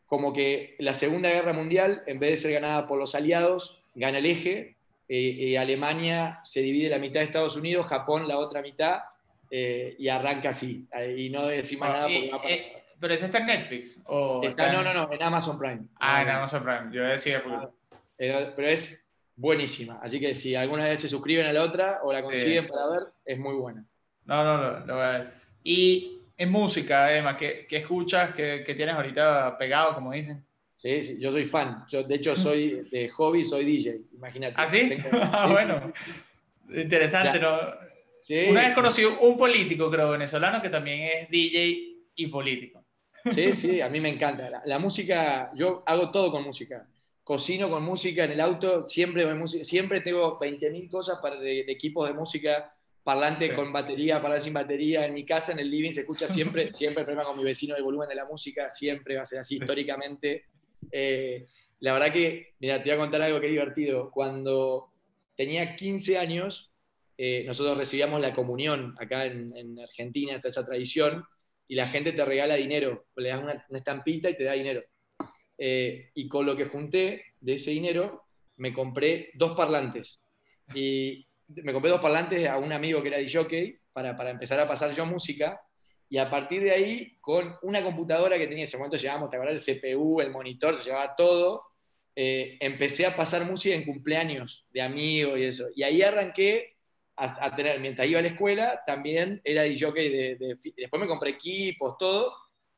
como 0.05 0.33
que 0.33 0.75
la 0.79 0.93
Segunda 0.93 1.29
Guerra 1.29 1.53
Mundial, 1.53 2.03
en 2.05 2.19
vez 2.19 2.31
de 2.31 2.37
ser 2.37 2.51
ganada 2.51 2.85
por 2.85 2.99
los 2.99 3.15
aliados, 3.15 3.81
gana 3.95 4.17
el 4.17 4.25
eje, 4.25 4.75
eh, 5.07 5.37
eh, 5.39 5.57
Alemania 5.57 6.39
se 6.43 6.61
divide 6.61 6.89
la 6.89 6.99
mitad 6.99 7.21
de 7.21 7.27
Estados 7.27 7.55
Unidos, 7.55 7.87
Japón 7.87 8.27
la 8.27 8.39
otra 8.39 8.61
mitad, 8.61 9.03
eh, 9.49 9.95
y 9.97 10.09
arranca 10.09 10.49
así, 10.49 10.85
eh, 10.93 11.15
y 11.17 11.29
no 11.29 11.47
decir 11.47 11.79
más 11.79 11.93
nada 11.93 12.09
Y- 12.09 12.27
porque 12.29 12.31
va 12.31 12.41
para- 12.41 12.55
¿Pero 12.99 13.13
ese 13.13 13.25
está 13.27 13.37
en 13.37 13.45
Netflix? 13.47 13.97
¿O 14.05 14.41
Está- 14.43 14.67
en- 14.67 14.73
no, 14.73 14.83
no, 14.83 14.93
no, 14.93 15.13
en 15.13 15.23
Amazon 15.23 15.57
Prime. 15.57 15.83
Ah, 15.97 16.21
en 16.23 16.29
Amazon 16.29 16.61
Prime. 16.61 16.89
Yo 16.91 17.03
decía, 17.03 17.41
porque- 17.41 17.55
Ah, 17.57 17.69
Pero, 18.17 18.53
pero 18.55 18.67
es 18.67 19.00
buenísima. 19.41 19.99
Así 20.01 20.19
que 20.19 20.33
si 20.33 20.55
alguna 20.55 20.85
vez 20.85 20.99
se 20.99 21.09
suscriben 21.09 21.47
a 21.47 21.53
la 21.53 21.63
otra 21.63 21.99
o 22.03 22.13
la 22.13 22.21
Sí. 22.21 22.29
consiguen 22.29 22.67
para 22.67 22.87
ver, 22.87 23.01
es 23.25 23.37
muy 23.39 23.55
buena. 23.55 23.83
No, 24.25 24.43
no, 24.43 24.79
no, 24.85 24.97
ver. 24.97 25.33
Y 25.63 26.19
en 26.37 26.51
música, 26.51 27.15
Emma, 27.15 27.35
¿qué, 27.35 27.65
qué 27.67 27.77
escuchas? 27.77 28.33
¿Qué, 28.33 28.63
qué 28.65 28.75
tienes 28.75 28.95
ahorita 28.95 29.57
pegado, 29.57 29.95
como 29.95 30.11
dicen? 30.11 30.45
Sí, 30.69 31.03
sí, 31.03 31.17
yo 31.19 31.31
soy 31.31 31.45
fan. 31.45 31.83
Yo, 31.89 32.03
de 32.03 32.15
hecho, 32.15 32.35
soy 32.35 32.87
de 32.91 33.09
hobby, 33.09 33.43
soy 33.43 33.65
DJ. 33.65 33.99
Imagínate. 34.13 34.55
¿Ah, 34.57 34.65
sí? 34.67 34.87
Tengo- 34.89 35.09
Ah, 35.33 35.47
bueno. 35.51 35.91
Interesante, 36.73 37.39
¿no? 37.39 37.57
sí, 38.17 38.45
Una 38.49 38.61
vez 38.67 38.73
conocí 38.75 39.03
un 39.03 39.37
político, 39.37 39.89
creo, 39.91 40.11
venezolano, 40.11 40.61
que 40.61 40.69
también 40.69 41.01
es 41.01 41.29
DJ 41.29 41.77
y 42.15 42.27
político. 42.27 42.85
Sí, 43.31 43.53
sí, 43.53 43.81
a 43.81 43.89
mí 43.89 43.99
me 43.99 44.09
encanta. 44.09 44.49
La, 44.49 44.61
la 44.65 44.79
música, 44.79 45.51
yo 45.55 45.83
hago 45.85 46.11
todo 46.11 46.31
con 46.31 46.43
música. 46.43 46.87
Cocino 47.23 47.69
con 47.69 47.83
música 47.83 48.23
en 48.25 48.31
el 48.31 48.41
auto, 48.41 48.87
siempre, 48.87 49.25
siempre 49.63 50.01
tengo 50.01 50.39
20.000 50.39 50.89
cosas 50.89 51.19
para, 51.21 51.35
de, 51.39 51.63
de 51.63 51.71
equipos 51.71 52.07
de 52.07 52.13
música, 52.13 52.73
parlante 53.03 53.49
Sí. 53.49 53.55
con 53.55 53.71
batería, 53.71 54.21
parlante 54.21 54.45
sin 54.45 54.53
batería. 54.53 55.05
En 55.05 55.13
mi 55.13 55.25
casa, 55.25 55.51
en 55.51 55.59
el 55.59 55.69
living, 55.69 55.91
se 55.91 56.01
escucha 56.01 56.27
siempre, 56.27 56.73
siempre 56.73 57.01
el 57.01 57.05
problema 57.05 57.23
con 57.25 57.37
mi 57.37 57.43
vecino 57.43 57.75
del 57.75 57.83
volumen 57.83 58.09
de 58.09 58.15
la 58.15 58.25
música, 58.25 58.69
siempre 58.69 59.15
va 59.15 59.21
a 59.21 59.25
ser 59.25 59.39
así 59.39 59.55
históricamente. 59.57 60.45
Eh, 60.91 61.45
la 61.79 61.93
verdad 61.93 62.11
que, 62.11 62.53
mira, 62.59 62.81
te 62.81 62.89
voy 62.89 62.97
a 62.97 63.01
contar 63.01 63.21
algo 63.21 63.39
que 63.39 63.47
es 63.47 63.51
divertido. 63.51 64.11
Cuando 64.11 64.91
tenía 65.35 65.75
15 65.75 66.17
años, 66.17 66.71
eh, 67.17 67.43
nosotros 67.45 67.77
recibíamos 67.77 68.19
la 68.21 68.33
comunión 68.33 68.95
acá 68.99 69.25
en, 69.25 69.55
en 69.55 69.79
Argentina, 69.79 70.35
está 70.35 70.47
esa 70.49 70.65
tradición, 70.65 71.23
y 71.67 71.75
la 71.75 71.87
gente 71.87 72.11
te 72.11 72.25
regala 72.25 72.55
dinero, 72.55 73.05
le 73.15 73.29
das 73.29 73.41
una, 73.41 73.65
una 73.69 73.79
estampita 73.79 74.29
y 74.29 74.35
te 74.35 74.43
da 74.43 74.53
dinero. 74.53 74.83
Eh, 75.63 76.09
y 76.15 76.27
con 76.27 76.47
lo 76.47 76.57
que 76.57 76.65
junté 76.65 77.23
de 77.39 77.53
ese 77.53 77.69
dinero, 77.69 78.23
me 78.57 78.73
compré 78.73 79.29
dos 79.35 79.55
parlantes. 79.55 80.25
Y 80.73 81.27
me 81.49 81.71
compré 81.71 81.91
dos 81.91 82.01
parlantes 82.01 82.47
a 82.47 82.57
un 82.57 82.71
amigo 82.71 82.99
que 83.03 83.09
era 83.09 83.19
DJ 83.19 83.79
para, 83.93 84.15
para 84.15 84.31
empezar 84.31 84.59
a 84.59 84.67
pasar 84.67 84.95
yo 84.95 85.05
música. 85.05 85.61
Y 86.09 86.17
a 86.17 86.31
partir 86.31 86.63
de 86.63 86.71
ahí, 86.71 87.15
con 87.21 87.57
una 87.61 87.83
computadora 87.83 88.39
que 88.39 88.47
tenía, 88.47 88.63
en 88.63 88.67
ese 88.67 88.77
momento 88.77 88.97
llevábamos, 88.97 89.29
te 89.29 89.35
acuerdas, 89.37 89.67
el 89.67 89.79
CPU, 89.79 90.19
el 90.19 90.31
monitor, 90.31 90.75
se 90.79 90.85
llevaba 90.85 91.15
todo, 91.15 91.61
eh, 92.15 92.57
empecé 92.59 93.05
a 93.05 93.15
pasar 93.15 93.45
música 93.45 93.75
en 93.75 93.85
cumpleaños 93.85 94.65
de 94.71 94.81
amigos 94.81 95.37
y 95.37 95.43
eso. 95.43 95.67
Y 95.75 95.83
ahí 95.83 96.01
arranqué 96.01 96.75
a, 97.17 97.45
a 97.45 97.55
tener, 97.55 97.79
mientras 97.79 98.07
iba 98.07 98.17
a 98.17 98.23
la 98.23 98.29
escuela, 98.29 98.81
también 98.87 99.39
era 99.43 99.61
DJ 99.61 99.91
de, 99.91 100.35
de, 100.39 100.57
después 100.75 100.99
me 100.99 101.07
compré 101.07 101.29
equipos, 101.29 101.99
todo, 101.99 102.33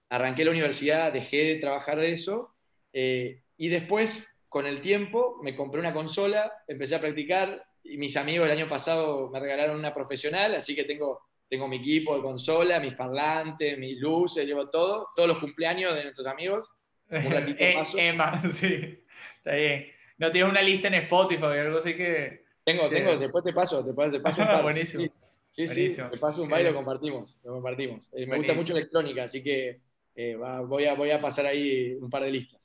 arranqué 0.10 0.44
la 0.44 0.52
universidad, 0.52 1.14
dejé 1.14 1.46
de 1.46 1.56
trabajar 1.56 1.98
de 1.98 2.12
eso, 2.12 2.53
eh, 2.94 3.42
y 3.58 3.68
después, 3.70 4.28
con 4.50 4.66
el 4.68 4.82
tiempo, 4.82 5.40
me 5.44 5.56
compré 5.56 5.80
una 5.80 5.94
consola, 5.94 6.52
empecé 6.68 6.96
a 6.96 7.00
practicar, 7.02 7.64
y 7.84 7.98
mis 7.98 8.16
amigos 8.16 8.46
el 8.46 8.58
año 8.58 8.70
pasado 8.70 9.30
me 9.30 9.40
regalaron 9.40 9.78
una 9.78 9.94
profesional, 9.94 10.56
así 10.56 10.76
que 10.76 10.84
tengo, 10.86 11.22
tengo 11.50 11.68
mi 11.68 11.78
equipo 11.78 12.16
de 12.16 12.22
consola, 12.22 12.80
mis 12.80 12.94
parlantes, 12.94 13.78
mis 13.78 14.00
luces, 14.00 14.46
llevo 14.46 14.70
todo, 14.70 15.10
todos 15.16 15.28
los 15.28 15.40
cumpleaños 15.40 15.94
de 15.96 16.04
nuestros 16.04 16.28
amigos, 16.28 16.70
Un 17.10 17.32
ratito 17.32 17.58
Eh, 17.64 17.74
paso. 17.76 17.98
Emma, 17.98 18.42
sí, 18.50 19.04
está 19.38 19.56
bien. 19.56 19.88
No 20.18 20.32
tienes 20.32 20.50
una 20.52 20.62
lista 20.62 20.88
en 20.88 20.94
Spotify 20.96 21.44
o 21.44 21.48
algo 21.48 21.78
así 21.80 21.96
que... 21.96 22.44
Tengo, 22.64 22.88
que- 22.90 22.96
tengo, 22.96 23.18
después 23.18 23.44
te 23.44 23.52
paso, 23.54 23.84
te 23.86 23.94
paso, 23.94 24.12
te 24.12 24.20
paso 24.22 24.42
un 24.42 24.48
par. 24.54 24.64
Buenísimo. 24.64 25.04
Sí, 25.04 25.10
sí, 25.52 25.68
sí, 25.68 25.74
Buenísimo. 25.76 26.10
te 26.12 26.18
paso 26.18 26.44
un 26.44 26.50
baile, 26.50 26.70
lo 26.70 26.76
compartimos, 26.78 27.38
lo 27.44 27.54
compartimos. 27.54 28.08
Eh, 28.14 28.26
me 28.26 28.38
gusta 28.38 28.54
Buenísimo. 28.54 28.62
mucho 28.62 28.78
electrónica, 28.78 29.24
así 29.24 29.44
que 29.44 29.82
eh, 30.16 30.36
va- 30.36 30.62
voy, 30.62 30.86
a, 30.86 30.94
voy 30.96 31.12
a 31.12 31.20
pasar 31.20 31.46
ahí 31.48 31.94
un 32.00 32.10
par 32.10 32.24
de 32.24 32.32
listas. 32.32 32.63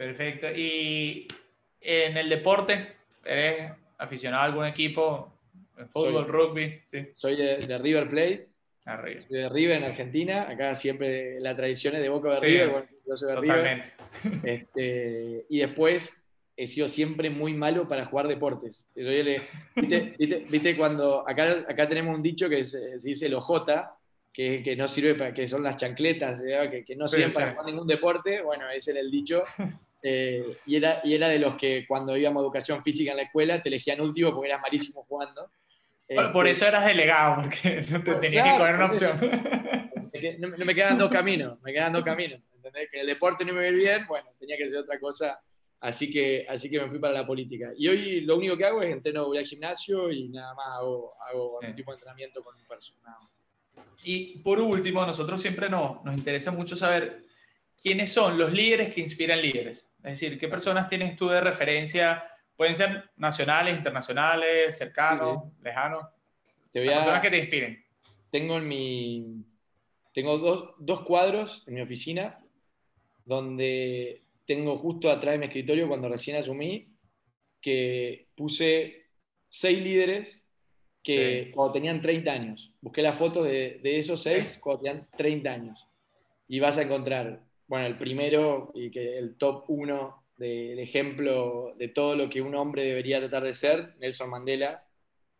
Perfecto. 0.00 0.46
Y 0.50 1.28
en 1.78 2.16
el 2.16 2.30
deporte, 2.30 2.94
¿eres 3.22 3.70
aficionado 3.98 4.42
a 4.44 4.46
algún 4.46 4.64
equipo? 4.64 5.30
¿En 5.76 5.90
fútbol, 5.90 6.24
Soy- 6.24 6.32
rugby? 6.32 6.80
Sí, 6.90 7.08
Soy 7.14 7.36
de, 7.36 7.58
de 7.58 7.76
River 7.76 8.08
Plate, 8.08 8.48
arriba. 8.86 9.20
soy 9.28 9.36
de 9.40 9.48
River 9.50 9.76
en 9.76 9.84
Argentina, 9.84 10.48
acá 10.48 10.74
siempre 10.74 11.38
la 11.40 11.54
tradición 11.54 11.96
es 11.96 12.00
de 12.00 12.08
Boca 12.08 12.30
de 12.30 12.36
Sí, 12.38 12.46
River, 12.46 12.68
bueno, 12.70 12.86
yo 13.06 13.14
soy 13.16 13.28
de 13.34 13.40
River. 13.42 13.82
Totalmente. 14.22 14.50
Este, 14.54 15.44
y 15.50 15.58
después 15.58 16.24
he 16.56 16.66
sido 16.66 16.88
siempre 16.88 17.28
muy 17.28 17.52
malo 17.52 17.86
para 17.86 18.06
jugar 18.06 18.26
deportes. 18.26 18.86
Le- 18.94 19.42
¿viste, 19.76 20.14
viste- 20.18 20.46
viste 20.50 20.76
cuando 20.78 21.28
acá, 21.28 21.62
acá 21.68 21.86
tenemos 21.86 22.16
un 22.16 22.22
dicho 22.22 22.48
que 22.48 22.64
se, 22.64 22.98
se 22.98 23.06
dice 23.06 23.26
el 23.26 23.34
OJ, 23.34 23.66
que, 24.32 24.62
que 24.62 24.76
no 24.76 24.88
sirve 24.88 25.14
para, 25.14 25.34
que 25.34 25.46
son 25.46 25.62
las 25.62 25.76
chancletas, 25.76 26.40
que, 26.70 26.84
que 26.86 26.96
no 26.96 27.06
sirven 27.06 27.34
para 27.34 27.50
jugar 27.50 27.66
ningún 27.66 27.86
deporte. 27.86 28.40
Bueno, 28.40 28.70
ese 28.70 28.92
era 28.92 29.00
el 29.00 29.10
dicho. 29.10 29.42
Eh, 30.02 30.56
y, 30.66 30.76
era, 30.76 31.00
y 31.04 31.14
era 31.14 31.28
de 31.28 31.38
los 31.38 31.56
que 31.56 31.84
cuando 31.86 32.16
íbamos 32.16 32.40
a 32.40 32.44
educación 32.44 32.82
física 32.82 33.10
en 33.10 33.18
la 33.18 33.22
escuela 33.24 33.62
te 33.62 33.68
elegían 33.68 34.00
último 34.00 34.32
porque 34.32 34.48
eras 34.48 34.62
malísimo 34.62 35.04
jugando. 35.04 35.50
Por, 36.08 36.32
por 36.32 36.46
Este, 36.48 36.66
eso 36.66 36.68
eras 36.68 36.86
delegado, 36.86 37.42
porque 37.42 37.82
no 37.90 38.02
te 38.02 38.12
Por- 38.12 38.20
tenías 38.20 38.44
claro, 38.44 38.56
que 38.56 38.60
poner 38.60 38.74
una 38.76 38.86
opción. 38.86 40.10
que- 40.12 40.36
no, 40.38 40.48
no 40.48 40.64
me 40.64 40.74
quedan 40.74 40.98
dos 40.98 41.10
caminos, 41.10 41.60
me 41.62 41.72
quedan 41.72 41.92
dos 41.92 42.02
caminos. 42.04 42.40
¿entendés? 42.56 42.88
Que 42.90 42.96
en 42.98 43.00
el 43.02 43.06
deporte 43.06 43.44
no 43.44 43.52
me 43.54 43.68
iba 43.68 43.76
bien, 43.76 44.06
bueno, 44.06 44.28
tenía 44.38 44.56
que 44.56 44.64
hacer 44.64 44.78
otra 44.78 44.98
cosa, 45.00 45.40
así 45.80 46.10
que, 46.10 46.44
así 46.48 46.68
que 46.70 46.78
me 46.80 46.88
fui 46.90 46.98
para 46.98 47.14
la 47.14 47.26
política. 47.26 47.70
Y 47.76 47.88
hoy 47.88 48.20
lo 48.22 48.36
único 48.36 48.56
que 48.56 48.64
hago 48.66 48.82
es 48.82 48.90
entreno, 48.92 49.26
voy 49.26 49.38
al 49.38 49.46
gimnasio 49.46 50.10
y 50.10 50.28
nada 50.28 50.52
más 50.54 50.66
hago, 50.78 51.14
hago 51.28 51.58
Sí. 51.60 51.66
algún 51.66 51.76
tipo 51.76 51.90
de 51.90 51.94
entrenamiento 51.96 52.42
con 52.44 52.54
un 52.56 52.64
personal. 52.64 53.16
Y 54.04 54.38
por 54.40 54.60
último, 54.60 55.02
a 55.02 55.06
nosotros 55.06 55.40
siempre 55.40 55.68
nos, 55.70 56.04
nos 56.04 56.16
interesa 56.16 56.50
mucho 56.50 56.74
saber 56.76 57.24
quiénes 57.82 58.12
son 58.12 58.36
los 58.38 58.52
líderes 58.52 58.94
que 58.94 59.00
inspiran 59.00 59.40
líderes. 59.40 59.90
Es 59.98 60.20
decir, 60.20 60.38
qué 60.38 60.48
personas 60.48 60.88
tienes 60.88 61.16
tú 61.16 61.28
de 61.28 61.40
referencia. 61.40 62.24
Pueden 62.56 62.74
ser 62.74 63.04
nacionales, 63.16 63.76
internacionales, 63.76 64.76
cercanos, 64.76 65.44
lejanos. 65.62 66.04
Te 66.72 66.80
voy 66.80 66.88
Las 66.88 66.98
personas 66.98 67.22
que 67.22 67.30
te 67.30 67.38
inspiren. 67.38 67.84
tengo 68.30 68.58
en 68.58 68.68
mi, 68.68 69.44
tengo 70.12 70.38
dos, 70.38 70.74
dos 70.78 71.00
cuadros 71.04 71.64
en 71.66 71.74
mi 71.74 71.80
oficina 71.80 72.38
donde 73.24 74.22
tengo 74.46 74.76
justo 74.76 75.10
atrás 75.10 75.32
de 75.32 75.38
mi 75.38 75.46
escritorio 75.46 75.88
cuando 75.88 76.08
recién 76.08 76.36
asumí 76.36 76.88
que 77.60 78.28
puse 78.34 79.06
seis 79.48 79.82
líderes 79.82 80.42
que 81.02 81.44
Sí. 81.46 81.52
cuando 81.52 81.72
tenían 81.72 82.02
30 82.02 82.30
años. 82.30 82.72
Busqué 82.80 83.00
las 83.02 83.16
fotos 83.18 83.44
de, 83.46 83.80
de 83.82 83.98
esos 83.98 84.22
seis 84.22 84.58
cuando 84.62 84.82
tenían 84.82 85.08
30 85.16 85.50
años. 85.50 85.86
Y 86.46 86.60
vas 86.60 86.76
a 86.78 86.82
encontrar, 86.82 87.40
bueno, 87.70 87.86
el 87.86 87.96
primero 87.96 88.72
y 88.74 88.90
que 88.90 89.16
el 89.16 89.36
top 89.36 89.62
uno 89.68 90.24
del 90.36 90.80
ejemplo 90.80 91.72
de 91.76 91.86
todo 91.86 92.16
lo 92.16 92.28
que 92.28 92.42
un 92.42 92.56
hombre 92.56 92.82
debería 92.82 93.20
tratar 93.20 93.44
de 93.44 93.54
ser, 93.54 93.94
Nelson 94.00 94.28
Mandela. 94.28 94.84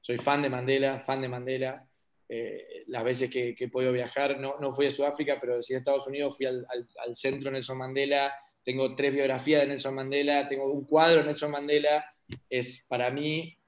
Soy 0.00 0.16
fan 0.16 0.40
de 0.40 0.48
Mandela, 0.48 1.00
fan 1.00 1.22
de 1.22 1.28
Mandela. 1.28 1.84
Eh, 2.28 2.84
las 2.86 3.02
veces 3.02 3.30
que, 3.30 3.56
he 3.58 3.68
podido 3.68 3.90
viajar, 3.92 4.38
no, 4.38 4.60
no 4.60 4.72
fui 4.72 4.86
a 4.86 4.90
Sudáfrica, 4.92 5.38
pero 5.40 5.60
sí 5.60 5.74
a 5.74 5.78
Estados 5.78 6.06
Unidos, 6.06 6.36
fui 6.36 6.46
al, 6.46 6.64
al- 6.70 6.86
al 7.04 7.16
centro 7.16 7.50
Nelson 7.50 7.76
Mandela, 7.76 8.32
tengo 8.62 8.94
tres 8.94 9.12
biografías 9.12 9.62
de 9.62 9.66
Nelson 9.66 9.96
Mandela, 9.96 10.48
tengo 10.48 10.72
un 10.72 10.84
cuadro 10.84 11.22
de 11.22 11.26
Nelson 11.26 11.50
Mandela, 11.50 12.04
es 12.48 12.86
para 12.88 13.10
mí 13.10 13.58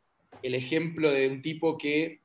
el 0.40 0.54
ejemplo 0.54 1.10
de 1.10 1.26
un 1.26 1.42
tipo 1.42 1.76
que 1.76 2.20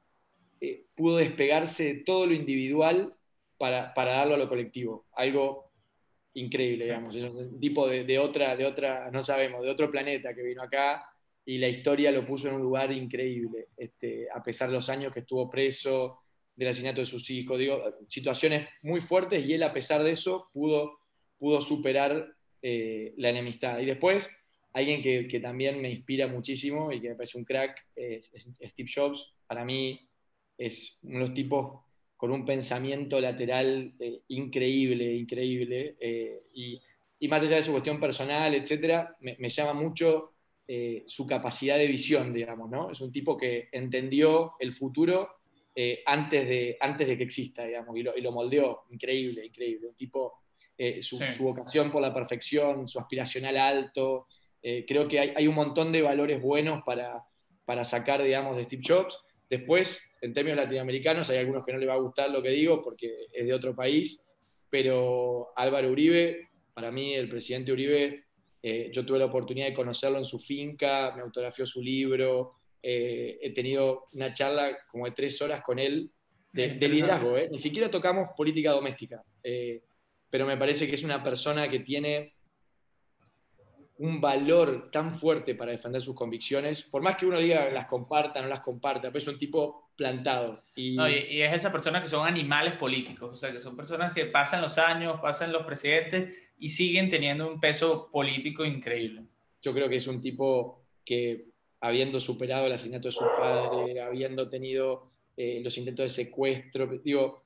eh, 0.62 0.86
pudo 0.96 1.18
despegarse 1.18 1.84
de 1.86 2.04
todo 2.04 2.28
lo 2.28 2.34
individual 2.36 3.16
para, 3.58 3.96
para 3.96 4.18
darlo 4.18 4.36
a 4.36 4.38
lo 4.38 4.48
colectivo, 4.48 5.08
algo 5.16 5.67
increíble, 6.38 6.86
digamos, 6.86 7.16
es 7.16 7.24
un 7.24 7.60
tipo 7.60 7.88
de, 7.88 8.04
de 8.04 8.20
otra, 8.20 8.56
de 8.56 8.66
otra, 8.66 9.10
no 9.12 9.24
sabemos, 9.24 9.64
de 9.64 9.70
otro 9.70 9.90
planeta 9.92 10.34
que 10.34 10.44
vino 10.44 10.62
acá 10.62 11.04
y 11.46 11.58
la 11.58 11.70
historia 11.70 12.12
lo 12.12 12.26
puso 12.26 12.50
en 12.50 12.56
un 12.56 12.62
lugar 12.62 12.92
increíble, 12.92 13.70
este, 13.78 14.28
a 14.34 14.44
pesar 14.44 14.70
de 14.70 14.76
los 14.76 14.90
años 14.90 15.14
que 15.14 15.22
estuvo 15.22 15.50
preso, 15.50 16.20
del 16.56 16.70
asesinato 16.70 17.02
de 17.02 17.06
sus 17.06 17.30
hijos, 17.30 17.58
digo, 17.58 17.84
situaciones 18.10 18.68
muy 18.82 19.00
fuertes 19.00 19.46
y 19.46 19.54
él 19.54 19.64
a 19.64 19.72
pesar 19.72 20.04
de 20.04 20.12
eso 20.12 20.50
pudo, 20.52 21.00
pudo 21.38 21.62
superar 21.62 22.34
eh, 22.62 23.14
la 23.18 23.30
enemistad. 23.30 23.80
Y 23.80 23.86
después, 23.86 24.30
alguien 24.74 25.02
que, 25.04 25.28
que 25.28 25.40
también 25.40 25.80
me 25.80 25.92
inspira 25.92 26.28
muchísimo 26.28 26.92
y 26.92 27.00
que 27.00 27.10
me 27.10 27.16
parece 27.16 27.38
un 27.38 27.46
crack 27.46 27.78
es, 27.96 28.30
es 28.34 28.72
Steve 28.72 28.90
Jobs. 28.94 29.36
Para 29.46 29.64
mí 29.64 30.00
es 30.58 31.00
uno 31.04 31.20
de 31.20 31.26
los 31.28 31.34
tipos 31.34 31.80
con 32.18 32.32
un 32.32 32.44
pensamiento 32.46 33.22
lateral 33.22 33.94
eh, 34.00 34.22
increíble, 34.30 35.14
increíble. 35.14 35.96
eh, 36.00 36.34
y, 36.54 36.82
y 37.20 37.28
más 37.28 37.42
allá 37.44 37.56
de 37.58 37.62
su 37.64 37.72
cuestión 37.72 38.00
personal, 38.00 38.54
etcétera, 38.56 39.16
me, 39.22 39.36
me 39.40 39.50
llama 39.50 39.74
mucho 39.74 40.34
eh, 40.68 41.04
su 41.08 41.26
capacidad 41.26 41.78
de 41.78 41.88
visión, 41.88 42.34
digamos, 42.34 42.70
¿no? 42.70 42.92
Es 42.92 43.00
un 43.02 43.12
tipo 43.12 43.38
que 43.38 43.70
entendió 43.72 44.54
el 44.60 44.74
futuro 44.74 45.30
antes, 46.08 46.48
de, 46.50 46.76
antes 46.80 47.08
de 47.08 47.16
que 47.16 47.24
exista, 47.24 47.64
digamos, 47.64 47.96
y 47.96 48.02
lo, 48.02 48.18
y 48.18 48.22
lo 48.22 48.32
moldeó. 48.32 48.86
Increíble, 48.90 49.46
increíble. 49.46 49.88
Un 49.90 49.96
tipo, 49.96 50.34
su, 51.02 51.18
Sí. 51.18 51.32
su 51.32 51.44
vocación 51.44 51.92
por 51.92 52.02
la 52.02 52.12
perfección, 52.12 52.88
su 52.88 52.98
aspiracional 53.00 53.56
alto. 53.58 54.26
creo 54.60 55.08
que 55.08 55.20
hay, 55.20 55.34
hay 55.36 55.46
un 55.48 55.54
montón 55.54 55.92
de 55.92 56.02
valores 56.02 56.42
buenos 56.42 56.82
para, 56.84 57.24
para 57.64 57.86
sacar, 57.86 58.24
digamos, 58.24 58.56
de 58.58 58.64
Steve 58.64 58.82
Jobs. 58.84 59.20
Después, 59.50 60.02
en 60.22 60.34
términos 60.34 60.58
latinoamericanos, 60.58 61.30
hay 61.30 61.38
algunos 61.38 61.64
que 61.66 61.74
no 61.74 61.80
les 61.80 61.88
va 61.88 61.94
a 61.94 62.00
gustar 62.00 62.30
lo 62.30 62.42
que 62.42 62.50
digo 62.50 62.84
porque 62.84 63.28
es 63.32 63.46
de 63.46 63.54
otro 63.54 63.76
país, 63.76 64.24
pero 64.70 65.50
Álvaro 65.56 65.90
Uribe, 65.90 66.50
para 66.74 66.92
mí 66.92 67.14
el 67.14 67.30
presidente 67.30 67.72
Uribe, 67.72 68.26
eh, 68.62 68.90
yo 68.92 69.06
tuve 69.06 69.20
la 69.20 69.26
oportunidad 69.26 69.68
de 69.68 69.74
conocerlo 69.74 70.18
en 70.18 70.26
su 70.26 70.40
finca, 70.40 71.14
me 71.16 71.22
autografió 71.22 71.66
su 71.66 71.82
libro, 71.82 72.56
eh, 72.82 73.40
he 73.42 73.54
tenido 73.54 74.10
una 74.14 74.34
charla 74.34 74.78
como 74.92 75.06
de 75.06 75.12
tres 75.12 75.42
horas 75.42 75.62
con 75.62 75.80
él 75.80 76.12
de, 76.52 76.76
de 76.76 76.90
liderazgo, 76.90 77.38
¿eh? 77.38 77.48
ni 77.52 77.62
siquiera 77.62 77.90
tocamos 77.90 78.30
política 78.36 78.72
doméstica, 78.72 79.24
pero 80.30 80.46
me 80.46 80.58
parece 80.58 80.88
que 80.88 80.96
es 80.96 81.04
una 81.04 81.24
persona 81.24 81.70
que 81.70 81.80
tiene 81.80 82.34
un 84.00 84.22
valor 84.22 84.90
tan 84.92 85.18
fuerte 85.20 85.56
para 85.56 85.72
defender 85.72 86.02
sus 86.02 86.16
convicciones, 86.16 86.84
por 86.84 87.02
más 87.02 87.18
que 87.18 87.26
uno 87.26 87.40
diga 87.40 87.70
las 87.72 87.86
comparta, 87.88 88.42
no 88.42 88.48
las 88.48 88.60
comparta, 88.60 89.10
pero 89.10 89.18
es 89.18 89.28
un 89.28 89.40
tipo 89.40 89.90
plantado. 89.96 90.64
Y, 90.76 90.96
No, 90.96 91.10
y, 91.10 91.16
y 91.30 91.42
es 91.42 91.54
esa 91.54 91.72
persona 91.72 92.02
que 92.02 92.08
son 92.08 92.28
animales 92.28 92.76
políticos, 92.76 93.32
o 93.34 93.36
sea, 93.36 93.52
que 93.52 93.60
son 93.60 93.76
personas 93.76 94.14
que 94.14 94.26
pasan 94.26 94.62
los 94.62 94.78
años, 94.78 95.20
pasan 95.20 95.52
los 95.52 95.66
presidentes 95.66 96.36
y 96.60 96.70
siguen 96.70 97.10
teniendo 97.10 97.52
un 97.52 97.60
peso 97.60 98.10
político 98.12 98.66
increíble. 98.66 99.24
yo 99.62 99.74
creo 99.74 99.90
que 99.90 99.98
es 99.98 100.08
un 100.08 100.22
tipo 100.22 100.86
que, 101.04 101.48
habiendo 101.82 102.20
superado 102.20 102.68
el 102.68 102.74
asesinato 102.74 103.08
de 103.08 103.12
su 103.12 103.26
padre, 103.38 104.02
habiendo 104.02 104.50
tenido 104.50 105.12
eh, 105.36 105.60
los 105.64 105.78
intentos 105.78 106.04
de 106.06 106.10
secuestro, 106.10 106.88
digo, 107.04 107.44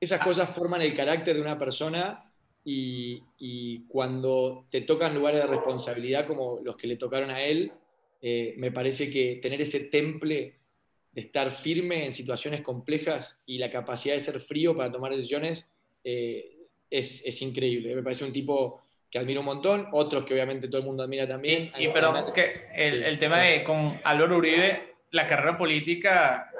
esas 0.00 0.20
cosas 0.22 0.50
forman 0.50 0.82
el 0.82 0.96
carácter 0.96 1.36
de 1.36 1.42
una 1.42 1.58
persona 1.58 2.31
y, 2.64 3.22
y 3.38 3.80
cuando 3.88 4.66
te 4.70 4.82
tocan 4.82 5.14
lugares 5.14 5.40
de 5.40 5.46
responsabilidad 5.46 6.26
como 6.26 6.60
los 6.62 6.76
que 6.76 6.86
le 6.86 6.96
tocaron 6.96 7.30
a 7.30 7.42
él, 7.42 7.72
eh, 8.20 8.54
me 8.56 8.70
parece 8.70 9.10
que 9.10 9.40
tener 9.42 9.60
ese 9.60 9.84
temple 9.86 10.54
de 11.10 11.20
estar 11.20 11.50
firme 11.50 12.04
en 12.04 12.12
situaciones 12.12 12.62
complejas 12.62 13.38
y 13.46 13.58
la 13.58 13.70
capacidad 13.70 14.14
de 14.14 14.20
ser 14.20 14.40
frío 14.40 14.76
para 14.76 14.90
tomar 14.90 15.14
decisiones 15.14 15.72
eh, 16.04 16.56
es, 16.88 17.24
es 17.26 17.42
increíble. 17.42 17.94
Me 17.94 18.02
parece 18.02 18.24
un 18.24 18.32
tipo 18.32 18.80
que 19.10 19.18
admiro 19.18 19.40
un 19.40 19.46
montón, 19.46 19.88
otros 19.92 20.24
que 20.24 20.32
obviamente 20.32 20.68
todo 20.68 20.78
el 20.78 20.86
mundo 20.86 21.02
admira 21.02 21.26
también. 21.26 21.70
Y, 21.78 21.86
y 21.86 21.88
perdón, 21.88 22.32
que 22.32 22.52
el, 22.74 23.02
el 23.02 23.18
tema 23.18 23.40
de 23.40 23.62
con 23.62 24.00
Álvaro 24.04 24.38
Uribe, 24.38 24.94
la 25.10 25.26
carrera 25.26 25.58
política, 25.58 26.50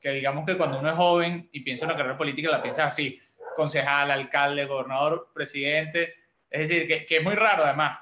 que 0.00 0.10
digamos 0.10 0.44
que 0.44 0.58
cuando 0.58 0.80
uno 0.80 0.90
es 0.90 0.96
joven 0.96 1.48
y 1.50 1.60
piensa 1.60 1.86
en 1.86 1.92
una 1.92 1.96
carrera 1.96 2.18
política, 2.18 2.50
la 2.50 2.60
piensa 2.60 2.84
así, 2.84 3.18
concejal, 3.54 4.10
alcalde, 4.10 4.64
gobernador, 4.66 5.28
presidente, 5.34 6.14
es 6.50 6.68
decir, 6.68 6.86
que, 6.86 7.04
que 7.06 7.16
es 7.18 7.22
muy 7.24 7.34
raro 7.34 7.64
además, 7.64 7.98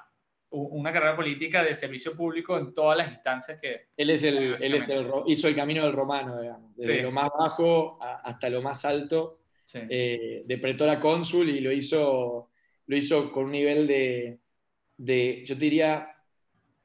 una 0.55 0.93
carrera 0.93 1.15
política 1.15 1.63
de 1.63 1.73
servicio 1.73 2.15
público 2.15 2.57
en 2.59 2.73
todas 2.75 2.95
las 2.97 3.11
instancias 3.11 3.59
que... 3.59 3.87
Él, 3.97 4.11
es 4.11 4.21
el, 4.21 4.37
él 4.61 4.73
es 4.75 4.87
el 4.87 5.07
hizo 5.25 5.47
el 5.47 5.55
camino 5.55 5.83
del 5.83 5.93
romano, 5.93 6.39
digamos, 6.39 6.75
desde 6.75 6.97
Sí. 6.97 7.01
lo 7.01 7.11
más 7.11 7.29
bajo 7.37 7.97
a- 7.99 8.21
hasta 8.23 8.49
lo 8.49 8.61
más 8.61 8.85
alto, 8.85 9.39
Sí. 9.65 9.79
eh, 9.89 10.43
de 10.45 10.57
pretor 10.59 10.89
a 10.89 10.99
cónsul, 10.99 11.49
y 11.49 11.59
lo 11.59 11.71
hizo, 11.71 12.51
lo 12.85 12.95
hizo 12.95 13.31
con 13.31 13.45
un 13.45 13.51
nivel 13.53 13.87
de, 13.87 14.37
de, 14.97 15.43
yo 15.45 15.55
te 15.57 15.63
diría, 15.63 16.09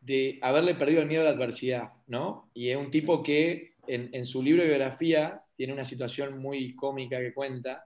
de 0.01 0.39
haberle 0.41 0.75
perdido 0.75 1.03
el 1.03 1.09
miedo 1.09 1.23
a 1.23 1.25
la 1.27 1.31
adversidad, 1.33 1.91
¿no? 2.07 2.49
Y 2.55 2.71
es 2.71 2.77
un 2.79 2.91
tipo 2.91 3.23
que 3.23 3.75
en, 3.87 4.09
en 4.15 4.25
su 4.25 4.43
libro 4.43 4.63
de 4.63 4.69
biografía 4.71 5.43
tiene 5.57 5.75
una 5.75 5.85
situación 5.85 6.39
muy 6.39 6.75
cómica 6.75 7.19
que 7.19 7.35
cuenta, 7.35 7.85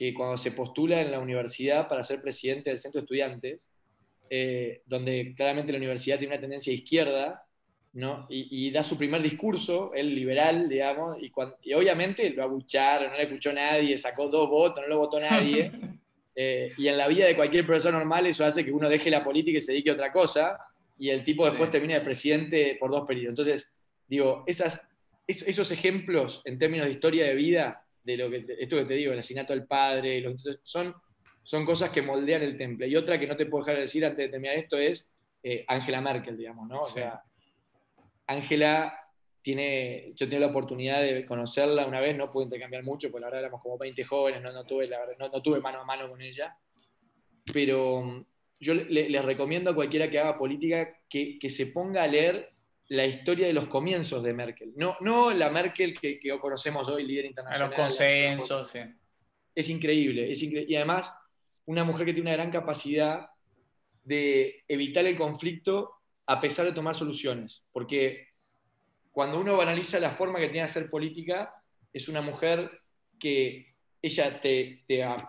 que 0.00 0.14
cuando 0.14 0.38
se 0.38 0.52
postula 0.52 1.02
en 1.02 1.10
la 1.10 1.18
universidad 1.18 1.86
para 1.86 2.02
ser 2.02 2.22
presidente 2.22 2.70
del 2.70 2.78
centro 2.78 3.02
de 3.02 3.04
estudiantes, 3.04 3.68
eh, 4.30 4.80
donde 4.86 5.34
claramente 5.36 5.72
la 5.72 5.76
universidad 5.76 6.18
tiene 6.18 6.32
una 6.32 6.40
tendencia 6.40 6.72
izquierda, 6.72 7.44
¿no? 7.92 8.26
Y, 8.30 8.70
da 8.70 8.82
su 8.82 8.96
primer 8.96 9.20
discurso, 9.20 9.92
el 9.92 10.14
liberal, 10.14 10.70
digamos, 10.70 11.18
y, 11.20 11.30
y, 11.64 11.74
obviamente 11.74 12.30
lo 12.30 12.44
abucharon, 12.44 13.10
no 13.10 13.16
le 13.18 13.24
escuchó 13.24 13.52
nadie, 13.52 13.98
sacó 13.98 14.28
dos 14.28 14.48
votos, 14.48 14.82
no 14.82 14.88
lo 14.88 14.98
votó 15.00 15.20
nadie. 15.20 15.70
Eh, 16.42 16.72
y 16.78 16.86
en 16.86 16.96
la 16.96 17.08
vida 17.08 17.26
de 17.26 17.36
cualquier 17.36 17.66
persona 17.66 17.98
normal 17.98 18.24
eso 18.24 18.46
hace 18.46 18.64
que 18.64 18.70
uno 18.70 18.88
deje 18.88 19.10
la 19.10 19.22
política 19.22 19.58
y 19.58 19.60
se 19.60 19.72
dedique 19.72 19.90
a 19.90 19.94
otra 19.94 20.12
cosa, 20.12 20.56
y 20.96 21.10
el 21.10 21.22
tipo 21.24 21.44
después 21.44 21.70
termina 21.70 21.94
de 21.94 22.00
presidente 22.00 22.76
por 22.80 22.90
dos 22.90 23.06
periodos. 23.06 23.32
Entonces, 23.32 23.70
digo, 24.06 24.44
esas, 24.46 24.88
esos 25.26 25.70
ejemplos 25.70 26.40
en 26.46 26.56
términos 26.56 26.86
de 26.86 26.92
historia 26.92 27.26
de 27.26 27.34
vida, 27.34 27.84
de 28.02 28.16
lo 28.16 28.30
que 28.30 28.44
esto 28.58 28.76
que 28.76 28.84
te 28.84 28.94
digo, 28.94 29.12
el 29.12 29.18
asesinato 29.18 29.52
del 29.52 29.66
padre, 29.66 30.24
son, 30.62 30.94
son 31.42 31.64
cosas 31.64 31.90
que 31.90 32.02
moldean 32.02 32.42
el 32.42 32.56
temple. 32.56 32.88
Y 32.88 32.96
otra 32.96 33.18
que 33.18 33.26
no 33.26 33.36
te 33.36 33.46
puedo 33.46 33.64
dejar 33.64 33.76
de 33.76 33.82
decir 33.82 34.04
antes 34.04 34.18
de 34.18 34.28
terminar 34.28 34.56
esto 34.56 34.78
es 34.78 35.14
eh, 35.42 35.64
Angela 35.68 36.00
Merkel, 36.00 36.36
digamos, 36.36 36.68
¿no? 36.68 36.82
O 36.82 36.86
sea, 36.86 37.22
Ángela 38.26 38.96
tiene, 39.42 40.12
yo 40.14 40.28
tengo 40.28 40.40
la 40.40 40.50
oportunidad 40.50 41.00
de 41.00 41.24
conocerla 41.24 41.86
una 41.86 42.00
vez, 42.00 42.16
no 42.16 42.30
pude 42.30 42.44
intercambiar 42.44 42.84
mucho, 42.84 43.10
porque 43.10 43.22
la 43.22 43.26
verdad 43.28 43.40
éramos 43.40 43.62
como 43.62 43.78
20 43.78 44.04
jóvenes, 44.04 44.42
no, 44.42 44.52
no 44.52 44.64
tuve, 44.64 44.86
la 44.86 44.98
no, 45.18 45.42
tuve 45.42 45.60
mano 45.60 45.80
a 45.80 45.84
mano 45.84 46.08
con 46.08 46.20
ella, 46.20 46.56
pero 47.52 48.24
yo 48.60 48.74
le, 48.74 49.22
recomiendo 49.22 49.70
a 49.70 49.74
cualquiera 49.74 50.10
que 50.10 50.18
haga 50.18 50.38
política 50.38 50.98
que, 51.08 51.38
que, 51.38 51.48
se 51.48 51.68
ponga 51.68 52.02
a 52.02 52.06
leer 52.06 52.50
la 52.90 53.06
historia 53.06 53.46
de 53.46 53.52
los 53.52 53.68
comienzos 53.68 54.22
de 54.22 54.32
Merkel, 54.32 54.72
no, 54.76 54.96
no 55.00 55.30
la 55.30 55.48
Merkel 55.50 55.98
que, 55.98 56.18
que 56.18 56.38
conocemos 56.38 56.88
hoy, 56.88 57.06
líder 57.06 57.24
internacional. 57.26 57.70
los 57.70 57.78
consensos, 57.78 58.70
sí. 58.70 58.80
Es 59.54 59.68
increíble, 59.68 60.30
es 60.30 60.42
increíble, 60.42 60.72
y 60.72 60.76
además 60.76 61.12
una 61.66 61.84
mujer 61.84 62.06
que 62.06 62.12
tiene 62.12 62.30
una 62.30 62.36
gran 62.36 62.50
capacidad 62.50 63.30
de 64.04 64.64
evitar 64.66 65.06
el 65.06 65.16
conflicto 65.16 65.92
a 66.26 66.40
pesar 66.40 66.66
de 66.66 66.72
tomar 66.72 66.94
soluciones. 66.94 67.64
Porque 67.72 68.28
cuando 69.12 69.40
uno 69.40 69.60
analiza 69.60 70.00
la 70.00 70.10
forma 70.10 70.38
que 70.38 70.46
tiene 70.46 70.60
de 70.60 70.64
hacer 70.64 70.90
política, 70.90 71.54
es 71.92 72.08
una 72.08 72.22
mujer 72.22 72.70
que 73.18 73.74
ella 74.02 74.40
te, 74.40 74.84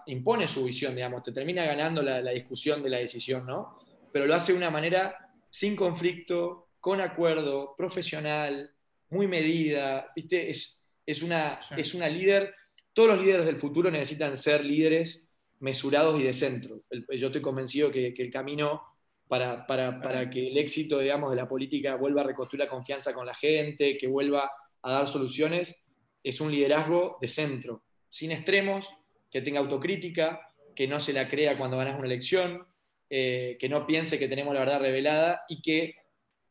impone 0.07 0.47
su 0.47 0.63
visión, 0.63 0.95
digamos, 0.95 1.23
te 1.23 1.31
termina 1.31 1.65
ganando 1.65 2.01
la, 2.01 2.21
discusión 2.31 2.81
de 2.81 2.89
la 2.89 2.97
decisión, 2.97 3.45
¿no? 3.45 3.77
Pero 4.11 4.25
lo 4.25 4.35
hace 4.35 4.51
de 4.53 4.57
una 4.57 4.69
manera 4.69 5.31
sin 5.49 5.75
conflicto, 5.75 6.69
con 6.81 6.99
acuerdo, 6.99 7.75
profesional, 7.77 8.71
muy 9.11 9.27
medida, 9.27 10.11
¿viste? 10.15 10.49
Es, 10.49 10.87
es, 11.05 11.21
una, 11.21 11.59
es 11.77 11.93
una 11.93 12.09
líder, 12.09 12.53
todos 12.91 13.09
los 13.09 13.21
líderes 13.21 13.45
del 13.45 13.59
futuro 13.59 13.89
necesitan 13.89 14.35
ser 14.35 14.65
líderes 14.65 15.27
mesurados 15.59 16.19
y 16.19 16.23
de 16.23 16.33
centro. 16.33 16.81
yo 16.89 17.27
estoy 17.27 17.41
convencido 17.41 17.91
que, 17.91 18.11
que 18.11 18.23
el 18.23 18.31
camino 18.31 18.81
para, 19.27 19.65
para, 19.65 20.01
para, 20.01 20.29
que 20.29 20.47
el 20.47 20.57
éxito, 20.57 20.99
digamos, 20.99 21.29
de 21.29 21.37
la 21.37 21.47
política 21.47 21.95
vuelva 21.95 22.21
a 22.21 22.25
reconstruir 22.25 22.59
la 22.59 22.69
confianza 22.69 23.13
con 23.13 23.25
la 23.25 23.35
gente, 23.35 23.97
que 23.97 24.07
vuelva 24.07 24.51
a 24.81 24.91
dar 24.91 25.07
soluciones, 25.07 25.75
es 26.23 26.41
un 26.41 26.51
liderazgo 26.51 27.17
de 27.21 27.27
centro, 27.27 27.83
sin 28.09 28.31
extremos, 28.31 28.87
que 29.29 29.41
tenga 29.41 29.59
autocrítica, 29.59 30.51
que 30.75 30.87
no 30.87 30.99
se 30.99 31.13
la 31.13 31.29
crea 31.29 31.57
cuando 31.57 31.77
ganas 31.77 31.97
una 31.97 32.07
elección, 32.07 32.65
eh, 33.09 33.57
que 33.59 33.69
no 33.69 33.85
piense 33.85 34.17
que 34.17 34.27
tenemos 34.27 34.53
la 34.53 34.61
verdad 34.61 34.81
revelada 34.81 35.43
y 35.47 35.61
que 35.61 35.95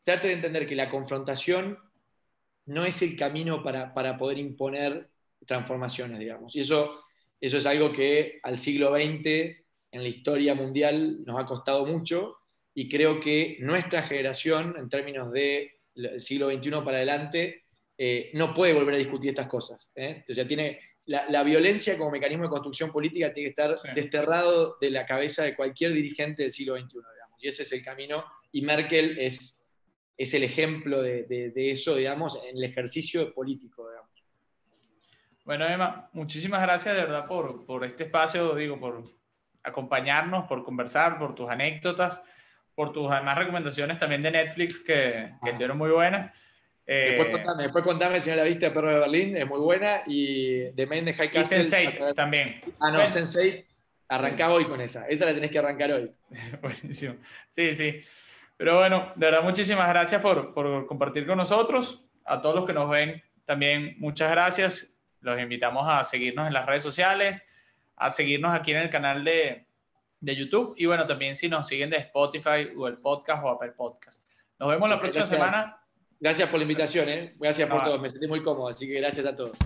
trate 0.05 0.29
de 0.29 0.35
entender 0.35 0.67
que 0.67 0.75
la 0.75 0.89
confrontación 0.89 1.79
no 2.67 2.85
es 2.85 3.03
el 3.03 3.17
camino 3.17 3.63
para, 3.63 3.93
para 3.95 4.17
poder 4.17 4.39
imponer 4.39 5.09
transformaciones, 5.47 6.19
digamos. 6.19 6.55
Y 6.55 6.61
eso, 6.61 7.05
eso 7.41 7.59
es 7.59 7.67
algo 7.67 7.93
que 7.93 8.41
al 8.43 8.59
siglo 8.59 8.95
XX 8.95 9.27
en 9.93 10.03
la 10.03 10.09
historia 10.09 10.55
mundial 10.55 11.25
nos 11.25 11.41
ha 11.41 11.47
costado 11.47 11.85
mucho 11.87 12.37
y 12.75 12.89
creo 12.89 13.21
que 13.21 13.59
nuestra 13.61 14.03
generación, 14.05 14.75
en 14.79 14.89
términos 14.89 15.33
del 15.33 15.71
siglo 16.19 16.51
XXI 16.51 16.71
para 16.85 16.99
adelante, 16.99 17.65
eh, 17.99 18.31
no 18.35 18.55
puede 18.55 18.73
volver 18.73 18.95
a 18.95 18.99
discutir 18.99 19.31
estas 19.31 19.49
cosas. 19.49 19.91
¿eh? 19.95 20.25
O 20.29 20.33
sea, 20.33 20.47
tiene, 20.47 20.81
la, 21.07 21.43
violencia 21.43 21.99
como 21.99 22.11
mecanismo 22.11 22.45
de 22.45 22.51
construcción 22.51 22.93
política 22.93 23.33
tiene 23.33 23.53
que 23.53 23.63
estar 23.63 23.95
desterrado 23.95 24.77
de 24.81 24.91
la 24.91 25.05
cabeza 25.05 25.43
de 25.43 25.57
cualquier 25.57 25.93
dirigente 25.93 26.43
del 26.43 26.53
siglo 26.53 26.77
XXI, 26.77 26.89
digamos. 26.89 27.43
Y 27.43 27.49
ese 27.49 27.65
es 27.65 27.73
el 27.73 27.83
camino. 27.83 28.25
Y 28.53 28.63
Merkel 28.63 29.19
es, 29.19 29.60
es 30.23 30.35
el 30.35 30.45
ejemplo 30.45 31.03
de, 31.03 31.25
de, 31.25 31.71
eso, 31.71 31.97
digamos, 31.97 32.39
en 32.49 32.57
el 32.57 32.65
ejercicio 32.65 33.33
político, 33.33 33.89
digamos. 33.89 34.11
Bueno, 35.45 35.67
Emma, 35.67 36.11
muchísimas 36.13 36.63
gracias 36.63 36.95
de 36.95 37.01
verdad 37.03 37.27
por, 37.27 37.65
por 37.65 37.85
este 37.85 38.05
espacio, 38.05 38.55
digo, 38.55 38.79
por 38.79 39.03
acompañarnos, 39.63 40.47
por 40.47 40.63
conversar, 40.63 41.19
por 41.19 41.35
tus 41.35 41.49
anécdotas 41.49 42.23
por 42.81 42.93
tus 42.93 43.11
demás 43.11 43.37
recomendaciones 43.37 43.99
también 43.99 44.23
de 44.23 44.31
Netflix 44.31 44.79
que, 44.79 45.35
que 45.43 45.51
estuvieron 45.51 45.77
muy 45.77 45.91
buenas. 45.91 46.35
Eh, 46.87 47.11
después, 47.11 47.31
contame, 47.31 47.63
después 47.65 47.85
contame 47.85 48.21
si 48.23 48.31
no 48.31 48.37
la 48.37 48.45
viste 48.45 48.71
Perro 48.71 48.91
de 48.91 48.99
Berlín, 49.01 49.37
es 49.37 49.47
muy 49.47 49.61
buena. 49.61 50.01
Y 50.07 50.73
The 50.73 50.87
Man 50.87 51.05
de 51.05 51.13
High 51.13 51.31
Castle. 51.31 51.59
Y 51.59 51.65
Sense8 51.65 52.15
también. 52.15 52.63
Ah, 52.81 52.91
no, 52.91 53.01
Sense8, 53.01 53.67
arranca 54.09 54.49
hoy 54.49 54.65
con 54.65 54.81
esa. 54.81 55.07
Esa 55.09 55.27
la 55.27 55.35
tenés 55.35 55.51
que 55.51 55.59
arrancar 55.59 55.93
hoy. 55.93 56.11
Buenísimo. 56.63 57.17
Sí, 57.49 57.75
sí. 57.75 58.01
Pero 58.61 58.77
bueno, 58.77 59.11
de 59.17 59.25
verdad, 59.25 59.43
muchísimas 59.43 59.89
gracias 59.89 60.21
por, 60.21 60.53
por 60.53 60.87
compartir 60.87 61.27
con 61.27 61.39
nosotros. 61.39 62.03
A 62.27 62.43
todos 62.43 62.55
los 62.55 62.67
que 62.67 62.75
nos 62.75 62.91
ven, 62.91 63.23
también 63.47 63.95
muchas 63.99 64.31
gracias. 64.31 65.01
Los 65.23 65.41
invitamos 65.41 65.89
a 65.89 66.05
seguirnos 66.05 66.47
en 66.47 66.53
las 66.53 66.67
redes 66.67 66.83
sociales, 66.83 67.43
a 67.97 68.11
seguirnos 68.11 68.55
aquí 68.55 68.73
en 68.73 68.77
el 68.77 68.91
canal 68.91 69.25
de, 69.25 69.65
de 70.21 70.37
YouTube 70.37 70.75
y 70.77 70.85
bueno, 70.85 71.07
también 71.07 71.37
si 71.37 71.49
nos 71.49 71.67
siguen 71.69 71.89
de 71.89 71.97
Spotify 71.97 72.71
o 72.77 72.87
el 72.87 72.99
Podcast 72.99 73.43
o 73.43 73.49
Apple 73.49 73.73
Podcast. 73.73 74.23
Nos 74.59 74.69
vemos 74.69 74.91
la 74.91 75.01
próxima 75.01 75.25
semana. 75.25 75.81
Gracias 76.21 76.47
por 76.51 76.59
la 76.59 76.65
invitación, 76.65 77.09
¿eh? 77.09 77.35
gracias 77.39 77.67
por 77.67 77.83
todo, 77.83 77.99
me 77.99 78.11
sentí 78.11 78.29
muy 78.29 78.43
cómodo, 78.43 78.69
así 78.69 78.87
que 78.87 79.01
gracias 79.01 79.25
a 79.25 79.35
todos. 79.35 79.57